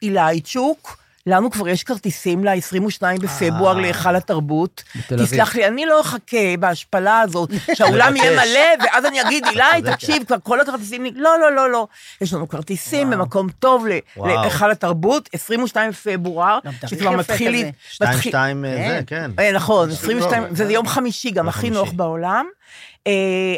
אילייצ'וק, 0.02 0.98
לנו 1.28 1.52
כבר 1.52 1.68
יש 1.68 1.84
כרטיסים 1.84 2.46
ל-22 2.46 3.22
בפברואר 3.22 3.76
אה. 3.76 3.82
להיכל 3.82 4.16
התרבות. 4.16 4.84
תסלח 5.08 5.56
לי, 5.56 5.68
אני 5.68 5.86
לא 5.86 6.02
אחכה 6.02 6.38
בהשפלה 6.60 7.20
הזאת, 7.20 7.50
שהאולם 7.78 8.16
יהיה. 8.16 8.32
מלא, 8.32 8.84
ואז 8.86 9.06
אני 9.06 9.22
אגיד, 9.22 9.46
אילי, 9.52 9.64
זה 9.86 9.92
תקשיב, 9.92 10.24
כבר 10.24 10.36
כל 10.44 10.60
הכרטיסים... 10.62 11.06
נ-" 11.06 11.10
לא, 11.16 11.40
לא, 11.40 11.52
לא, 11.56 11.70
לא. 11.72 11.88
יש 12.22 12.34
לנו 12.34 12.48
כרטיסים 12.50 13.10
במקום 13.10 13.48
טוב. 13.60 13.86
להיכל 14.18 14.72
התרבות, 14.72 15.30
22 15.34 15.92
בפברואר, 15.92 16.60
שכבר 16.88 17.10
מתחיל... 17.12 17.48
כזה. 17.48 17.64
לי- 17.64 17.72
שתיים, 17.90 18.10
מתחיל- 18.16 18.32
שתיים, 18.32 18.66
אה, 18.66 18.88
זה, 18.90 19.00
כן. 19.08 19.32
אה, 19.40 19.52
נכון, 19.52 19.90
טוב, 19.90 19.98
22, 19.98 20.44
אה. 20.44 20.48
וזה 20.52 20.74
יום 20.74 20.88
חמישי, 20.88 21.32
גם 21.32 21.48
הכי. 21.50 21.70
נוח 21.70 21.92
בעולם. 21.92 22.46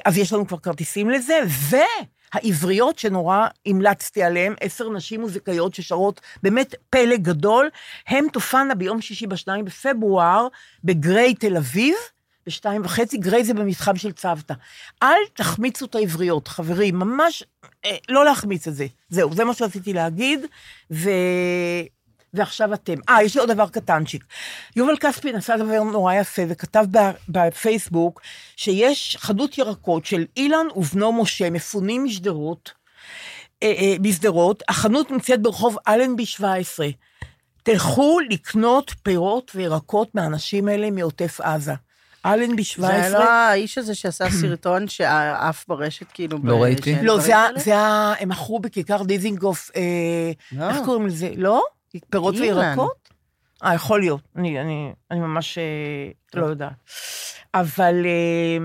אז 0.06 0.18
יש 0.18 0.34
לנו 0.34 0.48
כבר 0.48 0.58
כרטיסים 0.58 1.10
לזה, 1.10 1.40
והעבריות 2.34 3.00
שנורא 3.00 3.48
המלצתי 3.66 4.24
עליהן, 4.24 4.54
עשר 4.62 4.90
נשים 4.90 5.22
מוזיקאיות 5.22 5.76
ששרות 5.76 6.22
באמת 6.44 6.76
פלא 6.90 7.16
גדול, 7.16 7.70
הן 8.08 8.28
תופענה 8.34 8.76
ביום 8.76 9.02
שישי 9.02 9.28
בשניים 9.28 9.66
בפברואר 9.66 10.48
בגריי 10.84 11.34
תל 11.34 11.58
אביב, 11.58 11.96
בשתיים 12.48 12.82
וחצי, 12.86 13.18
גריי 13.18 13.44
זה 13.44 13.54
במתחם 13.54 13.96
של 13.96 14.12
צוותא. 14.12 14.54
אל 15.04 15.22
תחמיצו 15.34 15.86
את 15.86 15.96
העבריות, 15.96 16.48
חברים, 16.48 16.96
ממש 16.96 17.44
אה, 17.86 17.96
לא 18.10 18.26
להחמיץ 18.26 18.68
את 18.68 18.76
זה. 18.76 18.88
זהו, 19.10 19.34
זה 19.34 19.44
מה 19.44 19.54
שרציתי 19.54 19.94
להגיד, 19.94 20.46
ו... 20.92 21.10
ועכשיו 22.34 22.74
אתם. 22.74 22.94
אה, 23.10 23.24
יש 23.24 23.36
לי 23.36 23.40
עוד 23.42 23.52
דבר 23.52 23.68
קטנצ'יק. 23.70 24.24
יובל 24.76 24.98
כספי 24.98 25.34
עשה 25.34 25.58
דבר 25.58 25.84
נורא 25.84 26.14
יפה 26.14 26.42
וכתב 26.48 26.86
ב- 26.92 27.12
בפייסבוק 27.30 28.22
שיש 28.56 29.18
חדות 29.20 29.58
ירקות 29.58 30.06
של 30.06 30.26
אילן 30.38 30.66
ובנו 30.76 31.14
משה, 31.14 31.50
מפונים 31.50 32.04
משדרות, 32.04 32.72
אה, 33.64 33.74
אה, 33.78 33.96
בשדרות, 34.02 34.64
החנות 34.70 35.12
נמצאת 35.12 35.42
ברחוב 35.42 35.78
אלנבי 35.88 36.26
17. 36.26 36.88
תלכו 37.64 38.18
לקנות 38.30 38.92
פירות 39.04 39.52
וירקות 39.56 40.16
מהאנשים 40.16 40.68
האלה 40.68 40.92
מעוטף 40.92 41.42
עזה. 41.42 41.74
אלנבי 42.26 42.64
זה 42.64 42.70
17. 42.70 43.10
לא 43.26 43.32
האיש 43.32 43.78
הזה 43.78 43.96
שעשה 43.96 44.26
סרטון 44.42 44.88
שעף 44.88 45.66
ברשת, 45.68 46.06
כאילו... 46.14 46.38
לא 46.44 46.62
ראיתי. 46.64 46.96
לא, 47.02 47.20
זה, 47.20 47.38
ה- 47.38 47.46
כאלה? 47.48 47.60
זה 47.60 47.78
ה... 47.78 48.14
הם 48.20 48.30
מכרו 48.30 48.60
בכיכר 48.60 49.04
דיזינגוף, 49.04 49.72
אה, 49.76 49.82
לא. 50.52 50.70
איך 50.70 50.78
קוראים 50.86 51.08
לזה? 51.08 51.30
לא? 51.38 51.64
פירות. 52.10 52.36
וירקות? 52.36 53.10
אה, 53.64 53.74
יכול 53.74 54.00
להיות. 54.00 54.22
אני, 54.36 54.62
אני, 54.62 54.94
אני 55.12 55.20
ממש 55.20 55.58
אה, 55.58 56.12
לא 56.34 56.46
יודעת. 56.46 56.74
אבל... 57.54 58.06
אה, 58.06 58.58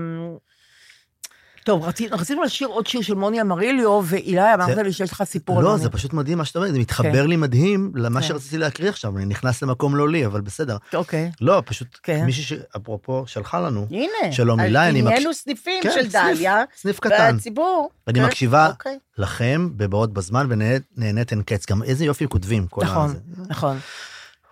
טוב, 1.69 1.83
רצי- 1.83 2.07
רצינו 2.07 2.43
לשיר 2.43 2.67
עוד 2.67 2.87
שיר 2.87 3.01
של 3.01 3.13
מוני 3.15 3.41
אמריליו, 3.41 4.01
ואילי, 4.05 4.53
אמרת 4.53 4.77
לי 4.77 4.93
שיש 4.93 5.11
לך 5.11 5.23
סיפור 5.23 5.57
על 5.57 5.63
לא, 5.63 5.69
מוני. 5.71 5.83
זה 5.83 5.89
פשוט 5.89 6.13
מדהים 6.13 6.37
מה 6.37 6.45
שאתה 6.45 6.59
אומר, 6.59 6.71
זה 6.71 6.79
מתחבר 6.79 7.25
לי 7.25 7.35
מדהים 7.35 7.91
למה 7.95 8.21
כן. 8.21 8.27
שרציתי 8.27 8.57
להקריא 8.57 8.89
עכשיו, 8.89 9.17
אני 9.17 9.25
נכנס 9.25 9.61
למקום 9.63 9.95
לא 9.95 10.09
לי, 10.09 10.25
אבל 10.25 10.41
בסדר. 10.41 10.77
אוקיי. 10.93 11.31
לא, 11.41 11.63
פשוט 11.65 11.87
כן. 12.03 12.25
מישהי 12.25 12.43
שאפרופו 12.43 13.23
שלחה 13.27 13.59
לנו, 13.59 13.87
הנה. 13.91 14.31
שלום, 14.31 14.59
אילי, 14.59 14.89
אני 14.89 15.01
נהיינו 15.01 15.29
מקש- 15.29 15.33
סניפים 15.35 15.83
כן, 15.83 15.89
של 15.93 16.07
דליה, 16.09 16.63
סניף 16.77 16.99
קטן. 16.99 17.31
והציבור. 17.33 17.89
אני 18.07 18.19
כן, 18.19 18.25
מקשיבה 18.25 18.67
אוקיי. 18.69 18.97
לכם 19.17 19.69
בבעות 19.77 20.13
בזמן 20.13 20.47
ונהנית 20.49 21.31
אין 21.31 21.41
קץ, 21.45 21.65
גם 21.71 21.83
איזה 21.83 22.05
יופי 22.05 22.27
כותבים. 22.27 22.67
כל 22.67 22.81
נכון, 22.83 23.05
הזה. 23.09 23.17
נכון. 23.49 23.77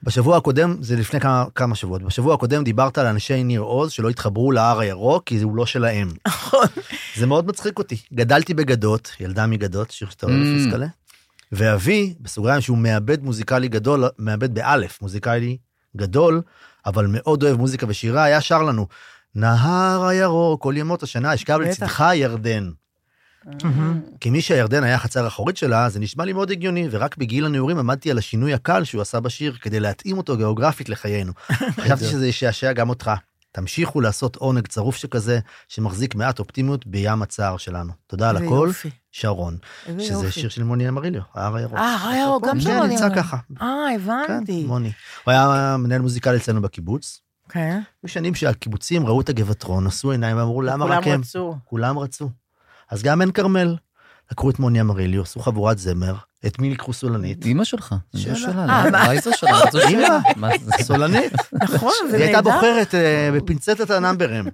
בשבוע 0.04 0.38
הקודם, 0.38 0.76
זה 0.80 0.96
לפני 0.96 1.20
כמה, 1.20 1.46
כמה 1.56 1.76
שבועות, 1.76 2.02
בשבוע 2.04 2.34
הקודם 2.34 2.64
דיברת 2.64 2.98
על 2.98 3.06
אנשי 3.06 3.44
ניר 3.44 3.62
עוז 3.62 3.92
שלא 3.92 4.10
התחברו 4.10 4.52
להר 4.52 4.80
הירוק 4.80 5.24
כי 5.26 5.42
הוא 5.42 5.56
לא 5.56 5.66
שלהם. 5.66 6.12
נכון. 6.28 6.66
זה 7.16 7.26
מאוד 7.26 7.48
מצחיק 7.48 7.80
אותי. 7.80 7.98
גדלתי 8.14 8.54
בגדות, 8.54 9.12
ילדה 9.20 9.48
מגדות, 9.48 9.92
שיר 9.92 10.10
שאתה 10.10 10.26
אוהב 10.26 10.38
Mm. 10.38 10.68
פסקלה, 10.68 10.88
ואבי, 11.52 12.14
בסוגריים, 12.20 12.62
שהוא 12.62 12.78
מעבד 12.78 13.24
מוזיקלי 13.24 13.68
גדול, 13.68 14.04
מעבד 14.18 14.54
באלף, 14.54 15.02
מוזיקלי 15.02 15.58
גדול, 15.98 16.42
אבל 16.86 17.06
מאוד 17.10 17.44
אוהב 17.44 17.58
מוזיקה 17.58 17.86
ושירה, 17.90 18.24
היה 18.24 18.42
שר 18.42 18.64
לנו, 18.64 18.88
נהר 19.36 20.06
הירוק, 20.06 20.62
כל 20.62 20.74
ימות 20.78 21.04
השנה, 21.04 21.34
אשכב. 21.34 21.60
לצדך 21.60 22.04
ירדן. 22.14 22.70
מהמם. 23.64 24.02
כמי 24.22 24.42
שהירדן 24.42 24.84
היה 24.84 24.98
חצר 24.98 25.28
אחורית 25.28 25.58
שלה, 25.58 25.90
זה 25.90 26.00
נשמע 26.00 26.26
לי 26.26 26.34
מאוד 26.34 26.52
הגיוני, 26.52 26.88
ורק 26.92 27.18
בגיל 27.18 27.46
הנעורים 27.46 27.80
עמדתי 27.80 28.12
על 28.12 28.18
השינוי 28.18 28.54
הקל 28.54 28.84
שהוא 28.84 29.02
עשה 29.02 29.20
בשיר 29.20 29.58
כדי 29.62 29.80
להתאים 29.80 30.18
אותו 30.18 30.38
גיאוגרפית 30.38 30.90
לחיינו. 30.90 31.32
חשבתי 31.82 32.06
שזה 32.06 32.28
ישעשע 32.28 32.74
גם 32.74 32.90
אותך. 32.90 33.12
תמשיכו 33.52 34.02
לעשות 34.02 34.36
עונג 34.36 34.68
צרוף 34.68 34.96
שכזה, 34.96 35.40
שמחזיק 35.68 36.16
מעט 36.16 36.40
אופטימיות 36.40 36.88
בים 36.88 37.22
הצער 37.22 37.58
שלנו. 37.58 37.94
תודה 38.08 38.30
על 38.30 38.38
הכל. 38.38 38.72
שרון. 39.12 39.58
שזה. 40.00 40.32
שיר 40.32 40.50
של 40.50 40.64
מוני 40.64 40.90
אמריליו, 40.90 41.22
ההר 41.34 41.56
הירוק. 41.56 41.78
אה, 41.78 41.96
הר 41.96 42.10
הירוק, 42.10 42.48
גם 42.48 42.60
של 42.60 42.70
כן, 42.70 42.84
נמצא. 42.84 43.16
ככה. 43.16 43.38
אה, 43.62 43.68
כן, 43.98 44.02
הבנתי. 44.02 44.64
מוני. 44.64 44.92
הוא 45.24 45.32
היה 45.32 45.76
מנהל 45.80 46.02
מוזיקלי 46.02 46.38
אצלנו 46.38 46.62
בקיבוץ. 46.62 47.22
כן. 47.50 47.80
היו 48.04 48.10
שנים 48.10 48.36
שהקיבוצים 48.36 49.08
ראו 49.08 49.22
את 49.22 49.30
הגבעטרון, 49.30 49.88
עשו 49.88 50.12
עיניים 50.12 50.38
ואמרו, 50.38 50.62
למה 50.62 50.86
כולם 50.86 50.98
רק 50.98 51.08
הם? 51.08 51.20
רצו. 51.20 51.56
כולם 51.66 52.00
רצו. 52.00 52.30
אז 52.92 53.04
גם 53.04 53.22
עין 53.22 53.32
כרמל. 53.32 53.76
לקחו 54.32 54.50
את 54.50 54.60
מוני 54.60 54.82
אמריליו, 54.82 55.22
עשו 55.22 55.40
חבורת 55.40 55.78
זמר, 55.78 56.16
את 56.46 56.60
מי 56.60 56.70
לקחו 56.70 56.94
סולנית? 56.94 57.46
אימא 57.46 57.64
שלך. 57.64 57.96
לא. 58.14 58.20
אה, 58.96 59.12
איזה 59.12 59.32
שלה? 59.36 59.52
מה 59.52 59.72
זו 59.72 59.80
אימא. 59.88 60.18
סולנית. 60.82 61.34
נכון, 61.64 61.92
זה 62.12 62.18
היא 62.18 62.24
הייתה 62.26 62.42
נהדר. 62.42 62.52
בוחרת 62.56 62.96
אה, 62.96 63.30
בפינצטת 63.36 63.90
הנאמברים. 63.90 64.46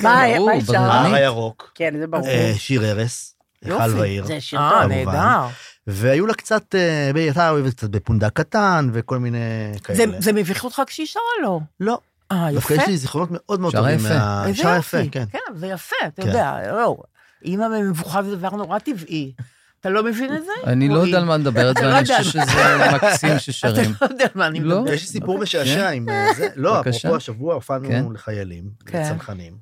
מה 0.00 0.26
אפשר? 0.58 0.72
ברור. 0.72 0.76
ההר 0.78 1.14
הירוק, 1.14 1.72
כן, 1.74 1.94
זה 2.00 2.06
ברור. 2.06 2.26
אה, 2.28 2.52
שיר 2.58 2.84
ארס. 2.84 3.34
היכל 3.64 3.90
ועיר. 3.96 4.24
זה 4.26 4.40
שיר 4.40 4.60
טוב. 4.70 4.88
נהדר. 4.92 5.46
והיו 5.86 6.26
לה 6.26 6.34
קצת, 6.34 6.74
היא 7.14 7.22
הייתה 7.24 7.50
אוהבת 7.50 7.74
קצת 7.74 7.90
בפונדק 7.90 8.32
קטן 8.32 8.90
וכל 8.92 9.18
מיני 9.18 9.38
זה- 9.72 9.78
כאלה. 9.84 10.20
זה 10.20 10.32
מביך 10.32 10.64
אותך 10.64 10.82
כשהיא 10.86 11.06
שרה 11.06 11.22
לו. 11.42 11.60
לא, 11.80 11.98
אה, 12.32 12.48
דווקא 12.52 12.72
יפה. 12.72 12.82
יש 12.82 12.88
לי 12.88 12.96
זיכרונות 12.96 13.28
מאוד 13.32 13.60
מאוד 13.60 13.72
שרה 13.72 13.82
טובים. 13.82 13.98
יפה. 14.06 14.44
איזה 14.46 14.62
שרה 14.62 14.76
יופי. 14.76 15.00
יפה, 15.00 15.10
כן. 15.10 15.24
כן, 15.32 15.38
זה 15.54 15.66
יפה, 15.66 15.96
אתה 16.06 16.22
כן. 16.22 16.28
יודע, 16.28 16.72
לא. 16.72 16.96
אימא 17.44 17.68
במבוכה 17.68 18.22
זה 18.22 18.36
דבר 18.36 18.50
נורא 18.50 18.78
טבעי. 18.78 19.32
אתה 19.80 19.90
לא 19.90 20.04
מבין 20.04 20.36
את 20.36 20.44
זה? 20.44 20.52
אני 20.66 20.88
לא? 20.88 20.98
יודע 20.98 21.18
על 21.18 21.24
מה 21.24 21.38
מדברת, 21.38 21.76
אתה 21.76 21.86
לא 21.86 21.88
ואני 21.88 21.98
יודע 21.98 22.18
חושב 22.18 22.30
שזה 22.30 22.76
מקסים 22.94 23.30
אתה 23.30 23.38
ששרים. 23.38 23.94
לא 24.02 24.06
יודע 24.06 24.24
על 24.24 24.30
מה 24.34 24.46
אני 24.46 24.60
לא. 24.60 24.80
מדברת. 24.80 24.94
יש 24.94 25.02
לי 25.02 25.08
סיפור 25.08 25.38
משעשע 25.38 25.88
עם 25.90 26.08
אה, 26.08 26.28
זה. 26.36 26.48
לא. 26.56 26.80
אפרופו 26.80 27.16
השבוע 27.16 27.54
הופענו 27.54 27.88
כן. 27.88 28.04
לחיילים, 28.12 28.70
כן. 28.86 29.02
לצנחנים. 29.02 29.56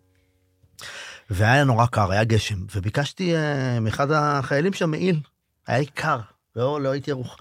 והיה 1.30 1.64
נורא 1.64 1.86
קר, 1.86 2.12
היה 2.12 2.24
גשם, 2.24 2.56
וביקשתי 2.76 3.36
אה, 3.36 3.80
מאחד 3.80 4.10
החיילים 4.10 4.72
שם 4.72 4.90
מעיל. 4.90 5.20
היה 5.66 5.78
לי 5.78 5.86
קר, 5.86 6.18
לא 6.56 6.80
לא 6.80 6.90
הייתי 6.90 7.10
ערוך. 7.10 7.36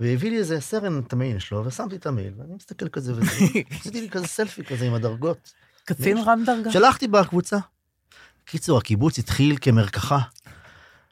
והביא 0.00 0.30
לי 0.30 0.38
איזה 0.38 0.60
סרן 0.60 0.98
את 1.06 1.12
המעיל 1.12 1.38
שלו, 1.38 1.64
ושמתי 1.64 1.96
את 1.96 2.06
המעיל, 2.06 2.32
ואני 2.38 2.54
מסתכל 2.54 2.88
כזה 2.88 3.12
וזה. 3.12 3.30
עשיתי 3.80 4.00
לי 4.00 4.10
כזה 4.10 4.26
סלפי 4.26 4.64
כזה 4.64 4.84
עם 4.86 4.94
הדרגות. 4.94 5.52
קצין 5.84 6.18
רם 6.18 6.42
דרגה. 6.46 6.72
שלחתי 6.72 7.08
בקבוצה. 7.08 7.58
קיצור, 8.44 8.78
הקיבוץ 8.78 9.18
התחיל 9.18 9.56
כמרקחה. 9.60 10.18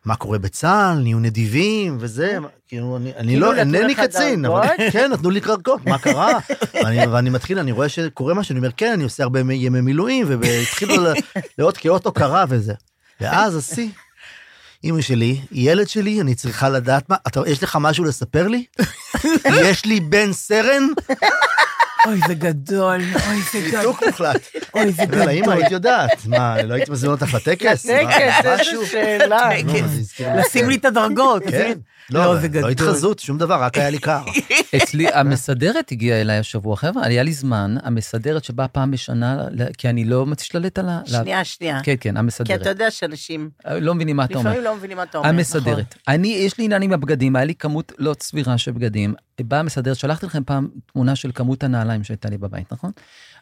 מה 0.04 0.16
קורה 0.16 0.38
בצה"ל, 0.38 0.98
נהיו 1.02 1.18
נדיבים 1.18 1.96
וזה, 2.00 2.38
כאילו, 2.68 2.96
אני, 2.96 3.14
אני 3.16 3.32
כאילו 3.32 3.52
לא, 3.52 3.56
אינני 3.58 3.94
קצין, 3.94 4.44
אבל? 4.44 4.66
כן, 4.92 5.10
נתנו 5.12 5.30
לי 5.30 5.40
קרקעות, 5.40 5.86
מה 5.86 5.98
קרה? 5.98 6.38
ואני, 6.84 7.06
ואני 7.06 7.30
מתחיל, 7.30 7.58
אני 7.58 7.72
רואה 7.72 7.88
שקורה 7.88 8.34
משהו, 8.34 8.52
אני 8.52 8.58
אומר, 8.58 8.70
כן, 8.76 8.92
אני 8.92 9.04
עושה 9.04 9.22
הרבה 9.22 9.40
ימי 9.40 9.80
מילואים, 9.80 10.26
והתחילו 10.28 10.96
ל- 11.04 11.12
לאות 11.58 11.76
כאות 11.76 12.06
הוקרה 12.06 12.44
וזה. 12.48 12.72
ואז 13.20 13.56
השיא, 13.56 13.88
אמא 14.84 15.00
שלי, 15.00 15.40
ילד 15.52 15.88
שלי, 15.88 16.20
אני 16.20 16.34
צריכה 16.34 16.68
לדעת 16.68 17.08
מה, 17.08 17.16
אתה, 17.26 17.40
יש 17.46 17.62
לך 17.62 17.78
משהו 17.80 18.04
לספר 18.04 18.48
לי? 18.48 18.64
יש 19.64 19.84
לי 19.84 20.00
בן 20.00 20.32
סרן? 20.32 20.88
אוי, 22.06 22.20
זה 22.28 22.34
גדול, 22.34 23.00
אוי, 23.28 23.42
זה 23.52 23.60
גדול. 23.68 23.78
ניתוק 23.78 24.02
מוחלט. 24.06 24.48
אוי, 24.74 24.92
זה 24.92 25.04
גדול. 25.04 25.28
היית 25.28 25.70
יודעת. 25.70 26.26
מה, 26.26 26.62
לא 26.62 26.74
הייתי 26.74 26.90
מזמין 26.90 27.12
אותך 27.12 27.34
לטקס? 27.34 27.86
מה, 27.86 27.92
טקס, 27.92 28.46
משהו? 28.60 28.80
איזה 28.80 28.90
שאלה. 28.90 29.48
לא. 30.20 30.34
לשים 30.40 30.68
לי 30.68 30.76
את 30.76 30.84
הדרגות. 30.84 31.42
כן. 31.42 31.48
לשים- 31.70 31.80
לא, 32.10 32.36
זה 32.36 32.42
לא 32.42 32.48
גדול. 32.48 32.70
התחזות, 32.70 33.18
שום 33.18 33.38
דבר, 33.38 33.62
רק 33.62 33.78
היה 33.78 33.90
לי 33.90 33.98
קר. 33.98 34.22
אצלי, 34.76 35.08
המסדרת 35.08 35.92
הגיעה 35.92 36.20
אליי 36.20 36.38
השבוע, 36.38 36.76
חבר'ה, 36.76 37.06
היה 37.06 37.22
לי 37.22 37.32
זמן, 37.32 37.76
המסדרת 37.82 38.44
שבאה 38.44 38.68
פעם 38.68 38.90
בשנה, 38.90 39.44
כי 39.78 39.88
אני 39.88 40.04
לא 40.04 40.26
משתלט 40.26 40.78
על 40.78 40.88
ה... 40.88 41.00
שנייה, 41.06 41.44
שנייה. 41.44 41.80
כן, 41.82 41.92
כן, 41.92 41.96
כי 42.00 42.10
אתה 42.10 42.18
המסדרת. 42.18 42.66
יודע 42.66 42.90
שאנשים 42.90 43.50
לא 43.70 43.94
מבינים 43.94 44.16
מה 44.16 44.24
אתה 44.24 44.38
אומר. 44.38 44.50
לפעמים 44.50 44.64
לא 44.64 44.76
מבינים 44.76 44.96
מה 44.96 45.02
אתה 45.02 45.18
אומר. 45.18 45.28
המסדרת. 45.28 45.94
אני, 46.08 46.28
יש 46.28 46.58
לי 46.58 46.64
עניין 46.64 46.82
עם 46.82 46.92
הבגדים, 46.92 47.36
היה 47.36 47.44
לי 47.44 47.54
כמות 47.54 47.92
לא 47.98 48.14
סבירה 48.22 48.58
של 48.58 48.70
בגדים. 48.72 49.14
באה 49.40 49.60
המסדרת, 49.60 49.96
שלחתי 49.96 50.26
לכם 50.26 50.44
פעם 50.44 50.68
תמונה 50.92 51.16
של 51.16 51.30
כמות 51.34 51.64
הנעליים 51.64 52.04
שהייתה 52.04 52.28
לי 52.30 52.38
בבית, 52.38 52.72
נכון? 52.72 52.90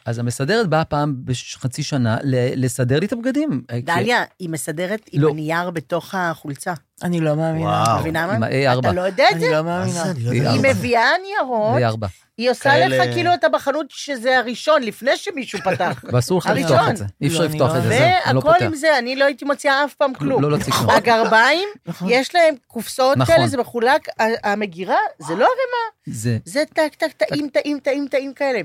אז 0.07 0.19
המסדרת 0.19 0.69
באה 0.69 0.85
פעם 0.85 1.15
בחצי 1.25 1.83
שנה 1.83 2.17
ל- 2.23 2.65
לסדר 2.65 3.01
לי 3.01 3.07
את 3.07 3.13
הבגדים. 3.13 3.63
דליה, 3.83 4.25
היא 4.39 4.49
מסדרת 4.49 5.01
עם 5.13 5.23
לא. 5.23 5.31
הנייר 5.31 5.71
בתוך 5.71 6.15
החולצה. 6.15 6.73
אני 7.03 7.21
לא 7.21 7.35
מאמינה. 7.37 7.65
וואו. 7.85 8.01
מבינה 8.01 8.25
עם 8.25 8.41
מה? 8.41 8.47
ה-A4. 8.47 8.79
אתה 8.81 8.93
לא 8.93 9.01
יודע 9.01 9.25
את 9.33 9.41
זה? 9.41 9.47
לא 9.51 9.57
זה? 9.57 9.63
מאמינה. 9.63 10.03
אני 10.11 10.25
לא 10.25 10.31
היא 10.31 10.39
יודע. 10.39 10.53
היא. 10.53 10.61
מביאה 10.65 11.09
ניירות, 11.23 11.79
זה 11.81 11.87
ארבע. 11.87 12.07
היא 12.39 12.51
עושה 12.51 12.87
לך 12.89 13.03
כאילו 13.15 13.35
אתה 13.35 13.49
בחנות 13.49 13.87
שזה 13.89 14.39
הראשון, 14.39 14.83
לפני 14.83 15.11
שמישהו 15.17 15.59
פתח. 15.71 16.05
ואסור 16.13 16.39
לך. 16.39 16.47
לפתוח 16.57 16.89
את 16.91 16.97
זה. 16.97 17.05
אי 17.21 17.27
אפשר 17.27 17.39
לא, 17.39 17.45
לפתוח 17.45 17.77
את 17.77 17.83
זה, 17.83 17.89
זהו, 17.89 17.99
אני 18.27 18.35
לא 18.35 18.39
והכל 18.39 18.53
פותח. 18.53 18.63
עם 18.63 18.75
זה, 18.75 18.99
אני 18.99 19.17
לא 19.17 19.25
הייתי 19.25 19.45
מוציאה 19.45 19.85
אף 19.85 19.95
פעם 19.95 20.15
כלום. 20.15 20.43
לא 20.43 20.51
להוציא 20.51 20.73
כלום. 20.73 20.91
הגרביים, 20.91 21.69
נכון. 21.87 22.09
יש 22.11 22.35
להם 22.35 22.55
קופסאות 22.67 23.17
נכון. 23.19 23.35
כאלה, 23.35 23.47
זה 23.49 23.57
מחולק, 23.57 24.09
המגירה, 24.43 24.97
זה 25.19 25.35
לא 25.35 25.45
ערימה, 25.45 26.17
זה, 26.19 26.39
זה 26.45 26.63
טק, 26.75 26.95
טק, 26.99 27.13
טעים, 27.13 27.49
טעים, 27.53 27.79
טעים, 27.83 28.07
טעים 28.11 28.33
כאלה. 28.35 28.61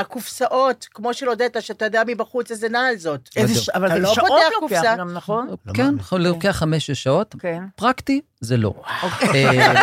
הקופסאות, 0.00 0.86
כמו 0.94 1.14
של 1.14 1.28
עודדה, 1.28 1.60
שאתה 1.60 1.84
יודע 1.84 2.02
מבחוץ 2.06 2.50
איזה 2.50 2.68
נעל 2.68 2.96
זאת. 2.96 3.28
איזה. 3.36 3.54
ש- 3.60 3.68
אבל 3.68 3.86
אתה 3.86 3.94
זה 3.94 4.00
לא 4.00 4.14
שעות 4.14 4.28
פותח 4.28 4.44
לוקח 4.62 4.74
קופסה. 4.76 4.96
גם, 4.98 5.12
נכון? 5.14 5.46
לא 5.66 5.72
כן, 5.74 5.94
לוקח 6.20 6.50
חמש-שש 6.50 7.02
שעות. 7.02 7.34
כן. 7.38 7.62
פרקטי, 7.76 8.20
זה 8.40 8.56
לא. 8.56 8.74
אה, 9.34 9.74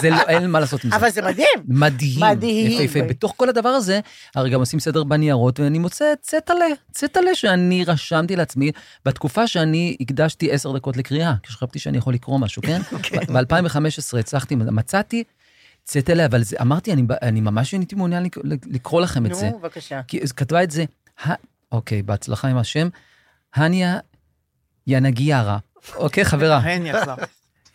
זה 0.00 0.10
לא, 0.10 0.16
אין 0.28 0.50
מה 0.50 0.60
לעשות 0.60 0.84
עם 0.84 0.90
זה. 0.90 0.96
אבל 0.96 1.10
זה 1.10 1.22
מדהים. 1.22 1.46
מדהים. 1.68 2.20
מדהים. 2.20 2.82
יפהפה. 2.82 3.06
בתוך 3.08 3.34
כל 3.36 3.48
הדבר 3.48 3.68
הזה, 3.68 4.00
הרי 4.34 4.50
גם 4.50 4.60
עושים 4.60 4.80
סדר 4.80 5.04
בניירות, 5.04 5.60
ואני 5.60 5.78
מוצא 5.78 6.04
צטלה, 6.20 6.64
צטלה 6.92 7.34
שאני 7.34 7.84
רשמתי 7.84 8.36
לעצמי 8.36 8.72
בתקופה 9.04 9.46
שאני 9.46 9.96
הקדשתי 10.00 10.52
עשר 10.52 10.72
דקות 10.72 10.96
לקריאה, 10.96 11.34
כשחשבתי 11.42 11.78
שאני 11.78 11.98
יכול 11.98 12.14
לקרוא 12.14 12.38
משהו, 12.38 12.62
כן? 12.62 12.80
ב-2015 13.34 14.18
הצלחתי, 14.18 14.54
מצאתי 14.56 15.24
צטלה, 15.88 16.26
אבל 16.26 16.42
זה, 16.42 16.56
אמרתי, 16.60 16.92
אני, 16.92 17.02
אני 17.22 17.40
ממש 17.40 17.72
הייתי 17.72 17.94
מעוניין 17.94 18.22
לק- 18.22 18.38
לקרוא 18.66 19.00
לכם 19.02 19.26
את 19.26 19.34
זה. 19.34 19.50
נו, 19.50 19.58
בבקשה. 19.58 20.00
כי 20.08 20.20
כתבה 20.36 20.62
את 20.62 20.70
זה, 20.70 20.84
"ה- 21.26 21.32
אוקיי, 21.72 22.02
בהצלחה 22.02 22.48
עם 22.48 22.56
השם. 22.56 22.88
הניה 23.54 23.98
ינגיארה. 24.86 25.58
אוקיי, 25.96 26.24
חברה. 26.24 26.56
הניה 26.64 27.02
כבר. 27.04 27.14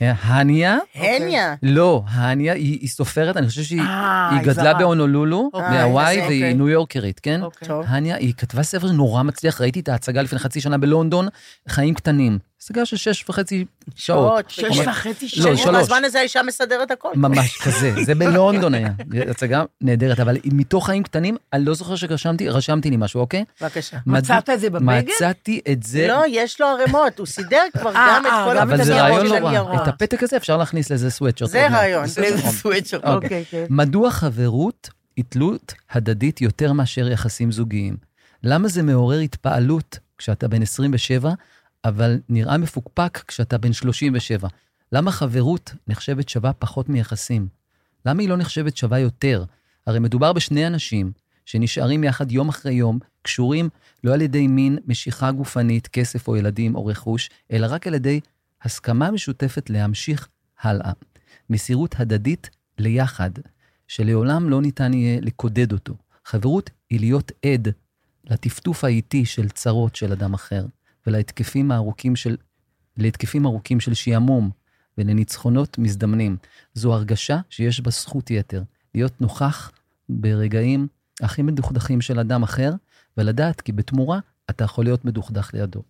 הניה? 0.01 0.77
הניה. 0.95 1.55
לא, 1.63 2.03
הניה 2.07 2.53
היא 2.53 2.79
היא 2.81 2.89
סופרת, 2.89 3.37
אני 3.37 3.47
חושב 3.47 3.63
שהיא 3.63 3.81
אה, 3.81 4.37
גדלה 4.41 4.53
זרה. 4.53 4.73
בהונולולו, 4.73 5.49
אוקיי, 5.53 5.69
בהוואי, 5.77 6.21
אז 6.21 6.27
והיא 6.27 6.41
אוקיי. 6.43 6.53
ניו 6.53 6.69
יורקרית, 6.69 7.19
כן? 7.19 7.43
אוקיי. 7.43 7.67
טוב. 7.67 7.85
הניה, 7.87 8.15
היא 8.15 8.33
כתבה 8.37 8.63
ספר 8.63 8.91
נורא 8.91 9.23
מצליח, 9.23 9.61
ראיתי 9.61 9.79
את 9.79 9.89
ההצגה 9.89 10.21
לפני 10.21 10.39
חצי 10.39 10.61
שנה 10.61 10.77
בלונדון, 10.77 11.27
חיים 11.69 11.93
קטנים. 11.93 12.39
הצגה 12.63 12.85
של 12.85 12.97
שש 12.97 13.29
וחצי 13.29 13.65
שעות. 13.95 14.49
שש 14.49 14.79
וחצי 14.87 15.25
לא, 15.25 15.43
שעות. 15.43 15.57
שלוש. 15.57 15.83
בזמן 15.83 16.05
הזה 16.05 16.19
האישה 16.19 16.43
מסדרת 16.43 16.91
הכל. 16.91 17.09
ממש 17.15 17.57
כזה, 17.65 17.93
זה 18.05 18.15
בלונדון 18.15 18.73
היה. 18.73 18.89
הצגה 19.29 19.63
נהדרת, 19.81 20.19
אבל 20.19 20.37
מתוך 20.45 20.85
חיים 20.85 21.03
קטנים, 21.03 21.37
אני 21.53 21.65
לא 21.65 21.73
זוכר 21.73 21.95
שרשמתי, 21.95 22.49
רשמתי 22.49 22.89
לי 22.89 22.97
משהו, 22.97 23.21
אוקיי? 23.21 23.43
בבקשה. 23.61 23.97
מצאת 24.05 24.49
את 24.49 24.59
זה 24.59 24.69
בבגד? 24.69 25.03
מצאתי 25.15 25.61
את 25.71 25.83
זה, 25.83 26.07
לא, 26.07 26.23
יש 26.27 26.61
לו 26.61 26.67
ערימות, 26.67 27.19
הוא 27.19 27.27
סידר 27.27 27.63
כבר 27.77 27.95
אה, 27.95 28.15
גם 28.15 28.25
את 28.25 28.31
אה, 28.31 28.45
כל 28.45 28.57
אבל 28.57 28.83
זה 28.83 29.01
רעיון 29.01 29.27
של 29.27 29.39
לא. 29.39 29.83
את 29.83 29.87
הפתק 29.87 30.23
הזה 30.23 30.37
אפשר 30.37 30.57
להכניס 30.57 30.91
לזה 30.91 31.11
סוואטשרט. 31.11 31.49
זה. 31.49 31.67
רעיון. 31.67 32.05
לאיזה. 32.17 32.97
אוקיי. 32.97 33.13
אוקיי, 33.13 33.45
כן. 33.51 33.65
מדוע 33.69 34.11
חברות 34.11 34.89
היא 35.17 35.25
תלות 35.29 35.73
הדדית 35.91 36.41
יותר 36.41 36.73
מאשר 36.73 37.09
יחסים 37.09 37.51
זוגיים? 37.51 37.97
למה 38.43 38.67
זה 38.67 38.83
מעורר 38.83 39.19
התפעלות 39.19 39.99
כשאתה 40.17 40.47
בן 40.47 40.61
27, 40.61 41.31
אבל 41.85 42.19
נראה 42.29 42.57
מפוקפק 42.57 43.23
כשאתה 43.27 43.57
בן 43.57 43.73
37? 43.73 44.47
למה 44.91 45.11
חברות 45.11 45.73
נחשבת 45.87 46.29
שווה 46.29 46.53
פחות 46.53 46.89
מיחסים? 46.89 47.47
למה 48.05 48.21
היא 48.21 48.29
לא 48.29 48.37
נחשבת 48.37 48.77
שווה 48.77 48.99
יותר? 48.99 49.43
הרי 49.87 49.99
מדובר 49.99 50.33
בשני 50.33 50.67
אנשים 50.67 51.11
שנשארים 51.45 52.03
יחד 52.03 52.31
יום 52.31 52.49
אחרי 52.49 52.73
יום, 52.73 52.99
קשורים 53.21 53.69
לא 54.03 54.13
על 54.13 54.21
ידי 54.21 54.47
מין 54.47 54.77
משיכה 54.87 55.31
גופנית, 55.31 55.87
כסף 55.87 56.27
או 56.27 56.37
ילדים 56.37 56.75
או 56.75 56.85
רכוש, 56.85 57.29
אלא 57.51 57.67
רק 57.69 57.87
על 57.87 57.93
ידי 57.93 58.19
הסכמה 58.61 59.11
משותפת 59.11 59.69
להמשיך 59.69 60.27
הלאה. 60.61 60.91
מסירות 61.49 61.95
הדדית 61.99 62.49
ליחד, 62.77 63.31
שלעולם 63.87 64.49
לא 64.49 64.61
ניתן 64.61 64.93
יהיה 64.93 65.21
לקודד 65.21 65.71
אותו. 65.71 65.93
חברות 66.25 66.69
היא 66.89 66.99
להיות 66.99 67.31
עד 67.45 67.67
לטפטוף 68.23 68.83
האיטי 68.83 69.25
של 69.25 69.49
צרות 69.49 69.95
של 69.95 70.11
אדם 70.11 70.33
אחר, 70.33 70.65
ולהתקפים 71.07 71.71
הארוכים 71.71 72.15
של, 72.15 72.37
להתקפים 72.97 73.45
ארוכים 73.45 73.79
של 73.79 73.93
שעמום, 73.93 74.49
ולניצחונות 74.97 75.77
מזדמנים. 75.77 76.37
זו 76.73 76.93
הרגשה 76.93 77.37
שיש 77.49 77.81
בה 77.81 77.91
זכות 77.91 78.31
יתר, 78.31 78.63
להיות 78.95 79.21
נוכח 79.21 79.71
ברגעים 80.09 80.87
הכי 81.21 81.41
מדוכדכים 81.41 82.01
של 82.01 82.19
אדם 82.19 82.43
אחר, 82.43 82.71
ולדעת 83.17 83.61
כי 83.61 83.71
בתמורה 83.71 84.19
אתה 84.49 84.63
יכול 84.63 84.83
להיות 84.85 85.05
מדוכדך 85.05 85.49
לידו. 85.53 85.81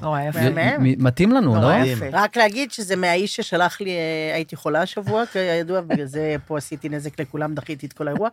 נורא 0.00 0.20
יפה. 0.20 0.40
מ- 0.78 1.04
מתאים 1.04 1.32
לנו, 1.32 1.54
לא? 1.54 1.60
נורא 1.60 1.76
יפה. 1.76 2.04
רק 2.12 2.36
להגיד 2.36 2.72
שזה 2.72 2.96
מהאיש 2.96 3.36
ששלח 3.36 3.80
לי, 3.80 3.90
אה, 3.90 4.34
הייתי 4.34 4.56
חולה 4.56 4.82
השבוע, 4.82 5.26
כידוע, 5.32 5.80
בגלל 5.80 6.06
זה 6.06 6.36
פה 6.46 6.58
עשיתי 6.58 6.88
נזק 6.88 7.20
לכולם, 7.20 7.54
דחיתי 7.54 7.86
את 7.86 7.92
כל 7.92 8.08
האירוע. 8.08 8.28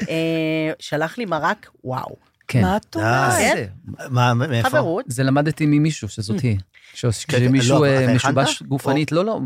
אה, 0.00 0.72
שלח 0.78 1.18
לי 1.18 1.24
מרק, 1.24 1.70
וואו. 1.84 2.16
כן. 2.48 2.62
מה 2.62 2.76
את 2.76 2.96
אומרת? 2.96 3.32
כן. 3.32 3.64
מה, 4.10 4.34
מאיפה? 4.34 4.68
חברות. 4.70 5.04
זה 5.08 5.22
למדתי 5.22 5.66
ממישהו, 5.66 6.08
שזאת 6.08 6.40
היא. 6.40 6.58
ש- 6.94 7.06
כשמישהו 7.24 7.78
לא, 7.78 7.84
אה, 7.86 8.14
משובש? 8.14 8.62
גופנית, 8.62 9.12
לא, 9.12 9.24
לא? 9.24 9.40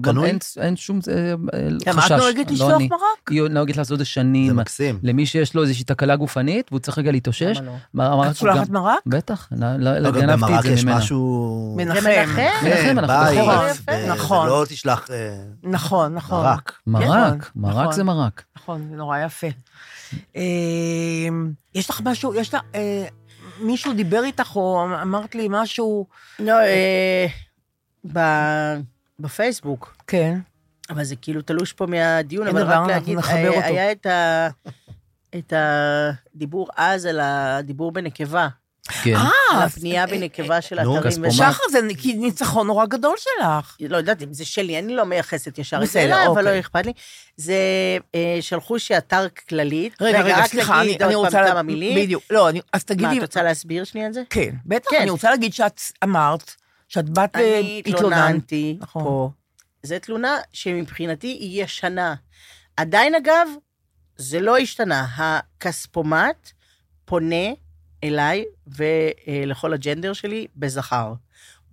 אין- 0.61 0.77
שום 0.77 1.01
אה, 1.11 1.15
אה, 1.55 1.69
גם 1.87 2.01
חשש. 2.01 2.13
את 2.13 2.17
נוהגת 2.19 2.47
לא 2.51 2.55
לשלוח. 2.55 2.71
מרק? 2.91 3.31
היא 3.31 3.43
נוהגת 3.51 3.77
לעשות 3.77 3.93
את 3.93 3.99
זה 3.99 4.05
זה 4.05 4.11
שנים. 4.11 4.57
מקסים. 4.57 4.99
למי 5.03 5.27
שיש 5.27 5.55
לו 5.55 5.63
איזושהי 5.63 5.85
תקלה 5.85 6.17
גופנית, 6.17 6.67
והוא 6.71 6.81
צריך 6.81 6.99
רגע 6.99 7.11
להתאושש. 7.13 7.57
למה 7.95 8.11
לא? 8.11 8.17
מה- 8.17 8.31
את 8.31 8.37
שולחת 8.37 8.69
מרק? 8.69 8.99
בטח, 9.07 9.49
לא, 9.53 10.11
גנבתי 10.11 10.35
את 10.35 10.39
במרק 10.39 10.63
זה 10.63 10.73
יש 10.73 10.85
ממנה. 10.85 10.97
משהו... 10.97 11.75
מנחם. 11.79 12.01
זה 12.01 12.25
מנחם? 12.95 12.95
מנחם, 12.97 14.13
נכון. 14.13 14.47
ולא 14.49 14.65
תשלח 14.69 15.09
אה, 15.11 15.37
נכון, 15.63 16.15
נכון. 16.15 16.45
מרק. 16.45 16.73
מרק, 16.87 17.05
נכון, 17.57 17.63
מרק 17.63 17.93
זה. 17.93 18.05
מרק. 18.05 18.43
נכון, 18.57 18.87
זה 18.91 18.97
נורא 18.97 19.19
יפה. 19.19 19.47
אה, 20.37 20.43
יש 21.75 21.91
לך 21.91 22.01
משהו, 22.05 22.35
יש 22.35 22.55
לך, 22.55 22.61
אה, 22.75 23.07
מישהו 23.61 23.93
דיבר 23.93 24.25
איתך 24.25 24.57
או 24.57 24.85
אמרת 25.03 25.35
לי 25.35 25.47
משהו, 25.51 26.07
לא, 26.39 26.61
אה, 26.61 27.27
בפייסבוק, 29.19 29.97
כן, 30.07 30.39
אבל 30.91 31.05
זה 31.05 31.17
כאילו 31.17 31.43
תלוש 31.43 31.73
פה 31.73 31.87
מהדיון, 31.87 32.49
אבל 32.49 32.63
רק 32.63 32.89
להגיד, 32.89 33.19
נחבר 33.19 33.51
היה-. 33.63 34.49
את 35.37 35.53
הדיבור 35.57 36.69
אז 36.77 37.07
על 37.07 37.21
הדיבור 37.23 37.93
בנקבה, 37.93 38.49
כן. 39.05 39.15
אה, 39.17 39.29
על 39.53 39.63
הפנייה 39.63 40.07
בנקבה 40.07 40.61
של 40.61 40.83
נו, 40.83 40.97
אתרים. 40.99 41.11
כספומט. 41.13 41.29
וש- 41.31 41.37
שחר 41.37 41.63
זה 41.71 41.79
ניצחון 42.05 42.67
נורא 42.67 42.87
גדול 42.87 43.15
שלך. 43.19 43.77
לא 43.81 43.97
יודעת 43.97 44.23
אם 44.23 44.33
זה 44.33 44.45
שלי, 44.45 44.79
אני 44.79 44.95
לא 44.97 45.05
מייחסת 45.05 45.59
ישר 45.59 45.81
את 45.83 45.89
זה 45.89 46.01
אליי, 46.03 46.27
אבל 46.27 46.43
לא 46.45 46.49
אוקיי. 46.49 46.61
אכפת 46.61 46.87
לי. 46.87 46.93
זה 47.37 47.55
אה, 48.15 48.39
שלחו 48.41 48.79
שאתר 48.79 49.27
כללית, 49.49 50.03
רגע, 50.03 50.21
רגע, 50.23 50.39
רק 50.39 50.47
סליחה, 50.47 50.81
אני 50.83 50.97
אני 51.01 51.15
רוצה... 51.15 51.45
כמה 51.49 51.63
מילים. 51.63 51.97
בדיוק, 52.05 52.23
לא, 52.31 52.49
אני- 52.49 52.61
אז 52.73 52.81
מה, 52.91 52.95
תגידי... 52.97 53.17
את 53.19 53.23
רוצה 53.23 53.43
להסביר 53.43 53.85
שנייה 53.85 54.07
את 54.09 54.15
זה? 54.15 54.23
כן, 54.31 54.55
בטח, 54.67 54.91
כן. 54.91 55.01
אני 55.01 55.11
רוצה 55.11 55.31
להגיד 55.31 55.55
שאת 55.55 55.81
אמרת 56.05 56.55
שאת 56.89 57.09
באת 57.11 57.37
אני 57.37 57.83
והתלוננת. 57.87 58.19
התלוננתי 58.19 58.77
נכון. 58.81 59.03
פה. 59.05 59.31
זו 59.83 59.95
תלונה 60.03 60.37
שמבחינתי 60.53 61.27
היא 61.27 61.65
ישנה. 61.65 62.15
עדיין, 62.77 63.15
אגב, 63.15 63.49
זה 64.17 64.41
לא 64.41 64.59
השתנה. 64.59 65.07
הכספומט 65.17 66.51
פונה 67.05 67.47
אליי 68.05 68.45
ולכל 68.67 69.73
הג'נדר 69.73 70.13
שלי 70.13 70.47
בזכר. 70.57 71.15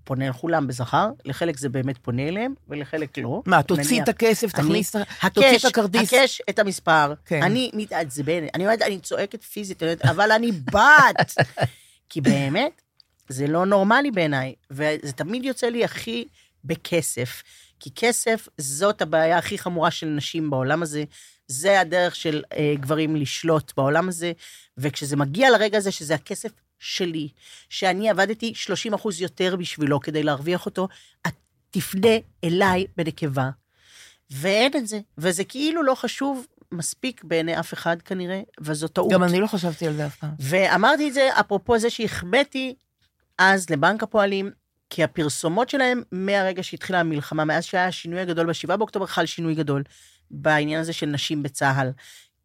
פונה 0.05 0.30
לכולם 0.30 0.67
בזכר, 0.67 1.09
לחלק 1.26 1.57
זה 1.57 1.69
באמת 1.69 1.97
פונה 1.97 2.28
אליהם, 2.28 2.53
ולחלק 2.69 3.17
לא. 3.17 3.41
מה, 3.45 3.63
תוציא 3.63 4.03
את 4.03 4.09
הכסף, 4.09 4.51
תכניס, 4.51 4.95
תוציא 5.34 5.49
הקש, 5.49 5.65
את 5.65 5.69
הכרטיס. 5.69 6.13
הקש, 6.13 6.41
את 6.49 6.59
המספר. 6.59 7.13
כן. 7.26 7.43
אני 7.43 7.71
מתעצבנת, 7.73 8.49
אני 8.53 8.65
אומרת, 8.65 8.82
אני 8.82 8.99
צועקת 8.99 9.43
פיזית, 9.43 9.84
אבל 10.03 10.32
אני 10.32 10.51
בת. 10.51 11.36
כי 12.09 12.21
באמת, 12.21 12.82
זה 13.30 13.47
לא 13.47 13.65
נורמלי 13.65 14.11
בעיניי, 14.11 14.53
וזה 14.71 15.11
תמיד 15.11 15.45
יוצא 15.45 15.67
לי 15.67 15.84
הכי 15.84 16.26
בכסף. 16.65 17.43
כי 17.80 17.89
כסף 17.95 18.47
זאת 18.57 19.01
הבעיה 19.01 19.38
הכי 19.38 19.57
חמורה 19.57 19.91
של 19.91 20.07
נשים 20.07 20.49
בעולם 20.49 20.84
הזה. 20.84 21.03
זה 21.47 21.80
הדרך 21.80 22.15
של 22.15 22.43
אה, 22.57 22.73
גברים 22.80 23.15
לשלוט 23.15 23.73
בעולם 23.78 24.09
הזה, 24.09 24.32
וכשזה 24.78 25.15
מגיע 25.15 25.49
לרגע 25.49 25.78
הזה 25.78 25.91
שזה 25.91 26.15
הכסף 26.15 26.51
שלי, 26.80 27.30
שאני 27.69 28.09
עבדתי 28.09 28.53
30 28.55 28.93
אחוז 28.93 29.21
יותר 29.21 29.55
בשבילו 29.55 29.99
כדי 29.99 30.23
להרוויח 30.23 30.65
אותו, 30.65 30.88
את 31.28 31.34
תפנה 31.71 32.17
אליי 32.43 32.86
בנקבה. 32.97 33.49
ואין 34.32 34.71
את 34.78 34.88
זה, 34.88 34.99
וזה 35.17 35.43
כאילו 35.43 35.84
לא 35.84 35.95
חשוב 35.95 36.45
מספיק 36.71 37.23
בעיני 37.23 37.59
אף 37.59 37.73
אחד 37.73 38.01
כנראה, 38.01 38.41
וזו 38.61 38.88
טעות. 38.88 39.11
גם 39.11 39.23
אני 39.23 39.39
לא 39.39 39.47
חשבתי 39.47 39.88
על 39.88 39.93
זה 39.93 40.05
אף 40.05 40.15
פעם. 40.15 40.30
ואמרתי 40.39 41.07
את 41.09 41.13
זה 41.13 41.30
אפרופו 41.39 41.80
זה 41.80 41.89
שהחמאתי 41.89 42.76
אז 43.38 43.69
לבנק 43.69 44.03
הפועלים, 44.03 44.51
כי 44.89 45.03
הפרסומות 45.03 45.69
שלהם 45.69 46.03
מהרגע 46.11 46.63
שהתחילה 46.63 46.99
המלחמה, 46.99 47.45
מאז 47.45 47.63
שהיה 47.63 47.88
השינוי 47.88 48.19
הגדול 48.19 48.47
ב-7 48.47 48.76
באוקטובר, 48.76 49.05
חל 49.05 49.26
שינוי 49.26 49.55
גדול 49.55 49.84
בעניין 50.32 50.80
הזה 50.82 50.93
של 50.93 51.05
נשים 51.05 51.43
בצה"ל. 51.43 51.91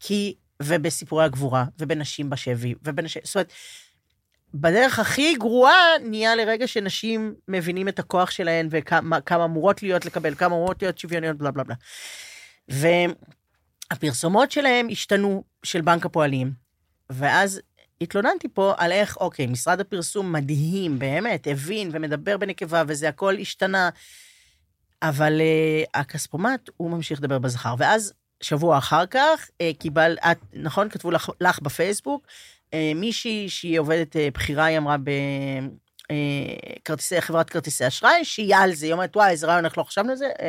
כי, 0.00 0.34
ובסיפורי 0.62 1.24
הגבורה, 1.24 1.64
ובנשים 1.78 2.30
בשבי, 2.30 2.74
ובנשים, 2.84 3.22
זאת 3.24 3.34
אומרת, 3.34 3.52
בדרך 4.54 4.98
הכי 4.98 5.34
גרועה 5.34 5.98
נהיה 6.02 6.36
לרגע 6.36 6.66
שנשים 6.66 7.34
מבינים 7.48 7.88
את 7.88 7.98
הכוח 7.98 8.30
שלהן 8.30 8.68
וכמה 8.70 9.20
כמה 9.20 9.44
אמורות 9.44 9.82
להיות 9.82 10.06
לקבל, 10.06 10.34
כמה 10.34 10.54
אמורות 10.54 10.82
להיות 10.82 10.98
שוויוניות, 10.98 11.36
בלה 11.36 11.50
בלה 11.50 11.64
בלה. 11.64 11.74
והפרסומות 13.90 14.50
שלהם 14.50 14.88
השתנו, 14.90 15.44
של 15.62 15.80
בנק 15.80 16.06
הפועלים, 16.06 16.52
ואז 17.10 17.60
התלוננתי 18.00 18.48
פה 18.48 18.74
על 18.76 18.92
איך, 18.92 19.16
אוקיי, 19.16 19.46
משרד 19.46 19.80
הפרסום 19.80 20.32
מדהים, 20.32 20.98
באמת, 20.98 21.46
הבין 21.46 21.90
ומדבר 21.92 22.36
בנקבה, 22.36 22.82
וזה 22.86 23.08
הכל 23.08 23.36
השתנה, 23.40 23.90
אבל 25.02 25.40
uh, 25.40 25.90
הכספומט, 25.94 26.70
הוא 26.76 26.90
ממשיך 26.90 27.20
לדבר 27.20 27.38
בזכר. 27.38 27.74
ואז, 27.78 28.12
שבוע 28.40 28.78
אחר 28.78 29.06
כך, 29.06 29.48
uh, 29.48 29.76
קיבל, 29.78 30.16
את, 30.30 30.38
נכון, 30.52 30.88
כתבו 30.88 31.10
לך, 31.10 31.30
לך 31.40 31.60
בפייסבוק, 31.62 32.26
uh, 32.26 32.74
מישהי 32.94 33.48
שהיא 33.48 33.80
עובדת 33.80 34.16
uh, 34.16 34.18
בכירה, 34.34 34.64
היא 34.64 34.78
אמרה 34.78 34.96
בכרטיסי, 36.82 37.20
חברת 37.20 37.50
כרטיסי 37.50 37.86
אשראי, 37.86 38.24
שהיא 38.24 38.56
על 38.56 38.72
זה, 38.74 38.86
היא 38.86 38.92
אומרת, 38.92 39.16
וואי, 39.16 39.30
איזה 39.30 39.46
רעיון, 39.46 39.64
איך 39.64 39.78
לא 39.78 39.82
חשבנו 39.82 40.10
על 40.10 40.16
זה? 40.16 40.28
Uh, 40.36 40.40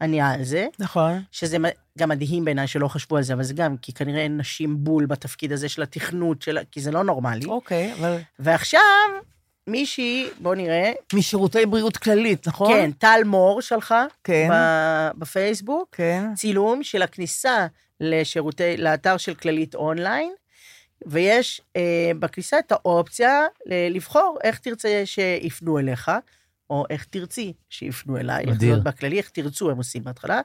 אני 0.00 0.20
על 0.20 0.44
זה. 0.44 0.66
נכון. 0.78 1.22
שזה 1.32 1.56
גם 1.98 2.08
מדהים 2.08 2.44
בעיניי 2.44 2.66
שלא 2.66 2.88
חשבו 2.88 3.16
על 3.16 3.22
זה, 3.22 3.32
אבל 3.32 3.42
זה 3.42 3.54
גם, 3.54 3.76
כי 3.76 3.92
כנראה 3.92 4.20
אין 4.20 4.36
נשים 4.36 4.84
בול 4.84 5.06
בתפקיד 5.06 5.52
הזה 5.52 5.68
של 5.68 5.82
התכנות, 5.82 6.42
של... 6.42 6.58
כי 6.70 6.80
זה 6.80 6.90
לא 6.90 7.04
נורמלי. 7.04 7.46
אוקיי, 7.46 7.94
אבל 7.94 8.18
ועכשיו, 8.38 8.80
מישהי, 9.66 10.26
בוא 10.40 10.54
נראה, 10.54 10.92
משירותי 11.14 11.66
בריאות 11.66 11.96
כללית, 11.96 12.48
נכון? 12.48 12.72
כן, 12.72 12.90
טל 12.92 13.20
מור 13.26 13.60
שלחה 13.60 14.06
כן, 14.24 14.48
בפייסבוק, 15.18 15.88
כן. 15.92 16.24
צילום 16.34 16.82
של 16.82 17.02
הכניסה 17.02 17.66
לשירותי, 18.00 18.76
לאתר 18.76 19.16
של 19.16 19.34
כללית 19.34 19.74
אונליין. 19.74 20.32
ויש 21.06 21.60
אה, 21.76 21.82
בכניסה 22.18 22.58
את 22.58 22.72
האופציה 22.72 23.40
ל- 23.66 23.94
לבחור 23.96 24.38
איך 24.44 24.58
תרצה 24.58 25.02
שיפנו 25.04 25.78
אליך, 25.78 26.10
או 26.70 26.84
איך 26.90 27.04
תרצי 27.10 27.52
שיפנו 27.70 28.16
אליי. 28.16 28.46
מדהים. 28.46 28.74
בכללי, 28.84 29.18
איך 29.18 29.28
תרצו 29.28 29.70
הם 29.70 29.76
עושים 29.76 30.04
בהתחלה, 30.04 30.40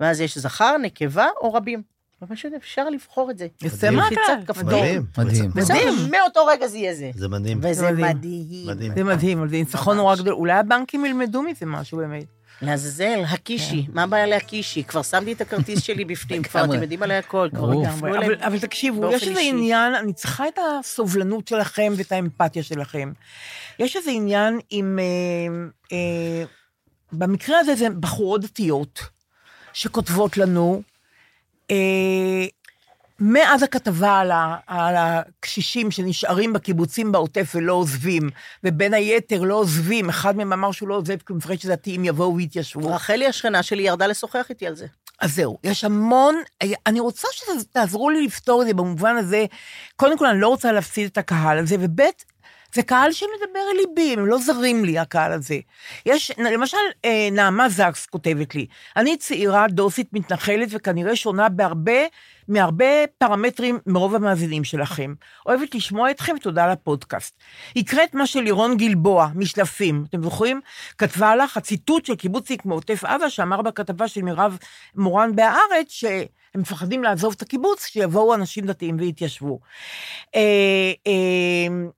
ואז 0.00 0.20
יש 0.20 0.38
זכר, 0.38 0.76
נקבה 0.76 1.26
או 1.40 1.52
רבים. 1.54 1.82
ופשוט 2.22 2.52
אפשר 2.56 2.90
לבחור 2.90 3.30
את 3.30 3.38
זה. 3.38 3.46
יוצא 3.62 3.76
מדהים. 3.76 3.96
מהכלל. 3.96 4.18
לחיצת 4.34 4.48
כפתור. 4.48 4.80
מדהים. 4.80 5.06
מדהים. 5.18 5.50
מדהים. 5.54 5.94
מאותו 6.10 6.44
רגע 6.46 6.66
זה 6.66 6.78
יהיה 6.78 6.94
זה. 6.94 7.10
זה 7.14 7.28
מדהים. 7.28 7.60
וזה 7.62 7.90
מדהים. 7.90 8.06
מדהים. 8.06 8.66
מדהים. 8.66 8.92
זה 8.94 9.04
מדהים, 9.04 9.48
זה 9.48 9.56
ניצחון 9.56 9.96
נורא 9.96 10.16
גדול. 10.16 10.34
אולי 10.34 10.52
הבנקים 10.52 11.04
ילמדו 11.04 11.42
מזה 11.42 11.66
משהו 11.66 11.98
באמת. 11.98 12.24
לעזאזל, 12.62 13.22
הקישי, 13.28 13.86
מה 13.92 14.02
הבעיה 14.02 14.26
להקישי? 14.26 14.84
כבר 14.84 15.02
שמתי 15.02 15.32
את 15.32 15.40
הכרטיס 15.40 15.82
שלי 15.82 16.04
בפנים, 16.04 16.42
כבר. 16.42 16.64
אתם 16.64 16.82
יודעים 16.82 17.02
עליי 17.02 17.16
הכל, 17.16 17.48
כבר 17.54 17.72
אבל, 18.46 18.58
תקשיבו, 18.58 19.12
יש 19.12 19.28
איזה. 19.28 19.40
עניין, 19.40 19.94
אני 19.94 20.12
צריכה 20.12 20.48
את 20.48 20.58
הסובלנות 20.80 21.48
שלכם 21.48 21.92
ואת 21.96 22.12
האמפתיה 22.12 22.62
שלכם. 22.62 23.12
יש 23.78 23.96
איזה 23.96 24.10
עניין 24.10 24.58
עם... 24.70 24.98
אה, 24.98 25.68
אה, 25.92 26.44
במקרה 27.12 27.58
הזה 27.58 27.74
זה 27.74 27.90
בחורות 27.90 28.40
דתיות 28.40 29.00
שכותבות 29.72 30.36
לנו, 30.36 30.82
מאז 33.20 33.62
הכתבה 33.62 34.18
על, 34.18 34.30
ה, 34.30 34.56
על 34.66 34.94
הקשישים 34.98 35.90
שנשארים 35.90 36.52
בקיבוצים 36.52 37.12
בעוטף 37.12 37.52
ולא 37.54 37.72
עוזבים, 37.72 38.30
ובין 38.64 38.94
היתר 38.94 39.42
לא 39.42 39.54
עוזבים, 39.54 40.08
אחד 40.08 40.36
מהם 40.36 40.52
אמר 40.52 40.72
שהוא 40.72 40.88
לא 40.88 40.94
עוזב 40.94 41.16
כי 41.16 41.24
הוא 41.28 41.36
מפחד 41.36 41.56
שדתיים 41.56 42.04
יבואו 42.04 42.36
ויתיישבו. 42.36 42.88
רחלי 42.88 43.26
השכנה 43.26 43.62
שלי 43.62 43.82
ירדה 43.82 44.06
לשוחח 44.06 44.46
איתי 44.50 44.66
על 44.66 44.74
זה. 44.74 44.86
אז 45.20 45.34
זהו, 45.34 45.58
יש 45.64 45.84
המון, 45.84 46.36
אני 46.86 47.00
רוצה 47.00 47.28
שתעזרו 47.32 48.10
לי 48.10 48.26
לפתור 48.26 48.62
את 48.62 48.66
זה 48.66 48.74
במובן 48.74 49.16
הזה, 49.16 49.44
קודם 49.96 50.18
כל, 50.18 50.26
אני 50.26 50.40
לא 50.40 50.48
רוצה 50.48 50.72
להפסיד 50.72 51.06
את 51.06 51.18
הקהל 51.18 51.58
הזה, 51.58 51.76
וב' 51.80 52.00
זה 52.74 52.82
קהל 52.82 53.12
שמדבר 53.12 53.60
אל 53.72 53.76
ליבי, 53.76 54.12
הם 54.12 54.26
לא 54.26 54.38
זרים 54.38 54.84
לי, 54.84 54.98
הקהל 54.98 55.32
הזה. 55.32 55.58
יש, 56.06 56.32
למשל, 56.38 56.76
אה, 57.04 57.28
נעמה 57.32 57.68
זקס 57.68 58.06
כותבת 58.06 58.54
לי, 58.54 58.66
אני 58.96 59.16
צעירה, 59.16 59.66
דוסית, 59.68 60.08
מתנחלת, 60.12 60.68
וכנראה 60.70 61.16
שונה 61.16 61.48
בהרבה, 61.48 62.00
מהרבה 62.48 63.06
פרמטרים 63.18 63.78
מרוב 63.86 64.14
המאזינים 64.14 64.64
שלכם. 64.64 65.14
אוהבת 65.46 65.74
לשמוע 65.74 66.10
אתכם, 66.10 66.38
תודה 66.38 66.64
על 66.64 66.70
הפודקאסט. 66.70 67.34
הקראת 67.76 68.14
מה 68.14 68.26
של 68.26 68.40
לירון 68.40 68.76
גלבוע, 68.76 69.28
משלפים, 69.34 70.04
אתם 70.08 70.22
זוכרים? 70.22 70.60
כתבה 70.98 71.36
לך 71.36 71.56
הציטוט 71.56 72.06
של 72.06 72.14
קיבוצניק 72.14 72.64
מעוטף 72.64 73.04
עזה, 73.04 73.30
שאמר 73.30 73.62
בכתבה 73.62 74.08
של 74.08 74.22
מירב 74.22 74.58
מורן 74.94 75.36
בהארץ, 75.36 75.88
שהם 75.88 76.26
מפחדים 76.54 77.02
לעזוב 77.02 77.34
את 77.36 77.42
הקיבוץ, 77.42 77.86
שיבואו 77.86 78.34
אנשים 78.34 78.66
דתיים 78.66 78.96
ויתיישבו. 78.98 79.60
אה, 80.34 80.92
אה, 81.06 81.90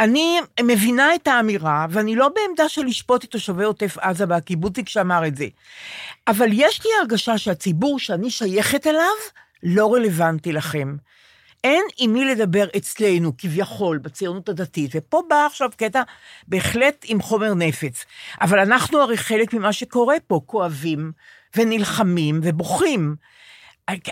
אני 0.00 0.40
מבינה 0.62 1.14
את 1.14 1.28
האמירה, 1.28 1.86
ואני 1.90 2.16
לא 2.16 2.28
בעמדה 2.28 2.68
של 2.68 2.84
לשפוט 2.84 3.24
את 3.24 3.30
תושבי 3.30 3.64
עוטף 3.64 3.98
עזה 3.98 4.24
והקיבוצניק 4.28 4.88
שאמר 4.88 5.26
את 5.26 5.36
זה, 5.36 5.46
אבל 6.28 6.48
יש 6.52 6.84
לי 6.84 6.90
הרגשה 7.00 7.38
שהציבור 7.38 7.98
שאני 7.98 8.30
שייכת 8.30 8.86
אליו 8.86 9.16
לא 9.62 9.94
רלוונטי 9.94 10.52
לכם. 10.52 10.96
אין 11.64 11.84
עם 11.98 12.12
מי 12.12 12.24
לדבר 12.24 12.66
אצלנו, 12.76 13.32
כביכול, 13.38 13.98
בציונות 13.98 14.48
הדתית, 14.48 14.90
ופה 14.94 15.22
בא 15.28 15.46
עכשיו 15.46 15.70
קטע 15.76 16.02
בהחלט 16.48 17.04
עם 17.08 17.22
חומר 17.22 17.54
נפץ. 17.54 18.04
אבל 18.40 18.58
אנחנו 18.58 18.98
הרי 18.98 19.16
חלק 19.16 19.54
ממה 19.54 19.72
שקורה 19.72 20.16
פה, 20.26 20.40
כואבים 20.46 21.12
ונלחמים 21.56 22.40
ובוכים. 22.42 23.16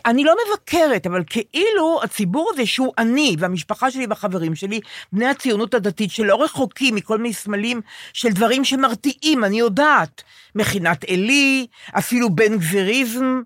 אני 0.06 0.24
לא 0.24 0.34
מבקרת, 0.48 1.06
אבל 1.06 1.24
כאילו 1.26 2.00
הציבור 2.02 2.50
הזה 2.52 2.66
שהוא 2.66 2.92
אני 2.98 3.36
והמשפחה 3.38 3.90
שלי 3.90 4.06
והחברים 4.06 4.54
שלי, 4.54 4.80
בני 5.12 5.26
הציונות 5.26 5.74
הדתית 5.74 6.10
שלא 6.10 6.42
רחוקים 6.44 6.94
מכל 6.94 7.18
מיני 7.18 7.34
סמלים 7.34 7.80
של 8.12 8.28
דברים 8.28 8.64
שמרתיעים, 8.64 9.44
אני 9.44 9.58
יודעת. 9.58 10.22
מכינת 10.54 11.04
עלי, 11.04 11.66
אפילו 11.98 12.30
בן 12.30 12.58
גביריזם, 12.58 13.42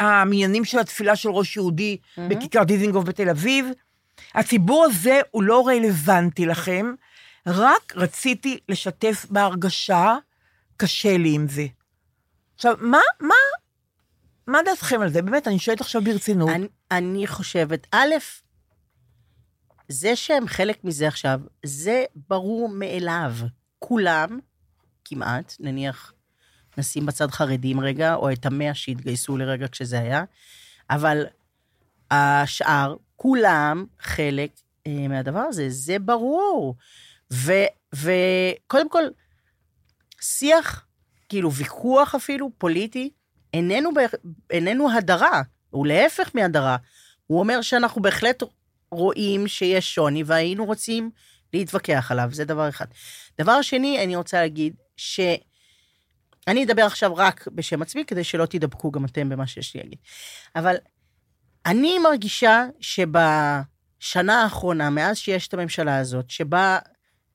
והמניינים 0.00 0.64
של 0.64 0.78
התפילה 0.78 1.16
של 1.16 1.28
ראש 1.28 1.56
יהודי 1.56 1.96
mm-hmm. 1.96 2.20
בכיכר 2.28 2.62
דיזינגוף 2.62 3.04
בתל 3.04 3.28
אביב. 3.30 3.66
הציבור 4.34 4.84
הזה 4.84 5.20
הוא 5.30 5.42
לא 5.42 5.66
רלוונטי 5.66 6.46
לכם, 6.46 6.94
רק 7.46 7.92
רציתי 7.96 8.58
לשתף 8.68 9.26
בהרגשה, 9.30 10.16
קשה 10.76 11.16
לי 11.16 11.34
עם 11.34 11.48
זה. 11.48 11.66
עכשיו, 12.56 12.74
מה, 12.80 13.00
מה, 13.20 13.34
מה 14.46 14.58
דעתכם 14.64 15.00
על 15.00 15.08
זה? 15.08 15.22
באמת, 15.22 15.48
אני 15.48 15.58
שואלת 15.58 15.80
עכשיו 15.80 16.02
ברצינות. 16.02 16.48
אני, 16.48 16.68
אני 16.90 17.26
חושבת, 17.26 17.86
א', 17.92 18.14
זה 19.88 20.16
שהם 20.16 20.48
חלק 20.48 20.84
מזה 20.84 21.08
עכשיו, 21.08 21.40
זה 21.64 22.04
ברור 22.28 22.68
מאליו. 22.68 23.32
כולם, 23.78 24.38
כמעט, 25.04 25.54
נניח, 25.60 26.12
נשים 26.78 27.06
בצד 27.06 27.30
חרדים 27.30 27.80
רגע, 27.80 28.14
או 28.14 28.32
את 28.32 28.46
המאה 28.46 28.74
שהתגייסו 28.74 29.36
לרגע 29.36 29.68
כשזה 29.68 30.00
היה, 30.00 30.24
אבל 30.90 31.26
השאר, 32.10 32.96
כולם 33.16 33.86
חלק 34.00 34.50
אה, 34.86 35.08
מהדבר 35.08 35.40
הזה, 35.40 35.70
זה 35.70 35.98
ברור. 35.98 36.76
וקודם 37.92 38.88
כל, 38.88 39.04
שיח 40.20 40.85
כאילו 41.28 41.52
ויכוח 41.52 42.14
אפילו, 42.14 42.50
פוליטי, 42.58 43.10
איננו, 43.54 43.90
איננו 44.50 44.90
הדרה, 44.90 45.42
הוא 45.70 45.86
להפך 45.86 46.30
מהדרה. 46.34 46.76
הוא 47.26 47.38
אומר 47.38 47.62
שאנחנו 47.62 48.02
בהחלט 48.02 48.42
רואים 48.90 49.48
שיש 49.48 49.94
שוני 49.94 50.22
והיינו 50.22 50.64
רוצים 50.64 51.10
להתווכח 51.52 52.10
עליו, 52.10 52.28
זה 52.32 52.44
דבר 52.44 52.68
אחד. 52.68 52.86
דבר 53.40 53.62
שני, 53.62 54.04
אני 54.04 54.16
רוצה 54.16 54.40
להגיד 54.40 54.74
ש... 54.96 55.20
אני 56.48 56.64
אדבר 56.64 56.82
עכשיו 56.82 57.16
רק 57.16 57.48
בשם 57.48 57.82
עצמי, 57.82 58.04
כדי 58.04 58.24
שלא 58.24 58.46
תדבקו 58.46 58.90
גם 58.90 59.04
אתם 59.04 59.28
במה 59.28 59.46
שיש 59.46 59.74
לי 59.74 59.82
להגיד. 59.82 59.98
אבל 60.56 60.76
אני 61.66 61.98
מרגישה 61.98 62.64
שבשנה 62.80 64.42
האחרונה, 64.42 64.90
מאז 64.90 65.16
שיש 65.16 65.48
את 65.48 65.54
הממשלה 65.54 65.98
הזאת, 65.98 66.30
שבה 66.30 66.78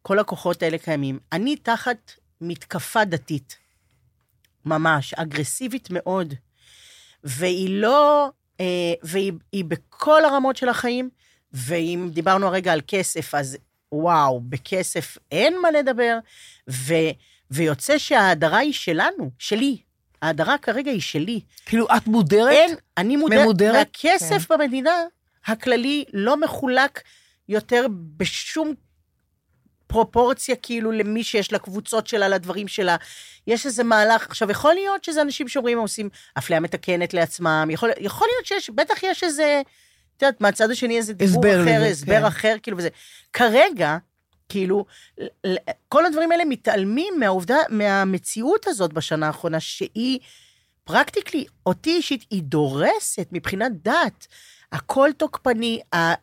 כל 0.02 0.20
הכוחות 0.20 0.64
האלה 0.64 0.78
קיימים, 0.78 1.20
אני 1.32 1.56
תחת 1.56 2.12
מתקפה 2.42 3.06
דתית. 3.06 3.61
ממש, 4.66 5.14
אגרסיבית 5.14 5.88
מאוד. 5.92 6.34
והיא 7.24 7.70
לא, 7.70 8.30
אה, 8.60 8.94
והיא 9.04 9.34
היא 9.52 9.66
בכל 9.66 10.26
הרמות 10.26 10.56
של 10.56 10.70
החיים, 10.70 11.10
ואם 11.54 12.10
דיברנו 12.14 12.48
הרגע 12.48 12.74
על 12.74 12.82
כסף, 12.88 13.36
אז 13.36 13.58
וואו, 13.92 14.42
בכסף 14.42 15.18
אין 15.32 15.62
מה 15.62 15.72
לדבר, 15.72 16.18
ו, 16.70 16.94
ויוצא 17.52 17.98
שההדרה 17.98 18.58
היא 18.58 18.74
שלנו, 18.74 19.32
שלי. 19.40 19.78
ההדרה 20.22 20.58
כרגע 20.58 20.92
היא 20.92 21.02
שלי. 21.02 21.40
כאילו, 21.66 21.88
את 21.98 22.08
מודרת? 22.08 22.52
אין, 22.52 22.76
אני 22.98 23.16
מודרת. 23.16 23.40
ממודרת? 23.40 23.76
והכסף 23.76 24.48
כן. 24.48 24.56
במדינה 24.58 24.92
הכללי 25.46 26.06
לא 26.14 26.38
מחולק 26.38 27.02
יותר 27.50 27.86
בשום 28.18 28.74
פרופורציה 29.92 30.56
כאילו 30.56 30.92
למי 30.92 31.24
שיש 31.24 31.52
לה 31.52 31.60
קבוצות 31.60 32.08
שלה, 32.08 32.28
לדברים 32.28 32.68
שלה. 32.68 32.96
יש 33.48 33.66
איזה 33.66 33.84
מהלך, 33.84 34.26
עכשיו 34.28 34.52
יכול 34.52 34.74
להיות 34.74 35.04
שזה 35.04 35.22
אנשים 35.22 35.48
שאומרים, 35.48 35.78
עושים 35.78 36.10
אפליה 36.38 36.60
מתקנת 36.60 37.14
לעצמם, 37.14 37.68
יכול, 37.72 37.90
יכול 38.00 38.28
להיות 38.34 38.46
שיש, 38.46 38.70
בטח 38.70 39.04
יש 39.04 39.24
איזה, 39.24 39.62
את 40.18 40.22
יודעת, 40.22 40.42
מהצד 40.42 40.72
השני 40.72 40.98
איזה 40.98 41.14
דיבור 41.14 41.44
אחר, 41.46 41.60
לזה, 41.60 41.86
הסבר 41.86 42.20
כן. 42.20 42.26
אחר, 42.26 42.56
כאילו 42.64 42.78
וזה. 42.78 42.90
כרגע, 43.34 43.98
כאילו, 44.50 44.86
כל 45.90 46.06
הדברים 46.06 46.32
האלה 46.32 46.46
מתעלמים 46.46 47.14
מהעובדה, 47.20 47.58
מהמציאות 47.70 48.68
הזאת 48.68 48.94
בשנה 48.94 49.28
האחרונה, 49.28 49.60
שהיא 49.60 50.20
פרקטיקלי, 50.84 51.46
אותי 51.66 51.90
אישית, 51.90 52.26
היא 52.30 52.44
דורסת 52.44 53.28
מבחינת 53.32 53.72
דת. 53.84 54.28
הכל 54.72 55.10
תוקפני, 55.18 55.80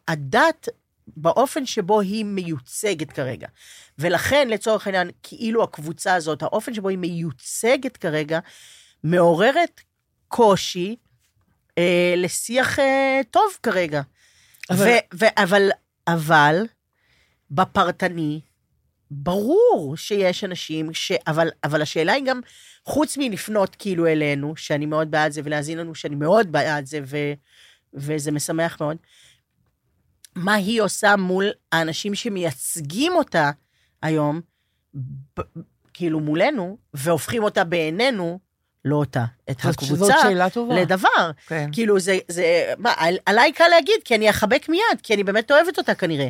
הדת 0.08 0.68
באופן 1.16 1.66
שבו 1.66 2.00
היא 2.00 2.24
מיוצגת 2.24 3.12
כרגע. 3.12 3.48
ולכן, 3.98 4.48
לצורך 4.48 4.86
העניין, 4.86 5.11
כאילו 5.22 5.62
הקבוצה 5.62 6.14
הזאת, 6.14 6.42
האופן 6.42 6.74
שבו 6.74 6.88
היא 6.88 6.98
מיוצגת 6.98 7.96
כרגע, 7.96 8.38
מעוררת 9.04 9.80
קושי 10.28 10.96
אה, 11.78 12.14
לשיח 12.16 12.78
אה, 12.78 13.20
טוב 13.30 13.59
כרגע. 13.62 14.02
אבל- 14.70 14.86
ו- 14.86 15.24
ו- 15.24 15.42
אבל, 15.42 15.70
אבל, 16.09 16.66
בפרטני, 17.50 18.40
ברור 19.11 19.96
שיש 19.96 20.44
אנשים 20.44 20.94
ש... 20.94 21.12
אבל, 21.26 21.48
אבל 21.64 21.82
השאלה 21.82 22.12
היא 22.12 22.24
גם, 22.24 22.40
חוץ 22.84 23.16
מלפנות 23.16 23.76
כאילו 23.78 24.06
אלינו, 24.06 24.56
שאני 24.56 24.86
מאוד 24.86 25.11
בעד 25.11 25.32
זה, 25.32 25.40
ולהאזין 25.44 25.78
לנו 25.78 25.94
שאני 25.94 26.14
מאוד 26.14 26.52
בעד 26.52 26.86
זה, 26.86 27.00
ו... 27.04 27.16
וזה 27.94 28.32
משמח 28.32 28.80
מאוד, 28.80 28.96
מה 30.39 30.55
היא 30.55 30.80
עושה 30.82 31.16
מול 31.16 31.45
האנשים 31.72 32.14
שמייצגים 32.14 33.12
אותה 33.12 33.51
היום, 34.03 34.41
ב- 35.39 35.43
כאילו 35.95 36.20
מולנו, 36.20 36.76
והופכים 36.95 37.43
אותה 37.43 37.64
בעינינו 37.64 38.39
לא 38.84 38.97
אותה, 38.97 39.24
את 39.51 39.61
זאת- 39.61 39.74
הקבוצה, 39.74 39.95
זאת 39.97 40.14
שאלה 40.22 40.51
טובה. 40.51 40.74
לדבר. 40.74 41.30
כן. 41.47 41.68
כאילו, 41.72 42.01
זה, 42.01 42.18
זה, 42.28 42.45
מה, 42.78 42.93
על- 42.97 43.18
עליי 43.26 43.53
קל 43.53 43.68
להגיד, 43.70 43.95
כי 44.05 44.14
אני 44.14 44.30
אחבק 44.30 44.66
מיד, 44.68 45.01
כי 45.03 45.14
אני 45.14 45.24
באמת 45.24 45.51
אוהבת 45.51 45.78
אותה 45.78 45.95
כנראה. 45.95 46.28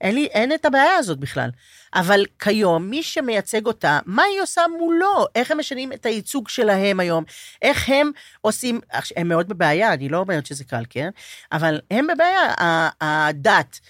אין 0.00 0.14
לי, 0.14 0.26
אין 0.26 0.52
את 0.52 0.64
הבעיה 0.64 0.96
הזאת 0.96 1.18
בכלל. 1.18 1.50
אבל 1.94 2.24
כיום, 2.38 2.90
מי 2.90 3.02
שמייצג 3.02 3.66
אותה, 3.66 3.98
מה 4.06 4.22
היא 4.22 4.40
עושה 4.40 4.62
מולו? 4.78 5.26
איך 5.34 5.50
הם 5.50 5.58
משנים 5.58 5.92
את 5.92 6.06
הייצוג 6.06 6.48
שלהם 6.48 7.00
היום? 7.00 7.24
איך 7.62 7.88
הם 7.88 8.10
עושים, 8.40 8.80
הם 9.16 9.28
מאוד 9.28 9.48
בבעיה, 9.48 9.92
אני 9.92 10.08
לא 10.08 10.18
אומרת 10.18 10.46
שזה 10.46 10.64
קל, 10.64 10.82
כן? 10.90 11.08
אבל 11.52 11.80
הם 11.90 12.06
בבעיה. 12.06 12.54
הדת, 13.00 13.80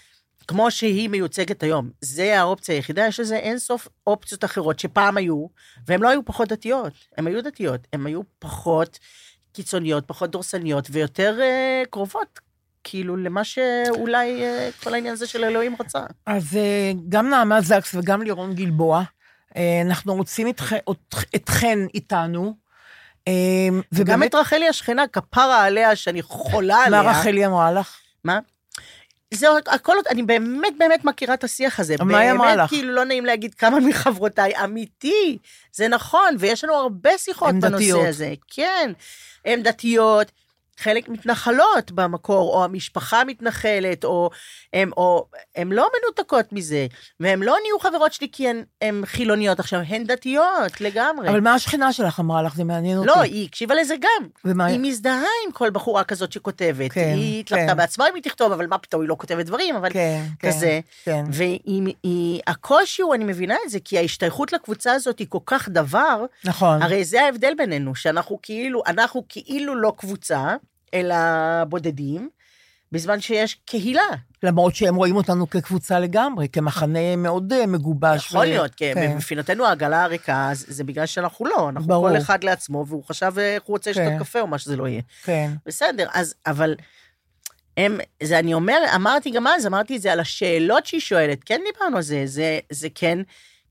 כמו 0.49 0.71
שהיא 0.71 1.09
מיוצגת 1.09 1.63
היום, 1.63 1.91
זה 2.01 2.41
האופציה 2.41 2.75
היחידה, 2.75 3.07
יש 3.07 3.21
לזה 3.21 3.37
אין 3.37 3.59
סוף 3.59 3.89
אופציות 4.07 4.45
אחרות 4.45 4.79
שפעם 4.79 5.17
היו, 5.17 5.47
והן 5.87 6.01
לא 6.01 6.09
היו 6.09 6.25
פחות 6.25 6.49
דתיות, 6.49 6.93
הן 7.19 7.27
היו 7.27 7.43
דתיות, 7.43 7.81
הן 7.93 8.07
היו 8.07 8.21
פחות 8.39 8.99
קיצוניות, 9.53 10.05
פחות 10.07 10.31
דורסניות 10.31 10.89
ויותר 10.91 11.39
אה, 11.41 11.83
קרובות, 11.91 12.41
כאילו, 12.89 13.17
למה 13.17 13.45
שאולי 13.45 14.43
אה, 14.45 14.69
כל 14.85 14.95
העניין 14.95 15.13
הזה 15.13 15.27
של 15.27 15.45
אלוהים 15.45 15.77
רצה. 15.81 16.01
אז 16.27 16.57
אה, 16.57 16.93
גם 17.09 17.29
נעמה 17.29 17.61
זקס 17.61 17.95
וגם 17.95 18.23
לירון 18.23 18.55
גלבוע, 18.55 19.03
אה, 19.57 19.81
אנחנו 19.85 20.15
רוצים 20.15 20.49
אתכ- 20.49 21.25
אתכן 21.37 21.79
איתנו. 21.95 22.55
וגם 23.93 24.23
את 24.23 24.35
רחלי 24.35 24.69
השכנה, 24.69 25.05
כפרה 25.09 25.65
עליה, 25.65 25.97
שאני 25.97 26.23
חולה 26.23 26.77
עליה. 26.85 27.03
מה 27.03 27.11
רחלי 27.11 27.47
אמרה 27.47 27.73
לך? 27.73 27.97
מה? 28.25 28.39
זה 29.35 29.47
הכל, 29.67 29.97
אני 30.11 30.23
באמת 30.23 30.73
באמת 30.79 31.05
מכירה 31.05 31.35
את 31.35 31.45
השיח 31.45 31.81
הזה. 31.81 31.95
מה 32.01 32.19
היא 32.19 32.31
אמרה 32.31 32.47
באמת, 32.47 32.59
לך? 32.65 32.71
כאילו, 32.71 32.93
לא 32.93 33.05
נעים 33.05 33.25
להגיד 33.25 33.55
כמה 33.55 33.81
מחברותיי, 33.81 34.53
אמיתי, 34.65 35.39
זה 35.73 35.89
נכון, 35.89 36.37
ויש 36.39 36.65
לנו 36.65 36.75
הרבה 36.75 37.19
שיחות 37.19 37.55
בנושא 37.55 37.77
דתיות. 37.77 38.07
הזה. 38.09 38.35
כן, 38.49 38.93
הן 39.45 39.63
דתיות, 39.63 40.33
חלק 40.79 41.09
מתנחלות 41.09 41.91
במקור, 41.93 42.55
או 42.55 42.65
המשפחה 42.65 43.25
מתנחלת, 43.25 44.05
או 44.05 44.31
הן 44.73 44.91
או, 44.97 45.27
הם 45.57 45.73
לא 45.73 45.89
מנותקות 46.03 46.53
מזה, 46.53 46.87
והן 47.21 47.43
לא 47.43 47.57
נהיו 47.63 47.79
חברות 47.79 48.13
שלי 48.13 48.29
כי 48.33 48.49
הן, 48.49 48.63
הן 48.83 49.03
חילוניות 49.07 49.61
עכשיו, 49.61 49.81
הן 49.89 50.05
דתיות 50.05 50.81
לגמרי. 50.81 51.29
אבל 51.29 51.41
מה 51.41 51.55
השכנה 51.55 51.93
שלך 51.93 52.21
אמרה 52.21 52.43
לך? 52.43 52.57
זה 52.57 52.65
מעניין 52.65 52.99
אותי. 52.99 53.09
לא, 53.09 53.21
היא 53.21 53.47
הקשיבה 53.49 53.75
לזה 53.75 53.95
גם. 54.01 54.27
ומה- 54.45 54.65
היא 54.67 54.81
מזדהה 54.83 55.15
עם 55.47 55.53
כל 55.53 55.71
בחורה 55.71 56.05
כזאת 56.05 56.33
שכותבת. 56.33 56.93
כן, 56.93 57.13
היא 57.17 57.41
התלבטה 57.41 57.67
כן. 57.67 57.77
בעצמה 57.77 58.09
אם 58.09 58.15
היא 58.15 58.23
תכתוב, 58.23 58.53
אבל 58.53 58.67
מה 58.67 58.79
פתאום, 58.79 59.03
היא 59.03 59.09
לא 59.09 59.17
כותבת 59.19 59.47
דברים, 59.47 59.77
אבל 59.77 59.93
כן, 59.93 60.25
כן, 60.39 60.49
כזה. 60.49 60.81
כן. 61.05 61.25
והקושי 62.47 63.03
הוא, 63.03 63.15
אני 63.15 63.25
מבינה 63.25 63.57
את 63.65 63.71
זה, 63.71 63.79
כי 63.85 63.99
ההשתייכות 63.99 64.53
לקבוצה 64.53 64.93
הזאת 64.93 65.19
היא 65.19 65.27
כל 65.31 65.39
כך 65.47 65.69
דבר, 65.69 66.25
נכון. 66.45 66.83
הרי 66.83 67.05
זה 67.05 67.23
ההבדל 67.23 67.53
בינינו, 67.59 67.95
שאנחנו 67.95 68.39
כאילו, 68.43 68.83
אנחנו 68.87 69.25
כאילו 69.29 69.75
לא 69.75 69.93
קבוצה, 69.97 70.57
אלא 71.01 71.17
בודדים, 71.69 72.29
בזמן 72.93 73.21
שיש 73.21 73.55
קהילה. 73.65 74.03
למרות 74.43 74.75
שהם 74.75 74.95
רואים 74.95 75.17
אותנו 75.17 75.51
כקבוצה 75.51 75.99
לגמרי, 75.99 76.49
כמחנה 76.49 77.17
מאוד 77.17 77.53
אה, 77.53 77.67
מגובש. 77.67 78.27
יכול 78.27 78.45
להיות, 78.45 78.75
כי 78.75 78.95
כן. 78.95 79.17
מבחינתנו 79.17 79.67
העגלה 79.67 80.03
הריקה, 80.03 80.51
זה 80.53 80.67
זה 80.69 80.85
בגלל 80.85 81.07
שאנחנו 81.07 81.47
לא, 81.47 81.69
אנחנו 81.69 81.89
ברור. 81.89 82.09
כל 82.09 82.17
אחד 82.17 82.45
לעצמו, 82.45 82.85
והוא 82.89 83.05
חשב 83.05 83.33
אה, 83.39 83.55
איך 83.55 83.63
הוא 83.63 83.75
רוצה 83.75 83.91
לשתות 83.91 84.07
כן. 84.07 84.19
קפה 84.19 84.41
או 84.41 84.47
מה 84.47 84.59
שזה 84.59 84.77
לא 84.77 84.89
יהיה. 84.89 85.03
כן. 85.25 85.51
בסדר, 85.67 86.07
אז, 86.13 86.35
אבל 86.47 86.75
הם, 87.77 87.99
זה 88.23 88.39
אני 88.39 88.55
אומר, 88.55 88.79
אמרתי 88.95 89.31
גם 89.31 89.47
אז, 89.47 89.67
אמרתי 89.67 89.97
את 89.97 90.03
זה 90.03 90.13
על 90.13 90.21
השאלות 90.21 90.87
שהיא 90.87 91.01
שואלת, 91.01 91.45
כן 91.45 91.61
דיברנו 91.73 91.97
על 91.97 92.03
זה, 92.03 92.23
זה, 92.25 92.59
זה 92.71 92.89
כן, 92.95 93.19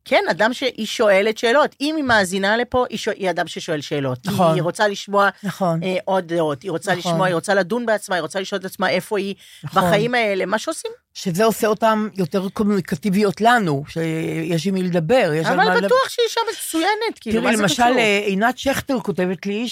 כן, 0.05 0.23
אדם 0.31 0.53
שהיא 0.53 0.85
שואלת 0.85 1.37
שאלות. 1.37 1.75
אם 1.81 1.95
היא 1.95 2.03
מאזינה 2.03 2.57
לפה, 2.57 2.85
היא, 2.89 2.97
שואל, 2.97 3.15
היא 3.17 3.29
אדם 3.29 3.47
ששואל 3.47 3.81
שאלות. 3.81 4.19
נכון. 4.25 4.53
היא 4.53 4.61
רוצה 4.61 4.87
לשמוע 4.87 5.29
נכון. 5.43 5.83
אה, 5.83 5.97
עוד 6.05 6.27
דעות, 6.27 6.63
היא 6.63 6.71
רוצה 6.71 6.95
נכון. 6.95 7.11
לשמוע, 7.11 7.27
היא 7.27 7.35
רוצה 7.35 7.53
לדון 7.53 7.85
בעצמה, 7.85 8.15
היא 8.15 8.21
רוצה 8.21 8.39
לשאול 8.39 8.59
את 8.59 8.65
עצמה 8.65 8.89
איפה 8.89 9.17
היא 9.17 9.35
נכון. 9.63 9.83
בחיים 9.83 10.15
האלה, 10.15 10.45
מה 10.45 10.59
שעושים. 10.59 10.91
שזה 11.15 11.45
עושה 11.45 11.67
אותן 11.67 12.07
יותר 12.17 12.49
קומוניקטיביות 12.49 13.41
לנו, 13.41 13.83
שיש 13.87 14.67
עם 14.67 14.73
מי 14.73 14.83
לדבר. 14.83 15.31
יש 15.35 15.47
על 15.47 15.57
מה 15.57 15.63
אבל. 15.63 15.85
בטוח 15.85 16.09
שהיא 16.09 16.23
אישה 16.23 16.41
מצוינת, 16.53 17.19
כאילו, 17.21 17.41
תראי, 17.41 17.51
מה 17.51 17.57
זה 17.57 17.63
למשל, 17.63 17.83
קשור? 17.83 17.97
אה, 17.97 18.21
עינת 18.25 18.57
שכטר 18.57 18.99
כותבת 18.99 19.45
לי 19.45 19.67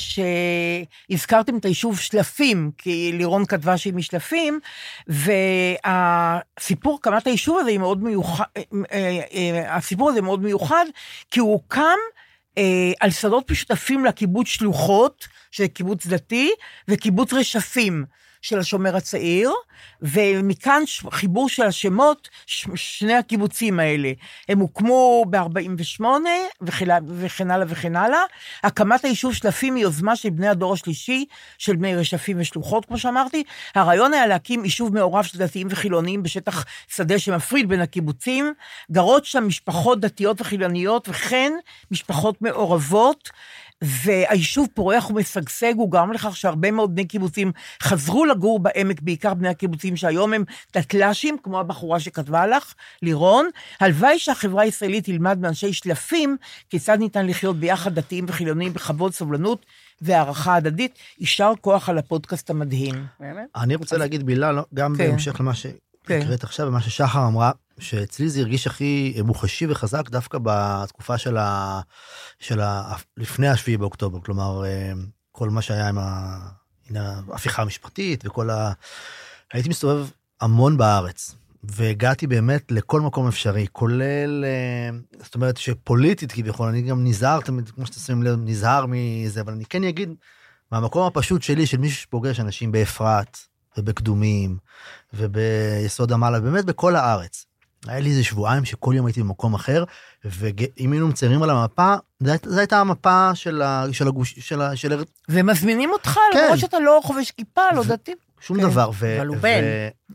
שהזכרתם 1.09 1.57
את 1.57 1.65
היישוב 1.65 1.99
שלפים, 1.99 2.71
כי 2.77 3.11
לירון 3.13 3.45
כתבה 3.45 3.77
שהיא 3.77 3.93
משלפים, 3.93 4.59
והסיפור 5.07 6.99
הקמת 7.01 7.27
היישוב 7.27 7.57
הזה 7.59 7.69
היא 7.69 7.79
מאוד 7.79 8.03
מיוחד, 8.03 8.45
אה, 8.55 9.21
אה, 9.33 9.75
הסיפור 9.75 10.09
הזה 10.09 10.21
מאוד 10.21 10.41
מיוחד, 10.41 10.85
כי 11.31 11.39
הוא 11.39 11.51
הוקם 11.51 11.97
אה, 12.57 12.91
על 12.99 13.11
שדות 13.11 13.51
משותפים 13.51 14.05
לקיבוץ 14.05 14.47
שלוחות, 14.47 15.27
שזה 15.51 15.67
קיבוץ 15.67 16.07
דתי, 16.07 16.51
וקיבוץ 16.87 17.33
רשפים. 17.33 18.05
של 18.43 18.59
השומר 18.59 18.95
הצעיר, 18.95 19.51
ומכאן 20.01 20.83
חיבור 21.11 21.49
של 21.49 21.63
השמות, 21.63 22.29
שני 22.75 23.13
הקיבוצים 23.13 23.79
האלה. 23.79 24.11
הם 24.49 24.59
הוקמו 24.59 25.25
ב-48' 25.29 26.03
וכן, 26.61 26.87
וכן 27.07 27.51
הלאה 27.51 27.65
וכן 27.69 27.95
הלאה. 27.95 28.19
הקמת 28.63 29.05
היישוב 29.05 29.33
שלפים 29.33 29.75
היא 29.75 29.83
יוזמה 29.83 30.15
של 30.15 30.29
בני 30.29 30.47
הדור 30.47 30.73
השלישי, 30.73 31.25
של 31.57 31.75
בני 31.75 31.95
רשפים 31.95 32.37
ושלוחות, 32.39 32.85
כמו 32.85 32.97
שאמרתי. 32.97 33.43
הרעיון 33.75 34.13
היה 34.13 34.27
להקים 34.27 34.63
יישוב 34.65 34.93
מעורב 34.93 35.23
של 35.23 35.37
דתיים 35.37 35.67
וחילונים 35.69 36.23
בשטח 36.23 36.65
שדה 36.87 37.19
שמפריד 37.19 37.69
בין 37.69 37.81
הקיבוצים. 37.81 38.53
גרות 38.91 39.25
שם 39.25 39.47
משפחות 39.47 39.99
דתיות 39.99 40.41
וחילוניות, 40.41 41.09
וכן 41.09 41.53
משפחות 41.91 42.41
מעורבות. 42.41 43.29
והיישוב 43.84 44.67
פורח 44.73 45.09
ומשגשג, 45.09 45.73
הוא 45.75 45.91
גרם 45.91 46.13
לכך 46.13 46.36
שהרבה 46.36 46.71
מאוד 46.71 46.95
בני 46.95 47.05
קיבוצים 47.05 47.51
חזרו 47.84 48.25
לגור 48.25 48.59
בעמק, 48.59 49.01
בעיקר 49.01 49.34
בני 49.34 49.49
הקיבוצים 49.49 49.95
שהיום 49.95 50.34
הם 50.34 50.43
דתל"שים, 50.73 51.38
כמו 51.43 51.59
הבחורה 51.59 51.99
שכתבה 51.99 52.47
לך, 52.47 52.73
לירון. 53.01 53.49
הלוואי 53.79 54.19
שהחברה 54.19 54.63
הישראלית 54.63 55.05
תלמד 55.05 55.39
מאנשי 55.41 55.73
שלפים 55.73 56.38
כיצד 56.69 56.99
ניתן 56.99 57.27
לחיות 57.27 57.57
ביחד 57.59 57.95
דתיים 57.95 58.25
וחילונים 58.27 58.73
בכבוד, 58.73 59.13
סובלנות 59.13 59.65
והערכה 60.01 60.55
הדדית. 60.55 60.99
יישר 61.19 61.51
כוח 61.61 61.89
על 61.89 61.97
הפודקאסט 61.97 62.49
המדהים. 62.49 63.05
באמת? 63.19 63.47
אני 63.55 63.75
רוצה 63.75 63.97
להגיד 63.97 64.23
מילה, 64.23 64.51
לא- 64.51 64.65
גם 64.73 64.93
כן. 64.97 65.09
בהמשך 65.09 65.39
למה 65.39 65.51
שהקראת 66.07 66.43
עכשיו, 66.43 66.67
ומה 66.67 66.81
ששחר 66.81 67.27
אמרה, 67.27 67.51
שאצלי 67.79 68.29
זה 68.29 68.39
הרגיש 68.39 68.67
הכי 68.67 69.21
מוחשי 69.23 69.67
וחזק 69.67 70.09
דווקא 70.09 70.37
בתקופה 70.43 71.17
של 71.17 71.37
ה... 71.37 71.81
של 72.39 72.61
ה... 72.61 72.95
לפני 73.17 73.47
השביעי 73.47 73.77
באוקטובר, 73.77 74.19
כלומר, 74.21 74.65
אה, 74.65 74.91
כל 75.31 75.49
מה 75.49 75.61
שהיה 75.61 75.89
עם 75.89 75.97
ה... 75.97 76.37
הנה, 76.89 77.21
ההפיכה 77.31 77.61
המשפטית 77.61 78.23
וכל 78.25 78.49
ה... 78.49 78.71
הייתי 79.53 79.69
מסתובב 79.69 80.07
המון 80.41 80.77
בארץ. 80.77 81.35
והגעתי 81.63 82.27
באמת 82.27 82.71
לכל 82.71 83.01
מקום 83.01 83.27
אפשרי, 83.27 83.67
כולל, 83.71 84.45
אה, 84.45 84.97
זאת 85.23 85.35
אומרת 85.35 85.57
שפוליטית 85.57 86.31
כביכול, 86.31 86.67
אני 86.67 86.81
גם 86.81 87.03
נזהר, 87.03 87.41
תמיד, 87.41 87.69
כמו 87.69 87.85
שאתם 87.85 87.99
שמים 87.99 88.23
לב, 88.23 88.39
נזהר 88.39 88.85
מזה, 88.89 89.41
אבל 89.41 89.53
אני 89.53 89.65
כן 89.65 89.83
אגיד, 89.83 90.13
מהמקום 90.71 91.07
הפשוט 91.07 91.41
שלי, 91.41 91.65
של 91.65 91.77
מישהו 91.77 92.01
שפוגש 92.01 92.39
אנשים 92.39 92.71
באפרת, 92.71 93.37
ובקדומים, 93.78 94.57
וביסוד 95.13 96.11
המעלה, 96.11 96.39
באמת 96.39 96.65
בכל 96.65 96.95
הארץ. 96.95 97.45
היה 97.88 97.99
לי 97.99 98.09
איזה 98.09 98.24
שבועיים 98.24 98.65
שכל 98.65 98.93
יום 98.95 99.05
הייתי 99.05 99.19
במקום 99.24 99.53
אחר, 99.53 99.84
ואם 100.26 100.91
היינו 100.91 101.07
מציירים 101.07 101.43
על 101.43 101.49
המפה, 101.49 101.95
זו 102.45 102.59
הייתה- 102.59 102.80
המפה 102.80 103.32
של, 103.36 103.61
ה, 103.61 103.86
של 103.91 104.07
הגוש, 104.07 104.34
של, 104.39 104.61
ה, 104.61 104.76
של 104.76 104.93
ארץ, 104.93 105.07
ומזמינים 105.30 105.89
אותך, 105.91 106.19
כן. 106.34 106.43
למרות 106.43 106.59
שאתה 106.59 106.80
לא 106.80 106.99
חובש 107.03 107.32
כיפה, 107.32 107.61
לא 107.76 107.80
ו- 107.80 107.84
דתי. 107.88 108.13
שום 108.41 108.57
כן. 108.57 108.63
דבר. 108.63 108.91
ו, 108.93 109.17
אבל 109.17 109.28
הוא 109.28 109.38
בן. 109.38 109.61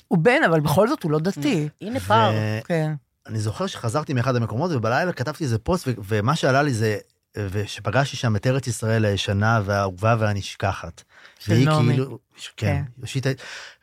הוא 0.08 0.18
בן, 0.18 0.42
אבל 0.46 0.60
בכל 0.60 0.88
זאת 0.88 1.02
הוא 1.02 1.12
לא 1.12 1.18
דתי. 1.18 1.68
הנה 1.80 2.00
פער. 2.00 2.32
ו- 2.34 2.58
כן. 2.64 2.92
אני 3.26 3.38
זוכר 3.38 3.66
שחזרתי 3.66 4.12
מאחד 4.12 4.36
המקומות 4.36 4.70
ובלילה 4.74 5.12
כתבתי 5.12 5.44
איזה 5.44 5.58
פוסט 5.58 5.88
ו- 5.88 5.92
ומה 6.08 6.36
שעלה 6.36 6.62
לי 6.62 6.72
זה 6.74 6.96
ושפגשתי 7.36 8.16
שם 8.16 8.36
את 8.36 8.46
ארץ 8.46 8.66
ישראל 8.66 9.04
הישנה 9.04 9.60
והאהובה 9.64 10.16
והנשכחת. 10.18 11.02
של 11.38 11.52
והיא 11.52 11.66
נעמי. 11.66 11.94
כאילו, 11.94 12.18
כן, 12.56 12.66
כן. 12.66 12.82
יושית, 12.98 13.26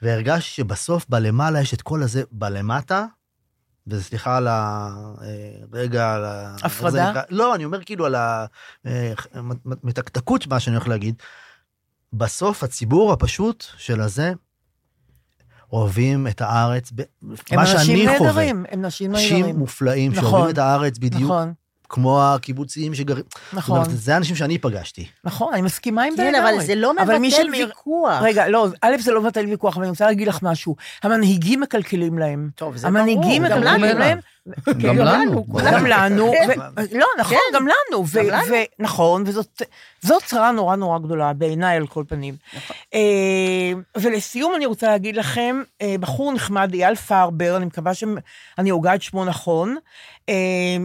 והרגשתי 0.02 0.50
שבסוף 0.52 1.06
בלמעלה 1.10 1.62
יש 1.62 1.74
את 1.74 1.82
כל 1.82 2.04
הזה 2.04 2.24
בלמטה. 2.32 3.06
וסליחה 3.88 4.38
על 4.38 4.48
הרגע, 4.48 6.14
על 6.14 6.26
ה... 6.26 6.56
איך 6.64 6.90
זה 6.90 7.04
הפרדה? 7.04 7.22
לא, 7.30 7.56
אני 7.56 7.66
אומר 7.66 7.84
כאילו 7.84 8.06
על 8.06 8.16
המתקתקות, 9.34 10.48
מה 10.48 10.60
שאני 10.60 10.76
הולך 10.76 10.88
להגיד. 10.88 11.16
בסוף 12.14 12.64
הציבור 12.64 13.14
הפשוט 13.14 13.66
של 13.78 14.02
הזה, 14.02 14.34
אוהבים 15.72 16.28
את 16.28 16.42
הארץ, 16.42 16.92
הם 16.92 17.60
מה 17.60 17.66
שאני 17.66 17.80
אנשים 17.80 18.10
חווה. 18.18 18.28
נהדרים, 18.28 18.66
הם 18.72 18.84
אנשים 18.84 19.12
אנשים 19.12 19.36
נהדרים. 19.36 19.56
מופלאים 19.56 20.12
נכון. 20.12 20.30
שאוהבים 20.30 20.50
את 20.54 20.58
הארץ 20.58 20.98
בדיוק 20.98 21.32
נכון, 21.32 21.54
כמו 21.90 22.24
הקיבוצים 22.24 22.94
שגרים. 22.94 23.24
זאת 23.46 23.54
נכון, 23.54 23.78
אומרת, 23.78 23.92
זה 23.94 24.14
האנשים 24.14 24.36
שאני 24.36 24.58
פגשתי. 24.58 25.06
נכון, 25.24 25.54
אני 25.54 25.62
מסכימה 25.62 26.04
עם 26.04 26.16
זה 26.16 26.24
כן, 26.24 26.34
לגמרי. 26.34 26.54
אבל 26.58 26.64
זה 26.66 26.76
לא 26.76 26.94
מבטל 26.94 27.30
שמיר- 27.30 27.68
ויכוח. 27.68 28.22
רגע, 28.22 28.48
לא, 28.48 28.68
א', 28.82 28.96
זה 29.00 29.12
לא 29.12 29.22
מבטל 29.22 29.46
ויכוח, 29.46 29.76
אבל 29.76 29.84
אני 29.84 29.90
רוצה 29.90 30.06
להגיד 30.06 30.28
לך 30.28 30.40
משהו. 30.42 30.76
המנהיגים 31.04 31.60
מקלקלים 31.62 32.18
להם. 32.18 32.50
טוב, 32.56 32.78
זה 32.78 32.88
המנהיגים 32.88 33.44
ברור, 33.44 33.56
גם 33.56 33.62
מקלקלים. 33.62 33.98
להם, 33.98 34.20
גם 34.78 34.98
לנו. 34.98 35.46
גם 35.72 35.86
לנו, 35.86 36.26
ו- 36.26 36.98
לא, 36.98 37.08
נכון, 37.20 37.38
כן, 37.38 37.58
גם 37.58 37.68
לנו, 37.68 38.06
נכון, 38.80 39.24
וזאת 39.26 39.62
זאת 40.02 40.24
צרה 40.24 40.52
נורא 40.52 40.76
נורא 40.76 41.00
גדולה, 41.00 41.34
בעיניי 41.34 41.78
על 41.78 41.88
כל 41.88 42.04
פנים. 42.08 42.36
נכון. 42.54 42.76
אה, 42.94 43.72
ולסיום 43.98 44.56
אני 44.56 44.66
רוצה 44.66 44.88
להגיד 44.88 45.16
לכם, 45.16 45.62
אה, 45.82 45.96
בחור 46.00 46.34
נחמד, 46.34 46.74
אייל 46.74 46.96
פרבר, 46.96 47.58
אני 47.58 47.66
מקווה 47.66 47.94
שאני 47.94 48.70
הוגה 48.70 48.96
את 48.96 49.02
שמו 49.02 49.26
נכון, 49.26 49.76
אה, 50.30 50.36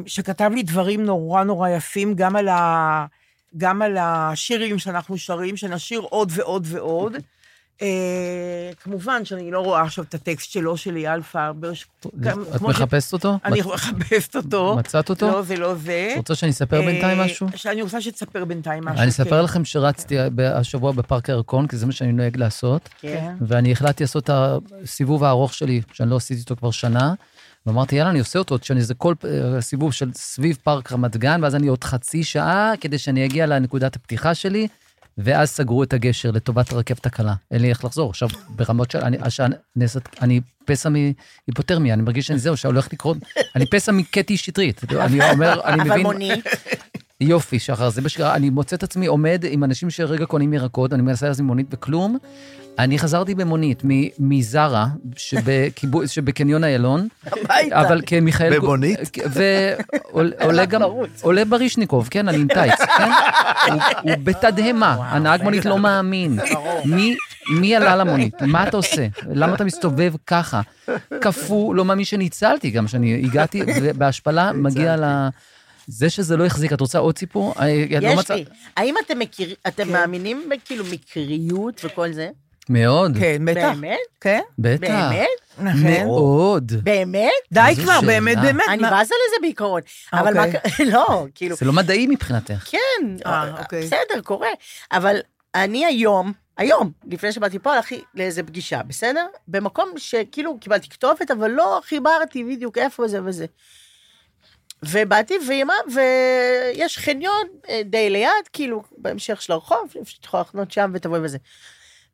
שכתב 0.06 0.50
לי 0.54 0.62
דברים 0.62 1.04
נורא 1.04 1.44
נורא 1.44 1.68
יפים, 1.68 2.14
גם 2.14 2.36
על 2.36 2.48
ה... 2.48 3.06
גם 3.56 3.82
על 3.82 3.96
השירים 4.00 4.78
שאנחנו 4.78 5.18
שרים, 5.18 5.56
שנשיר 5.56 6.00
עוד 6.00 6.32
ועוד 6.34 6.66
ועוד. 6.68 7.16
אה, 7.82 8.70
כמובן 8.82 9.24
שאני 9.24 9.50
לא 9.50 9.60
רואה 9.60 9.82
עכשיו 9.82 10.04
את 10.04 10.14
הטקסט 10.14 10.50
שלו, 10.50 10.76
של 10.76 10.96
אייל 10.96 11.22
פרבר. 11.22 11.72
את 12.56 12.62
מחפשת 12.62 13.12
אותו? 13.12 13.38
אני 13.44 13.60
מחפשת 13.60 14.36
אותו. 14.36 14.76
מצאת 14.78 15.10
אותו? 15.10 15.30
לא, 15.30 15.42
זה 15.42 15.56
לא 15.56 15.74
זה. 15.74 16.08
את 16.12 16.18
רוצה 16.18 16.34
שאני 16.34 16.50
אספר 16.50 16.82
בינתיים 16.82 17.20
אה, 17.20 17.24
משהו? 17.24 17.46
שאני 17.56 17.82
רוצה 17.82 18.00
שתספר 18.00 18.44
בינתיים 18.44 18.84
משהו. 18.84 19.02
אני 19.02 19.10
אספר 19.10 19.38
כן. 19.38 19.44
לכם 19.44 19.64
שרצתי 19.64 20.16
השבוע 20.44 20.92
בפארק 20.92 21.30
הירקון, 21.30 21.66
כי 21.66 21.76
זה 21.76 21.86
מה 21.86 21.92
שאני 21.92 22.12
נוהג 22.12 22.36
לעשות, 22.36 22.88
כן. 23.00 23.34
ואני 23.40 23.72
החלטתי 23.72 24.04
לעשות 24.04 24.24
את 24.24 24.30
הסיבוב 24.82 25.24
הארוך 25.24 25.54
שלי, 25.54 25.80
שאני 25.92 26.10
לא 26.10 26.16
עשיתי 26.16 26.40
אותו 26.40 26.56
כבר 26.56 26.70
שנה, 26.70 27.14
ואמרתי, 27.66 27.96
יאללה, 27.96 28.10
אני 28.10 28.18
עושה 28.18 28.38
אותו, 28.38 28.56
שאני 28.62 28.80
איזה 28.80 28.94
כל 28.94 29.14
אה, 29.24 29.60
סיבוב 29.60 29.92
של 29.92 30.10
סביב 30.14 30.58
פארק 30.62 30.92
רמת 30.92 31.16
גן, 31.16 31.40
ואז 31.42 31.54
אני 31.54 31.66
עוד 31.66 31.84
חצי 31.84 32.24
שעה 32.24 32.72
כדי 32.80 32.98
שאני 32.98 33.24
אגיע 33.24 33.46
לנקודת 33.46 33.96
הפתיחה 33.96 34.34
שלי, 34.34 34.68
ואז 35.22 35.50
סגרו 35.50 35.82
את 35.82 35.92
הגשר 35.92 36.30
לטובת 36.30 36.72
הרכבת 36.72 37.06
הקלה. 37.06 37.34
אין 37.50 37.62
לי 37.62 37.68
איך 37.68 37.84
לחזור. 37.84 38.10
עכשיו, 38.10 38.28
ברמות 38.48 38.90
של... 38.90 38.98
אני, 38.98 39.18
נעשית, 39.76 40.08
אני 40.22 40.40
פסע 40.64 40.88
מהיפותרמיה, 40.88 41.94
אני 41.94 42.02
מרגיש 42.02 42.26
שאני 42.26 42.38
זהו, 42.38 42.56
שהולך 42.56 42.92
לקרות, 42.92 43.16
אני 43.56 43.66
פסע 43.66 43.92
מקטי 43.92 44.36
שטרית. 44.36 44.80
אני 45.06 45.30
אומר, 45.30 45.60
אני 45.64 45.82
אבל 45.82 45.90
מבין... 45.90 46.02
מונית, 46.02 46.44
יופי, 47.20 47.58
שחר, 47.58 47.90
זה 47.90 48.00
מה 48.02 48.08
שקרה. 48.08 48.34
אני 48.34 48.50
מוצא 48.50 48.76
את 48.76 48.82
עצמי 48.82 49.06
עומד 49.06 49.44
עם 49.48 49.64
אנשים 49.64 49.90
שרגע 49.90 50.26
קונים 50.26 50.52
ירקות, 50.52 50.92
אני 50.92 51.02
מנסה 51.02 51.26
להזמין 51.26 51.46
מונית 51.46 51.66
וכלום. 51.70 52.18
אני 52.78 52.98
חזרתי 52.98 53.34
במונית 53.34 53.82
מזרה, 54.18 54.86
שבקניון 56.06 56.64
איילון, 56.64 57.08
הביתה. 57.26 57.80
אבל 57.80 58.00
כמיכאל... 58.06 58.58
במונית? 58.58 58.98
ועולה 59.30 60.64
גם, 60.64 60.80
עולה 61.22 61.44
ברישניקוב, 61.44 62.08
כן, 62.10 62.28
אני 62.28 62.38
עם 62.38 62.48
טייץ, 62.48 62.74
כן? 62.96 63.10
הוא- 63.72 63.80
בתדהמה, 64.24 64.96
הנהג 65.10 65.42
מונית 65.42 65.64
לא 65.64 65.78
מאמין. 65.78 66.38
מי- 66.84 67.16
מי 67.60 67.76
עלה 67.76 67.96
למונית? 67.96 68.42
מה 68.42 68.68
אתה 68.68 68.76
עושה? 68.76 69.06
למה 69.30 69.54
אתה 69.54 69.64
מסתובב 69.64 70.12
ככה? 70.26 70.60
קפוא, 71.20 71.74
לא 71.74 71.84
מאמין 71.84 72.04
שניצלתי, 72.04 72.70
גם 72.70 72.88
שאני 72.88 73.22
הגעתי, 73.24 73.62
ובהשפלה 73.82 74.52
מגיע 74.52 74.96
ל... 74.96 75.28
זה 75.90 76.10
שזה 76.10 76.36
לא 76.36 76.46
החזיק, 76.46 76.72
את 76.72 76.80
רוצה 76.80 76.98
עוד 76.98 77.18
סיפור? 77.18 77.54
אה, 77.60 77.66
לא 78.00 78.08
יש 78.08 78.18
מצא- 78.18 78.34
לי. 78.34 78.44
האם 78.76 78.94
אתם 79.06 79.18
מכירים, 79.18 79.56
אתם 79.68 79.84
כן. 79.84 79.92
מאמינים 79.92 80.48
בכאילו 80.50 80.84
מקריות 80.92 81.80
וכל 81.84 82.12
זה? 82.12 82.30
מאוד, 82.68 83.16
כן, 83.20 83.44
בטח. 83.44 83.72
באמת? 83.74 83.98
כן, 84.20 84.40
בטח. 84.58 84.80
באמת? 85.10 85.28
נכון. 85.58 85.90
מאוד. 85.90 86.72
באמת? 86.82 87.30
די 87.52 87.72
כבר. 87.82 88.00
באמת, 88.06 88.38
באמת. 88.42 88.64
אני 88.68 88.82
בזה 88.82 88.90
לזה 89.26 89.36
בעיקרון. 89.40 89.80
אבל 90.12 90.34
מה... 90.34 90.44
אוקיי. 90.46 90.86
לא, 90.92 91.26
כאילו... 91.34 91.56
זה 91.56 91.66
לא 91.66 91.72
מדעי 91.72 92.06
מבחינתך. 92.06 92.68
כן, 92.70 92.78
אה, 93.26 93.58
אוקיי. 93.58 93.82
בסדר, 93.82 94.20
קורה. 94.24 94.48
אבל 94.92 95.16
אני 95.54 95.86
היום, 95.86 96.32
היום, 96.56 96.90
לפני 97.10 97.32
שבאתי 97.32 97.58
פה, 97.58 97.74
הלכתי 97.74 98.00
לאיזה 98.14 98.42
פגישה, 98.42 98.82
בסדר? 98.82 99.26
במקום 99.48 99.90
שכאילו 99.96 100.58
קיבלתי 100.60 100.88
כתובת, 100.88 101.30
אבל 101.30 101.50
לא 101.50 101.80
חיברתי 101.84 102.44
בדיוק 102.44 102.78
איפה 102.78 103.08
זה 103.08 103.18
וזה. 103.24 103.46
ובאתי, 104.84 105.34
אמרה, 105.62 105.76
ויש 105.94 106.98
חניון 106.98 107.46
אה, 107.68 107.82
די 107.84 108.10
ליד, 108.10 108.48
כאילו, 108.52 108.82
בהמשך 108.98 109.42
של 109.42 109.52
הרחוב, 109.52 109.94
שאת 110.04 110.24
יכולה 110.24 110.40
לחנות 110.40 110.70
שם 110.70 110.90
ותבואי 110.94 111.20
וזה. 111.20 111.38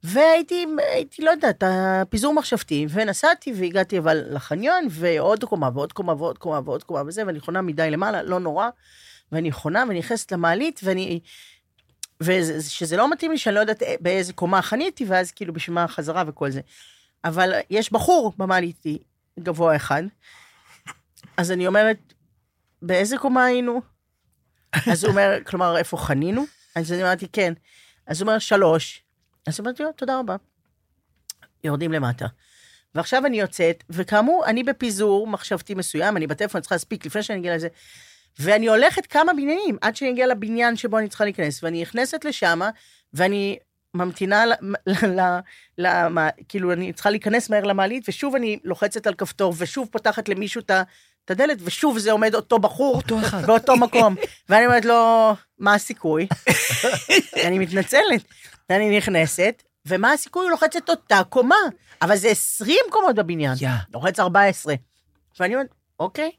והייתי, 0.03 0.67
הייתי, 0.93 1.23
לא 1.23 1.31
יודעת, 1.31 1.63
הפיזור 1.67 2.35
מחשבתי, 2.35 2.87
ונסעתי 2.91 3.53
והגעתי 3.57 3.99
אבל 3.99 4.25
לחניון, 4.31 4.87
ועוד 4.91 5.45
קומה 5.45 5.71
ועוד 5.75 5.93
קומה 5.93 6.13
ועוד 6.13 6.39
קומה 6.39 6.61
ועוד 6.65 6.85
קומה 6.85 7.03
וזה, 7.07 7.27
ואני 7.27 7.41
חונה 7.41 7.63
מדי 7.63 7.91
למעלה, 7.91 8.23
לא 8.23 8.41
נורא, 8.41 8.69
ואני 9.33 9.53
חונה 9.53 9.85
ואני 9.89 9.99
נכנסת 9.99 10.33
למעלית, 10.33 10.81
ואני... 10.85 11.21
ושזה 12.21 12.97
לא 12.97 13.11
מתאים 13.11 13.31
לי 13.31 13.39
שאני 13.39 13.55
לא 13.55 13.61
יודעת 13.61 13.83
באיזה 14.01 14.33
קומה 14.33 14.63
חניתי, 14.63 15.05
ואז 15.05 15.33
כאילו 15.33 15.53
בשביל 15.53 15.75
מה 15.75 15.85
החזרה 15.85 16.25
וכל 16.27 16.51
זה. 16.51 16.61
אבל 17.25 17.53
יש 17.71 17.93
בחור 17.93 18.33
במעלית 18.37 18.83
גבוה 19.41 19.77
אחד, 19.77 20.03
אז 21.37 21.53
אני 21.53 21.67
אומרת, 21.67 22.15
באיזה 22.83 23.19
קומה 23.19 23.45
היינו? 23.45 23.81
אז 24.91 25.05
הוא 25.05 25.11
אומר, 25.11 25.39
כלומר, 25.47 25.77
איפה 25.77 25.97
חנינו? 25.97 26.45
אז 26.77 26.93
אני 26.93 27.03
אמרתי, 27.03 27.29
כן. 27.33 27.53
אז 28.07 28.21
הוא 28.21 28.29
אומר, 28.29 28.39
שלוש. 28.39 29.03
אז 29.47 29.61
אמרתי 29.61 29.83
לו, 29.83 29.93
תודה 29.93 30.19
רבה. 30.19 30.37
יורדים 31.65 31.93
למטה. 31.93 32.27
ועכשיו 32.95 33.27
אני 33.27 33.41
יוצאת, 33.41 33.85
וכאמור, 33.91 34.45
אני 34.47 34.63
בפיזור 34.63 35.27
מחשבתי 35.27 35.75
מסוים, 35.75 36.17
אני 36.17 36.27
בטלפון, 36.27 36.59
אני 36.59 36.63
צריכה 36.63 36.75
להספיק 36.75 37.07
לפני 37.07 37.23
שאני 37.23 37.39
אגיע 37.39 37.57
לזה, 37.57 37.69
ואני 38.39 38.69
הולכת 38.69 39.07
כמה 39.07 39.33
בניינים 39.33 39.77
עד 39.81 39.97
שאני 39.97 40.11
אגיע 40.11 40.27
לבניין 40.27 40.77
שבו 40.77 40.99
אני 40.99 41.09
צריכה 41.09 41.25
להיכנס, 41.25 41.65
ואני 41.65 41.83
נכנסת 41.83 42.25
לשם, 42.25 42.61
ואני 43.15 43.59
ממתינה, 43.95 44.47
ל, 44.47 44.53
ל, 44.87 45.21
ל, 45.79 45.89
ל, 46.19 46.29
כאילו, 46.49 46.73
אני 46.73 46.93
צריכה 46.93 47.11
להיכנס 47.11 47.51
מהר 47.51 47.65
למעלית, 47.65 48.05
ושוב 48.09 48.35
אני 48.35 48.59
לוחצת 48.65 49.07
על 49.07 49.15
כפתור, 49.15 49.55
ושוב 49.57 49.89
פותחת 49.93 50.29
למישהו 50.29 50.61
את 50.61 50.71
ה- 50.71 50.83
את 51.27 51.31
הדלת, 51.31 51.59
ושוב 51.61 51.99
זה 51.99 52.13
עומד 52.13 52.35
אותו 52.35 52.59
בחור, 52.59 52.97
אותו 52.97 53.21
אחד. 53.21 53.47
באותו 53.47 53.77
מקום. 53.77 54.15
ואני 54.49 54.67
אומרת 54.67 54.85
לו, 54.85 55.33
מה 55.59 55.75
הסיכוי? 55.75 56.27
אני 57.47 57.59
מתנצלת. 57.59 58.25
ואני 58.71 58.99
נכנסת, 58.99 59.63
ומה 59.87 60.13
הסיכוי? 60.13 60.43
הוא 60.43 60.51
לוחצת 60.51 60.91
אותה 60.91 61.23
קומה, 61.29 61.57
אבל 62.03 62.17
זה 62.17 62.29
20 62.29 62.79
קומות 62.91 63.17
בבניין. 63.17 63.55
יא. 63.61 63.69
לוחץ 63.95 64.21
14. 64.21 64.75
ואני 65.41 65.55
אומרת, 65.55 65.69
אוקיי. 66.01 66.31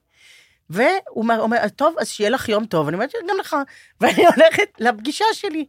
והוא 0.70 1.26
אומר, 1.30 1.70
טוב, 1.76 1.96
אז 2.00 2.10
שיהיה 2.10 2.30
לך 2.30 2.50
יום 2.50 2.66
טוב. 2.66 2.88
אני 2.88 2.96
אומרת, 2.96 3.12
גם 3.30 3.38
לך. 3.40 3.56
ואני 4.02 4.26
הולכת 4.26 4.70
לפגישה 4.80 5.26
שלי. 5.34 5.66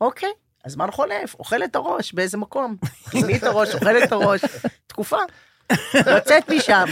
אוקיי, 0.00 0.32
הזמן 0.64 0.90
חולף, 0.90 1.34
אוכל 1.38 1.64
את 1.64 1.76
הראש 1.76 2.12
באיזה 2.12 2.38
מקום. 2.38 2.76
אוכלי 3.04 3.36
את 3.36 3.42
הראש, 3.42 3.74
אוכל 3.74 4.02
את 4.02 4.12
הראש. 4.12 4.40
תקופה. 4.86 5.18
יוצאת 5.94 6.50
משם, 6.50 6.84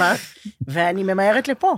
ואני 0.68 1.02
ממהרת 1.02 1.48
לפה. 1.48 1.74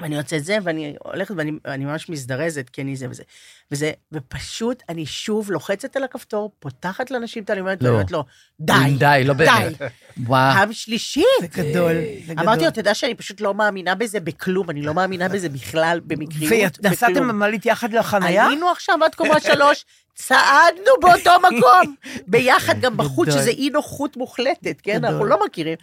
ואני 0.00 0.16
יוצאת 0.16 0.44
זה, 0.44 0.58
ואני 0.62 0.96
הולכת, 0.98 1.34
ואני 1.36 1.52
אני 1.64 1.84
ממש 1.84 2.08
מזדרזת, 2.08 2.68
כי 2.68 2.82
אני 2.82 2.96
זה 2.96 3.06
וזה. 3.10 3.22
וזה, 3.70 3.92
ופשוט 4.12 4.82
אני 4.88 5.06
שוב 5.06 5.50
לוחצת 5.50 5.96
על 5.96 6.04
הכפתור, 6.04 6.52
פותחת 6.58 7.10
לאנשים 7.10 7.42
את 7.42 7.50
ה... 7.50 7.52
אני 7.52 7.60
אומרת 7.60 7.82
לו, 7.82 7.92
לא. 7.92 8.02
לו, 8.10 8.24
די, 8.60 8.74
די, 8.98 9.22
לא 9.24 9.34
באמת. 9.34 9.78
די. 9.78 9.84
וואו. 10.26 10.54
פעם 10.54 10.72
שלישית. 10.72 11.24
זה 11.40 11.46
גדול, 11.62 11.92
זה 12.26 12.34
גדול. 12.34 12.44
אמרתי 12.44 12.62
לו, 12.62 12.68
אתה 12.68 12.80
יודע 12.80 12.94
שאני 12.94 13.14
פשוט 13.14 13.40
לא 13.40 13.54
מאמינה 13.54 13.94
בזה 13.94 14.20
בכלום, 14.20 14.70
אני 14.70 14.82
לא 14.82 14.94
מאמינה 14.94 15.28
בזה 15.28 15.48
בכלל, 15.48 16.00
במקריות, 16.04 16.78
ונסעתם 16.82 17.12
בכלום. 17.12 17.28
במעלית 17.28 17.66
יחד 17.66 17.92
לחנייה? 17.92 18.46
היינו 18.46 18.70
עכשיו 18.70 18.98
עד 19.04 19.14
קומה 19.14 19.40
שלוש, 19.40 19.84
צעדנו 20.14 20.92
באותו 21.00 21.30
מקום, 21.48 21.94
ביחד 22.26 22.80
גם 22.80 22.96
בחוץ. 22.96 23.28
שזה 23.28 23.50
אי 23.50 23.70
נוחות 23.70 24.16
מוחלטת, 24.16 24.80
כן? 24.82 24.98
גדול. 24.98 25.10
אנחנו 25.10 25.24
לא 25.24 25.44
מכירים. 25.46 25.76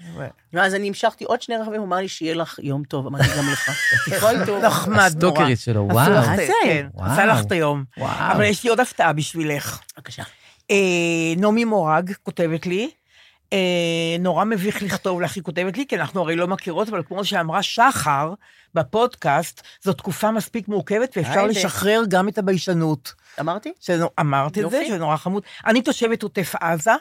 ואז 0.54 0.76
אני 0.76 0.88
המשכתי 0.88 1.24
עוד 1.24 1.42
שני 1.42 1.58
רכבים, 1.58 1.80
הוא 1.80 1.88
אמר 1.88 1.98
לי, 1.98 2.08
שיהיה 2.08 2.36
לך 2.36 2.60
יום 2.64 2.84
טוב, 2.84 3.08
אמרתי 3.08 3.28
גם 3.38 3.50
לך. 3.52 3.70
כל 4.22 4.46
טוב. 4.46 4.66
נחמד 4.66 4.96
נורא. 4.96 5.06
הסטוקרית 5.06 5.60
שלו, 5.60 5.88
וואו. 5.92 6.12
לך 6.12 6.28
מה 6.28 6.36
זה? 6.36 6.48
כן. 6.64 6.88
עשה 6.98 7.26
לך 7.26 7.46
את 7.46 7.52
היום. 7.52 7.79
וואו. 7.98 8.32
אבל 8.32 8.44
יש 8.44 8.64
לי 8.64 8.70
עוד 8.70 8.80
הפתעה 8.80 9.14
בשבילך. 9.14 9.80
בבקשה. 9.98 10.24
אה, 10.72 11.34
נעמי 11.38 11.66
מורג 11.66 12.14
כותבת 12.24 12.66
לי, 12.66 12.90
אה, 13.54 14.16
נורא 14.20 14.46
מביך 14.46 14.82
לכתוב 14.82 15.22
לך, 15.22 15.36
היא 15.36 15.44
כותבת 15.44 15.78
לי, 15.78 15.86
כי 15.88 15.96
אנחנו 15.96 16.22
הרי 16.22 16.36
לא 16.36 16.48
מכירות, 16.48 16.90
אבל 16.90 17.04
כמו 17.08 17.26
שאמרה 17.26 17.64
שחר 17.64 18.34
בפודקאסט, 18.74 19.62
זו 19.84 19.94
תקופה 19.94 20.32
מספיק 20.32 20.68
מורכבת 20.68 21.18
ואפשר 21.18 21.40
היידה. 21.40 21.48
לשחרר 21.48 22.04
גם 22.10 22.28
את 22.28 22.38
הביישנות. 22.38 23.14
אמרתי? 23.40 23.72
אמרת 24.20 24.52
את 24.52 24.56
זה, 24.56 24.62
יופי. 24.62 24.88
שזה 24.88 24.98
נורא 24.98 25.18
חמוד. 25.18 25.44
אני 25.66 25.82
תושבת 25.82 26.24
עוטף 26.24 26.56
עזה, 26.60 26.94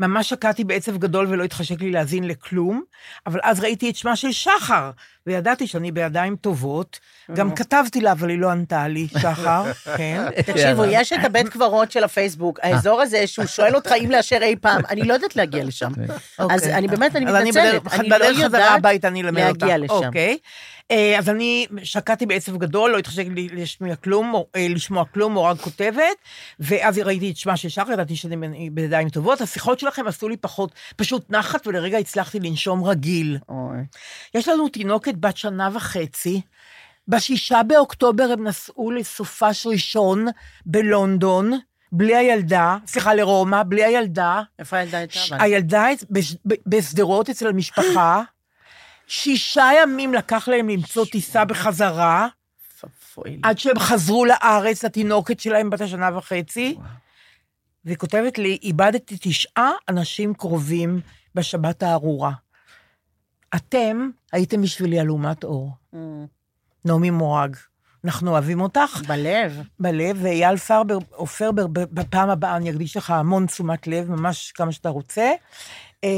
ממש 0.00 0.28
שקעתי 0.28 0.64
בעצב 0.64 0.96
גדול 0.96 1.26
ולא 1.30 1.44
התחשק 1.44 1.80
לי 1.80 1.90
להאזין 1.90 2.28
לכלום, 2.28 2.82
אבל 3.26 3.40
אז 3.42 3.60
ראיתי 3.60 3.90
את 3.90 3.96
שמה 3.96 4.16
של 4.16 4.32
שחר, 4.32 4.90
וידעתי 5.26 5.66
שאני 5.66 5.92
בידיים 5.92 6.36
טובות. 6.36 6.98
גם 7.34 7.54
כתבתי 7.54 8.00
לה, 8.00 8.12
אבל 8.12 8.30
היא 8.30 8.38
לא 8.38 8.50
ענתה 8.50 8.88
לי, 8.88 9.08
שחר, 9.08 9.72
כן. 9.96 10.24
תקשיבו, 10.46 10.84
יש 10.84 11.12
את 11.12 11.24
הבית 11.24 11.48
קברות 11.48 11.92
של 11.92 12.04
הפייסבוק, 12.04 12.58
האזור 12.62 13.00
הזה 13.00 13.26
שהוא 13.26 13.46
שואל 13.46 13.74
אותך 13.74 13.92
אם 14.04 14.10
לאשר 14.10 14.38
אי 14.42 14.56
פעם, 14.56 14.82
אני 14.88 15.02
לא 15.02 15.14
יודעת 15.14 15.36
להגיע 15.36 15.64
לשם. 15.64 15.92
אז 16.38 16.60
אוקיי. 16.60 16.74
אני 16.74 16.88
באמת, 16.88 17.16
אני 17.16 17.26
אז 17.28 17.34
מתנצלת, 17.34 17.92
אני 17.92 18.08
לא 18.08 18.24
יודעת. 18.24 18.80
להגיע 19.62 19.78
לשם. 19.78 19.94
אה, 20.90 21.18
אז 21.18 21.28
אני 21.28 21.66
שקעתי 21.82 22.26
בעצב 22.26 22.56
גדול, 22.56 22.90
לא 22.90 22.98
התחשק 22.98 23.26
לי 23.34 23.48
לשמיע 23.48 23.96
כלום, 23.96 24.34
או, 24.34 24.46
אה, 24.56 24.66
לשמוע 24.68 25.04
כלום, 25.04 25.36
או 25.36 25.44
רק 25.44 25.60
כותבת, 25.60 26.16
ואז 26.60 26.98
ראיתי 26.98 27.30
את 27.30 27.36
שמה 27.36 27.56
של 27.56 27.68
שחר, 27.68 27.92
ידעתי 27.92 28.16
שאני 28.16 28.70
בידיים 28.70 29.08
טובות. 29.08 29.40
השיחות 29.40 29.78
שלכם 29.78 30.06
עשו 30.06 30.28
לי 30.28 30.36
פחות, 30.36 30.72
פשוט 30.96 31.30
נחת, 31.30 31.66
ולרגע 31.66 31.98
הצלחתי 31.98 32.40
לנשום 32.40 32.84
רגיל. 32.84 33.38
אוי. 33.48 33.78
יש 34.34 34.48
לנו 34.48 34.68
תינוקת 34.68 35.14
בת 35.14 35.36
שנה 35.36 35.68
וחצי. 35.72 36.40
בשישה 37.08 37.62
באוקטובר 37.62 38.28
הם 38.32 38.46
נסעו 38.46 38.90
לסופש 38.90 39.66
ראשון 39.66 40.26
בלונדון, 40.66 41.52
בלי 41.92 42.16
הילדה, 42.16 42.76
סליחה, 42.86 43.14
לרומא, 43.14 43.62
בלי 43.62 43.84
הילדה. 43.84 44.42
איפה 44.58 44.76
הילדה 44.76 44.98
הייתה? 44.98 45.18
הילדה 45.30 45.86
בשדרות 46.66 47.30
אצל 47.30 47.48
המשפחה. 47.48 48.22
שישה 49.12 49.70
ימים 49.82 50.14
לקח 50.14 50.48
להם 50.48 50.68
למצוא 50.68 51.04
טיסה 51.04 51.44
בחזרה. 51.44 52.28
עד 53.42 53.58
שהם 53.58 53.78
חזרו 53.78 54.24
לארץ, 54.24 54.84
התינוקת 54.84 55.40
שלהם 55.40 55.70
בת 55.70 55.80
השנה 55.80 56.18
וחצי. 56.18 56.76
והיא 57.84 57.96
כותבת 57.96 58.38
לי, 58.38 58.58
איבדתי 58.62 59.16
תשעה 59.20 59.70
אנשים 59.88 60.34
קרובים 60.34 61.00
בשבת 61.34 61.82
הארורה. 61.82 62.32
אתם 63.54 64.10
הייתם 64.32 64.62
בשבילי 64.62 65.00
אלומת 65.00 65.44
אור. 65.44 65.70
Mm. 65.94 65.96
נעמי 66.84 67.10
מורג. 67.10 67.56
אנחנו 68.04 68.30
אוהבים 68.30 68.60
אותך 68.60 69.02
בלב. 69.08 69.62
בלב, 69.80 70.18
ואייל 70.22 70.56
פרבר, 70.56 70.98
או 71.12 71.26
פרבר, 71.26 71.66
בפעם 71.72 72.30
הבאה 72.30 72.56
אני 72.56 72.70
אקדיש 72.70 72.96
לך 72.96 73.10
המון 73.10 73.46
תשומת 73.46 73.86
לב, 73.86 74.10
ממש 74.10 74.52
כמה 74.52 74.72
שאתה 74.72 74.88
רוצה. 74.88 75.32
אה, 76.04 76.08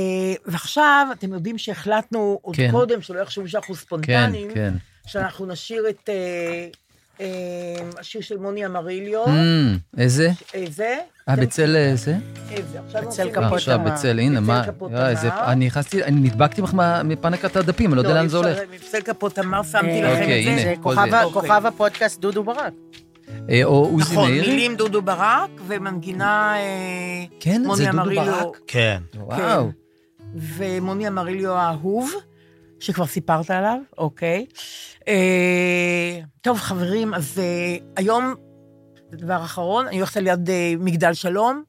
ועכשיו, 0.46 1.06
אתם 1.12 1.32
יודעים 1.32 1.58
שהחלטנו 1.58 2.38
עוד 2.42 2.56
כן. 2.56 2.68
קודם, 2.70 3.02
שלא 3.02 3.20
יחשבו 3.20 3.48
שאנחנו 3.48 3.74
כן, 3.74 3.80
ספונטניים, 3.80 4.48
כן. 4.54 4.74
שאנחנו 5.06 5.46
נשיר 5.46 5.84
את 5.90 6.08
אה, 6.08 6.66
אה, 7.20 7.26
השיר 8.00 8.20
של 8.20 8.36
מוני 8.36 8.66
אמריליו. 8.66 9.24
Mm, 9.26 9.30
איזה? 9.98 10.30
איזה? 10.54 10.96
אה, 11.28 11.36
בצל 11.36 11.76
אה, 11.76 11.96
זה? 11.96 12.14
איזה? 12.50 12.78
עכשיו 12.86 13.02
בצל 13.02 13.28
אה, 13.28 13.32
כפות 13.34 13.52
עכשיו 13.52 13.78
תמר. 13.78 13.90
בצל, 13.90 14.18
הנה, 14.18 14.40
בצל 14.40 14.46
מה? 14.46 14.64
כפות 14.66 14.90
יואי, 14.92 15.10
איזה-. 15.10 15.28
אני 15.34 15.66
נכנסתי, 15.66 16.04
אני 16.04 16.20
נדבקתי 16.20 16.62
לך 16.62 16.74
מה- 16.74 17.02
מפנקת 17.02 17.56
הדפים, 17.56 17.90
אני 17.92 17.96
לא 17.96 18.02
יודע 18.02 18.14
לאן 18.14 18.28
זה 18.28 18.36
הולך. 18.36 18.58
מבצל 18.72 19.00
כפות 19.00 19.34
תמר, 19.34 19.62
שמתי 19.62 19.86
אה, 20.02 20.12
לכם 20.12 20.20
אוקיי, 20.22 20.42
את 20.44 20.48
הנה. 20.48 20.62
זה. 20.62 20.74
אוקיי. 21.24 21.32
כוכב 21.42 21.66
הפודקאסט 21.66 22.20
דודו 22.20 22.44
ברק. 22.44 22.72
אה, 23.50 23.64
או 23.64 23.84
עוזי 23.84 24.12
נכון, 24.12 24.30
מאירי? 24.30 24.48
מילים 24.48 24.76
דודו 24.76 25.02
ברק, 25.02 25.50
ומנגינה 25.66 26.56
אה, 26.56 27.24
כן, 27.40 27.62
מוני 27.66 27.76
זה 27.76 27.84
דודו 27.84 28.02
אמריליו. 28.02 28.24
ברק? 28.24 28.60
כן. 28.66 29.02
וואו. 29.14 29.70
ומוני 30.34 31.08
אמריליו 31.08 31.52
האהוב, 31.52 32.12
שכבר 32.80 33.06
סיפרת 33.06 33.50
עליו, 33.50 33.78
אוקיי. 33.98 34.46
אה, 35.08 36.20
טוב, 36.40 36.58
חברים, 36.58 37.14
אז 37.14 37.38
אה, 37.38 37.76
היום, 37.96 38.34
דבר 39.12 39.44
אחרון, 39.44 39.86
אני 39.86 39.96
הולכת 39.96 40.16
על 40.16 40.26
יד 40.26 40.50
אה, 40.50 40.74
מגדל 40.78 41.14
שלום, 41.14 41.62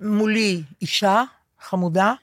מולי 0.00 0.62
אישה 0.82 1.22
חמודה, 1.60 2.14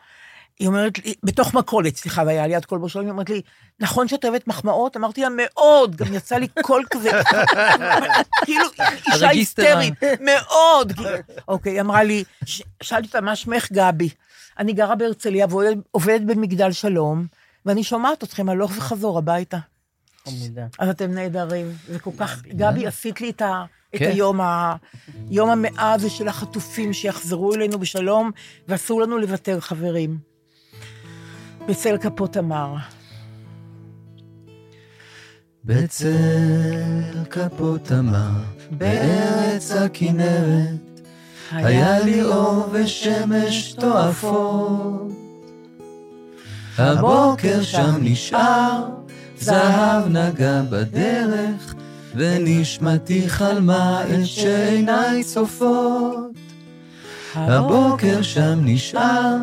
היא 0.60 0.68
אומרת 0.68 1.06
לי, 1.06 1.14
בתוך 1.24 1.54
מכולת, 1.54 1.96
סליחה, 1.96 2.24
והיה 2.26 2.48
ליד 2.48 2.66
כל 2.66 2.78
בשלום, 2.78 3.06
היא 3.06 3.12
אומרת 3.12 3.30
לי, 3.30 3.42
נכון 3.80 4.08
שאת 4.08 4.26
אוהבת 4.26 4.48
מחמאות? 4.48 4.98
אמרתי 4.98 5.22
לה, 5.22 5.28
מאוד, 5.30 5.96
גם 5.96 6.14
יצא 6.14 6.36
לי 6.36 6.48
קול 6.62 6.86
כזה, 6.90 7.12
כאילו, 8.46 8.66
אישה. 9.14 9.30
היסטרית, 9.30 9.94
מאוד. 10.20 10.94
אוקיי, 11.48 11.72
היא 11.72 11.82
אמרה 11.82 12.04
לי, 12.04 12.24
שאלתי 12.84 13.08
אותה, 13.08 13.22
מה 13.22 13.36
שמך 13.36 13.72
גבי? 13.72 14.10
אני 14.60 14.74
גרה 14.74 14.96
בהרצליה 14.96 15.48
ועובדת 15.50 16.22
במגדל 16.22 16.72
שלום, 16.72 17.26
ואני 17.66 17.84
שומעת 17.84 18.24
אתכם 18.24 18.50
הלוך 18.50 18.72
וחזור 18.78 19.18
הביתה. 19.18 19.58
אז 20.80 20.90
אתם 20.90 21.12
נהדרים, 21.12 21.72
וכל 21.90 22.12
כך, 22.18 22.42
גבי, 22.48 22.88
עשית 22.88 23.22
לי 23.22 23.30
את, 23.30 23.42
ה, 23.42 23.66
את 23.96 24.00
כן. 24.00 24.12
היום, 24.12 24.42
ה, 24.42 24.76
יום 25.30 25.50
המאה 25.50 25.94
הזה 25.94 26.10
של 26.10 26.28
החטופים 26.28 26.94
שיחזרו 26.94 27.54
אלינו 27.54 27.80
בשלום, 27.80 28.32
ואסור 28.68 29.02
לנו 29.02 29.18
לוותר, 29.18 29.60
חברים. 29.60 30.33
בצל 31.68 31.98
כפות 31.98 32.34
תמר. 32.34 32.76
בצל 35.66 37.24
כפות 37.30 37.84
תמר, 37.84 38.32
בארץ 38.72 39.72
הכנרת, 39.72 41.02
היה 41.52 42.00
לי 42.00 42.24
אור 42.24 42.66
ושמש 42.72 43.74
תועפות. 43.74 45.12
הבוקר 46.78 47.62
שם 47.62 47.96
נשאר, 48.02 48.90
זהב 49.40 50.08
נגע 50.08 50.62
בדרך, 50.70 51.76
ונשמתי 52.16 53.30
חלמה 53.30 54.04
את 54.04 54.26
שעיניי 54.26 55.24
צופות. 55.24 56.34
הבוקר 57.36 58.22
שם 58.22 58.60
נשאר, 58.64 59.38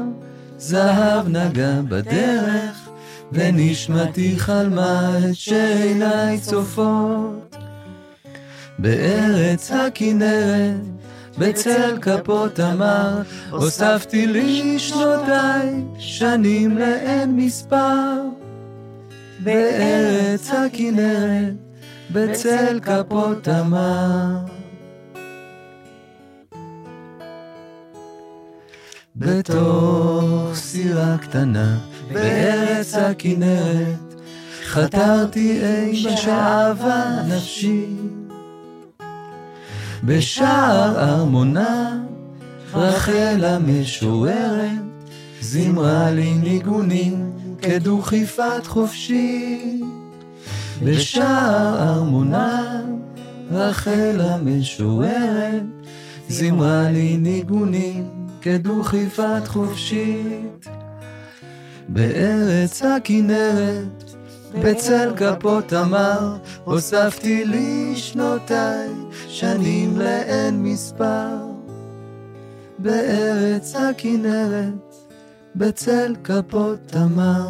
זהב 0.60 1.28
נגע 1.28 1.80
בדרך, 1.88 2.88
ונשמתי 3.32 4.34
חלמה 4.38 5.18
את 5.18 5.34
שעיניי 5.34 6.40
צופות. 6.40 7.56
בארץ 8.78 9.70
הכנרת, 9.70 10.80
בצל 11.38 11.98
כפות 12.00 12.54
תמר, 12.54 13.22
הוספתי 13.50 14.26
לי 14.26 14.78
שנותיי, 14.78 15.84
שנים 15.98 16.78
לאין 16.78 17.36
מספר. 17.36 18.20
בארץ 19.38 20.50
הכנרת, 20.50 21.54
בצל 22.10 22.80
כפות 22.82 23.44
תמר. 23.44 24.59
בתוך 29.20 30.54
סירה 30.54 31.18
קטנה, 31.18 31.78
בארץ 32.12 32.94
הכנרת, 32.94 34.14
חתרתי 34.66 35.60
אי 35.62 36.06
בשעווה 36.06 37.22
נפשי. 37.28 37.86
בשער 40.04 40.98
ארמונה, 40.98 41.98
רחל 42.74 43.44
המשוררת, 43.44 44.70
זימרה 45.40 46.10
לי 46.10 46.34
ניגונים 46.34 47.32
כדוכיפת 47.62 48.66
חופשי. 48.66 49.80
בשער 50.84 51.88
ארמונה, 51.88 52.80
רחל 53.52 54.20
המשוררת, 54.20 55.62
זימרה 56.28 56.90
לי 56.90 57.16
ניגונים 57.16 58.20
כדוכיפת 58.40 59.42
חופשית. 59.46 60.68
בארץ 61.88 62.82
הכנרת, 62.82 64.14
בצל 64.54 65.12
כפות 65.16 65.68
תמר, 65.68 66.36
הוספתי 66.64 67.44
לי 67.44 67.92
שנותיי, 67.96 68.88
שנים 69.28 69.98
לאין 69.98 70.62
מספר. 70.62 71.36
בארץ 72.78 73.76
הכנרת, 73.76 74.94
בצל 75.56 76.14
כפות 76.24 76.78
תמר. 76.86 77.48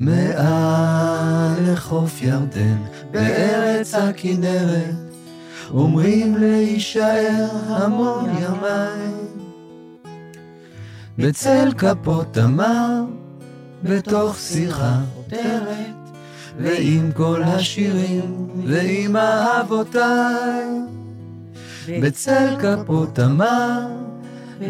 מעל 0.00 1.72
לחוף 1.72 2.22
ירדן, 2.22 2.76
בארץ 3.10 3.94
הכנרת, 3.94 5.03
אומרים 5.70 6.36
להישאר 6.36 7.48
המון 7.66 8.30
ימיים. 8.30 9.24
בצל 11.18 11.72
כפות 11.78 12.26
תמר, 12.32 13.02
בתוך 13.82 14.38
שיחה 14.38 15.00
חותרת, 15.14 15.94
ועם 16.58 17.12
כל 17.12 17.42
השירים, 17.42 18.48
ועם 18.66 19.16
אהבותיי. 19.16 20.64
בצל 21.88 22.56
כפות 22.58 23.14
תמר, 23.14 23.86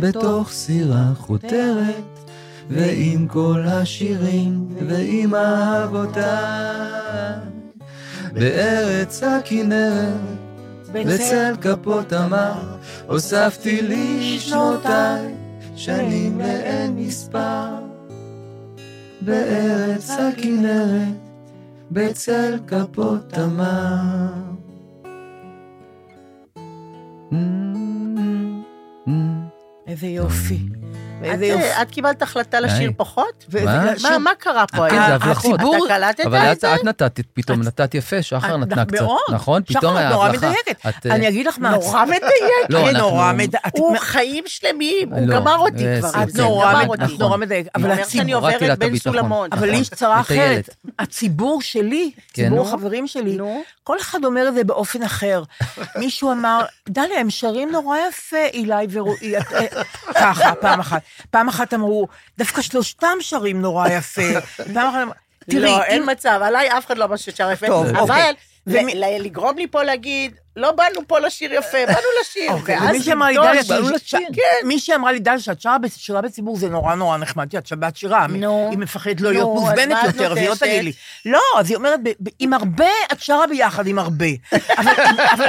בתוך 0.00 0.50
סירה 0.50 1.12
חותרת, 1.16 2.30
ועם 2.70 3.28
כל 3.28 3.60
השירים, 3.66 4.68
ועם 4.88 5.34
אהבותיי. 5.34 6.24
בארץ 8.32 9.22
הכנרת, 9.22 10.43
בצל 10.94 11.54
כפות 11.60 12.08
תמר, 12.08 12.76
הוספתי 13.06 13.82
לי 13.82 14.38
שנותיי, 14.38 15.34
שנים 15.76 16.38
לאין 16.38 16.96
מספר. 16.96 17.66
בארץ 19.20 20.10
הכנרת, 20.10 21.14
בצל 21.90 22.58
כפות 22.66 23.28
תמר. 23.28 24.32
איזה 29.86 30.06
יופי. 30.06 30.58
ואיזה 31.20 31.44
את, 31.44 31.50
יופי. 31.50 31.62
אה, 31.64 31.82
את 31.82 31.90
קיבלת 31.90 32.22
החלטה 32.22 32.60
לשיר. 32.60 32.90
פחות? 32.96 33.44
מה? 34.02 34.18
מה, 34.18 34.30
קרה 34.38 34.66
פה 34.66 34.86
כן? 34.90 34.96
זה 34.96 35.14
הבלחות. 35.14 35.54
הציבור- 35.54 35.76
אתה 35.86 35.94
קלטת 35.94 36.26
אבל 36.26 36.52
את 36.52 36.60
זה? 36.60 36.74
את 36.74 36.84
נתת, 36.84 37.20
פתאום 37.34 37.62
נתת 37.62 37.94
יפה, 37.94 38.22
שחר 38.22 38.56
נתנה 38.56 38.84
קצת. 38.84 39.00
מאוד. 39.02 39.20
נכון? 39.32 39.62
שחר, 39.68 39.78
פתאום 39.80 39.96
היה 39.96 40.08
נורא 40.10 40.28
הבלחה. 40.28 40.46
מדייקת. 40.50 40.86
את, 40.88 41.06
אה, 41.06 41.14
אני 41.14 41.28
אגיד 41.28 41.46
לך 41.46 41.58
מה... 41.58 41.70
נורא 41.70 42.04
מדייק. 42.04 42.22
לא, 42.68 42.90
אנחנו- 42.90 42.98
נורא 43.10 43.32
מדייקת. 43.32 43.58
הוא 43.78 43.96
חיים 43.98 44.44
שלמים, 44.46 45.12
הוא 45.12 45.26
לא, 45.26 45.34
גמר 45.40 45.56
אותי 45.58 45.86
אה, 45.86 45.98
כבר. 46.00 46.22
את 46.22 46.34
נורא 46.36 46.82
נורא 47.18 47.36
מדייקת. 47.36 47.70
אבל 47.74 47.90
הציבור... 47.90 48.34
עוברת 48.34 48.78
בין. 48.78 48.96
סולמות. 48.96 49.52
אבל 49.52 49.70
לי 49.70 49.76
יש 49.76 49.90
צרה. 49.90 50.20
אחרת. 50.20 50.68
הציבור 50.98 51.62
שלי, 51.62 52.10
כן, 52.32 52.44
ציבור. 52.48 52.68
החברים 52.68 53.06
שלי. 53.06 53.38
כל 53.84 53.96
אחד 54.00 54.24
אומר 54.24 54.48
את 54.48 54.54
זה 54.54 54.64
באופן 54.64 55.02
אחר. 55.02 55.42
מישהו 55.98 56.32
אמר, 56.32 56.60
דליה, 56.88 57.20
הם 57.20 57.30
שרים 57.30 57.70
נורא 57.72 57.96
יפה, 58.08 58.36
אילי 58.52 58.74
ורועי. 58.90 59.34
ככה, 60.14 60.54
פעם 60.54 60.80
אחת. 60.80 61.02
פעם 61.30 61.48
אחת 61.48 61.74
אמרו, 61.74 62.08
דווקא 62.38 62.62
שלושתם 62.62 63.16
שרים 63.20 63.60
נורא 63.62 63.88
יפה. 63.88 64.22
פעם 64.74 64.88
אחת 64.88 64.98
אמרו, 65.02 65.14
תראי, 65.50 65.62
לא, 65.62 65.76
אם- 65.76 65.82
אין 65.82 66.02
מצב, 66.10 66.40
עליי 66.44 66.68
אף 66.78 66.86
אחד 66.86 66.98
לא 66.98 67.04
אמר 67.04 67.16
ששר 67.16 67.50
יפה. 67.52 67.66
טוב, 67.66 67.86
אבל 67.86 68.00
אוקיי. 68.66 69.20
לגרום 69.20 69.58
לי 69.58 69.66
פה 69.66 69.82
להגיד, 69.82 70.34
לא 70.56 70.72
באנו 70.72 71.00
פה 71.06 71.18
לשיר 71.18 71.52
יפה, 71.54 71.78
באנו 71.86 71.98
לשיר. 72.20 72.52
אוקיי, 72.52 72.78
ומי 72.78 73.02
שאמרה 73.02 73.30
לי, 73.30 73.36
דליה, 73.36 73.62
באנו 73.68 73.88
ש- 73.88 73.92
לשיר. 73.92 74.20
ש- 74.20 74.36
כן, 74.36 74.66
מי 74.66 74.78
שאמרה 74.78 75.12
לי, 75.12 75.18
דליה, 75.18 75.38
שאת 75.38 75.60
שרה 75.96 76.20
בציבור 76.20 76.56
זה 76.56 76.68
נורא 76.68 76.94
נורא 76.94 77.16
נחמד, 77.16 77.50
כי 77.50 77.58
את 77.58 77.66
שבת 77.66 77.96
שירה. 77.96 78.26
נו. 78.26 78.68
היא 78.70 78.78
מפחדת 78.78 79.20
לא 79.20 79.30
להיות 79.32 79.56
אז 79.56 79.62
מוזמנת 79.62 79.98
יותר, 80.06 80.32
והיא 80.34 80.44
לא 80.44 80.50
נוטשת? 80.50 80.62
תגיד 80.66 80.84
לי. 80.84 80.92
לא, 81.26 81.40
אז 81.58 81.68
היא 81.70 81.76
אומרת, 81.76 82.00
עם 82.38 82.52
הרבה, 82.52 82.84
את 83.12 83.20
שרה 83.20 83.46
ביחד 83.46 83.86
עם 83.86 83.98
הרבה. 83.98 84.26
אבל 85.32 85.46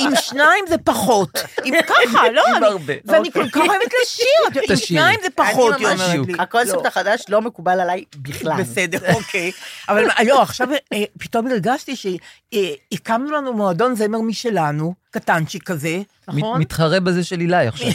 עם- 0.00 0.16
שניים 0.16 0.64
זה 0.68 0.78
פחות. 0.78 1.30
עם 1.64 1.74
ככה, 1.88 2.28
לא, 2.32 2.42
עם 2.48 2.54
אני- 2.56 2.66
הרבה. 2.66 2.92
ואני 3.04 3.32
כל 3.32 3.48
כך 3.48 3.56
אוהבת 3.56 3.92
לשיר, 4.02 4.26
עם. 4.70 4.76
שניים 4.76 5.20
זה 5.22 5.28
פחות, 5.34 5.74
היא 5.78 5.86
אומרת 5.86 6.26
לי. 6.26 6.32
הקונספט 6.38 6.74
לא. 6.82 6.88
החדש 6.88 7.24
לא 7.28 7.40
מקובל 7.40 7.80
עליי 7.80 8.04
בכלל. 8.16 8.62
בסדר, 8.62 9.14
אוקיי. 9.14 9.52
אבל 9.88 10.04
לא, 10.26 10.42
עכשיו 10.42 10.68
אה, 10.92 11.02
פתאום 11.18 11.46
הרגשתי 11.46 11.94
שהקמנו 11.96 13.30
לנו 13.30 13.52
מועדון 13.52 13.94
זמר 13.94 14.20
משלנו, 14.50 14.94
קטנצ'יק 15.10 15.62
כזה, 15.62 16.02
נכון? 16.28 16.54
מת- 16.54 16.60
מתחרה 16.60 17.00
בזה 17.00 17.24
של 17.24 17.40
אילי 17.40 17.66
עכשיו. 17.66 17.88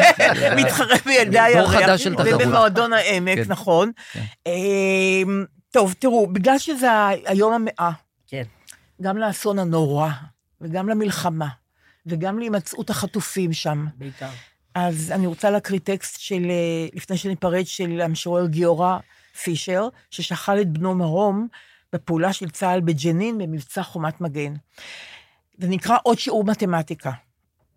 מתחרה 0.64 0.96
בילדי 1.06 1.30
דור 1.30 1.40
הירח. 1.42 1.70
חדש 1.70 2.04
של 2.04 2.14
תחרות. 2.14 2.32
ובמועדון 2.34 2.92
העמק, 2.92 3.34
כן. 3.38 3.42
נכון. 3.48 3.90
כן. 4.12 4.22
אמ, 4.46 5.44
טוב, 5.70 5.94
תראו, 5.98 6.26
בגלל 6.26 6.58
שזה 6.58 6.86
היום 7.26 7.52
המאה, 7.52 7.90
כן. 8.26 8.42
גם 9.02 9.18
לאסון 9.18 9.58
הנורא, 9.58 10.10
וגם 10.60 10.88
למלחמה, 10.88 11.48
וגם 12.06 12.38
להימצאות 12.38 12.90
החטופים 12.90 13.52
שם, 13.52 13.86
בעיקר. 13.94 14.28
אז 14.74 15.12
אני 15.14 15.26
רוצה 15.26 15.50
להקריא 15.50 15.80
טקסט 15.84 16.20
של, 16.20 16.44
אה, 16.50 16.86
לפני 16.94 17.16
שניפרד, 17.16 17.66
של 17.66 18.00
המשורר 18.00 18.46
גיורא 18.46 18.98
פישר, 19.42 19.88
ששכל 20.10 20.60
את 20.60 20.68
בנו 20.72 20.94
מרום 20.94 21.48
בפעולה 21.92 22.32
של 22.32 22.50
צה"ל 22.50 22.80
בג'נין 22.80 23.38
במבצע 23.38 23.82
חומת 23.82 24.20
מגן. 24.20 24.54
זה 25.58 25.68
נקרא 25.68 25.96
עוד 26.02 26.18
שיעור 26.18 26.44
מתמטיקה. 26.44 27.10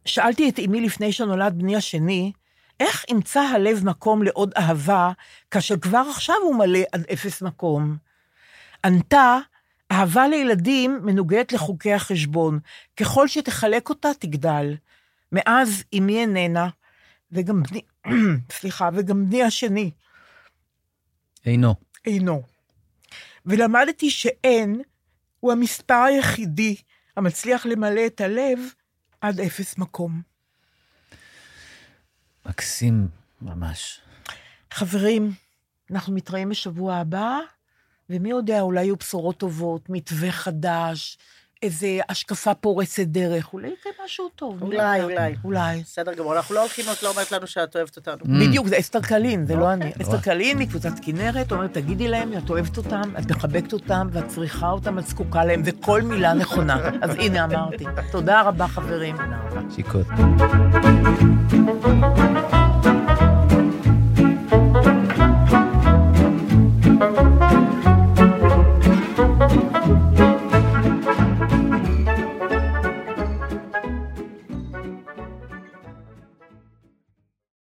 שאלתי 0.05 0.49
את 0.49 0.59
אמי 0.59 0.81
לפני 0.81 1.11
שנולד 1.11 1.53
בני 1.57 1.75
השני, 1.75 2.31
איך 2.79 3.05
ימצא 3.09 3.39
הלב 3.39 3.85
מקום 3.85 4.23
לעוד 4.23 4.53
אהבה, 4.57 5.11
כאשר 5.51 5.77
כבר 5.77 6.03
עכשיו 6.09 6.35
הוא 6.43 6.55
מלא 6.55 6.79
עד 6.91 7.05
אפס 7.13 7.41
מקום? 7.41 7.97
ענתה, 8.85 9.37
אהבה 9.91 10.27
לילדים 10.27 10.99
מנוגדת 11.03 11.53
לחוקי 11.53 11.93
החשבון. 11.93 12.59
ככל 12.97 13.27
שתחלק 13.27 13.89
אותה, 13.89 14.09
תגדל. 14.19 14.75
מאז 15.31 15.83
אמי 15.97 16.17
איננה, 16.17 16.69
וגם 17.31 17.63
בני, 17.63 17.81
סליחה, 18.59 18.89
וגם 18.93 19.25
בני 19.29 19.43
השני 19.43 19.91
אינו. 21.45 21.75
אינו. 22.05 22.41
ולמדתי 23.45 24.09
שאין 24.09 24.81
הוא 25.39 25.51
המספר 25.51 25.93
היחידי 25.93 26.75
המצליח 27.17 27.65
למלא 27.65 28.05
את 28.05 28.21
הלב 28.21 28.59
עד 29.21 29.39
אפס 29.39 29.77
מקום. 29.77 30.21
מקסים, 32.45 33.07
ממש. 33.41 34.01
חברים, 34.71 35.31
אנחנו 35.91 36.13
מתראים 36.13 36.49
בשבוע 36.49 36.95
הבא, 36.95 37.39
ומי 38.09 38.29
יודע, 38.29 38.61
אולי 38.61 38.81
יהיו 38.81 38.95
בשורות 38.95 39.37
טובות, 39.37 39.89
מתווה 39.89 40.31
חדש, 40.31 41.17
איזה 41.63 41.99
השקפה 42.09 42.53
פורצת 42.53 43.03
דרך, 43.03 43.53
אולי 43.53 43.67
יקרה 43.67 43.91
משהו 44.05 44.29
טוב. 44.35 44.61
אולי? 44.61 45.03
אולי. 45.03 45.35
אולי. 45.43 45.81
בסדר 45.81 46.13
גמור, 46.13 46.35
אנחנו 46.35 46.55
לא 46.55 46.59
הולכים, 46.59 46.85
את 46.91 47.03
לא 47.03 47.09
אומרת 47.09 47.31
לנו 47.31 47.47
שאת 47.47 47.75
אוהבת 47.75 47.97
אותנו. 47.97 48.17
Mm. 48.23 48.47
בדיוק, 48.47 48.67
זה 48.67 48.79
אסתר 48.79 49.01
קלין, 49.01 49.45
זה 49.45 49.55
לא 49.55 49.73
אני. 49.73 49.85
וואי. 49.85 50.01
אסתר 50.01 50.21
קלין 50.21 50.57
מקבוצת 50.57 50.93
כנרת, 51.01 51.51
אומרת, 51.51 51.73
תגידי 51.73 52.07
להם, 52.07 52.33
את 52.37 52.49
אוהבת 52.49 52.77
אותם, 52.77 53.01
את 53.19 53.31
מחבקת 53.31 53.73
אותם, 53.73 54.07
ואת 54.11 54.27
צריכה 54.27 54.69
אותם, 54.71 54.99
את 54.99 55.07
זקוקה 55.07 55.45
להם, 55.45 55.61
וכל 55.65 56.01
מילה 56.01 56.33
נכונה. 56.33 56.89
אז 57.01 57.15
הנה 57.15 57.43
אמרתי. 57.43 57.85
תודה 58.11 58.41
רבה, 58.41 58.67
חברים. 58.67 59.15
שיקות. 59.75 60.07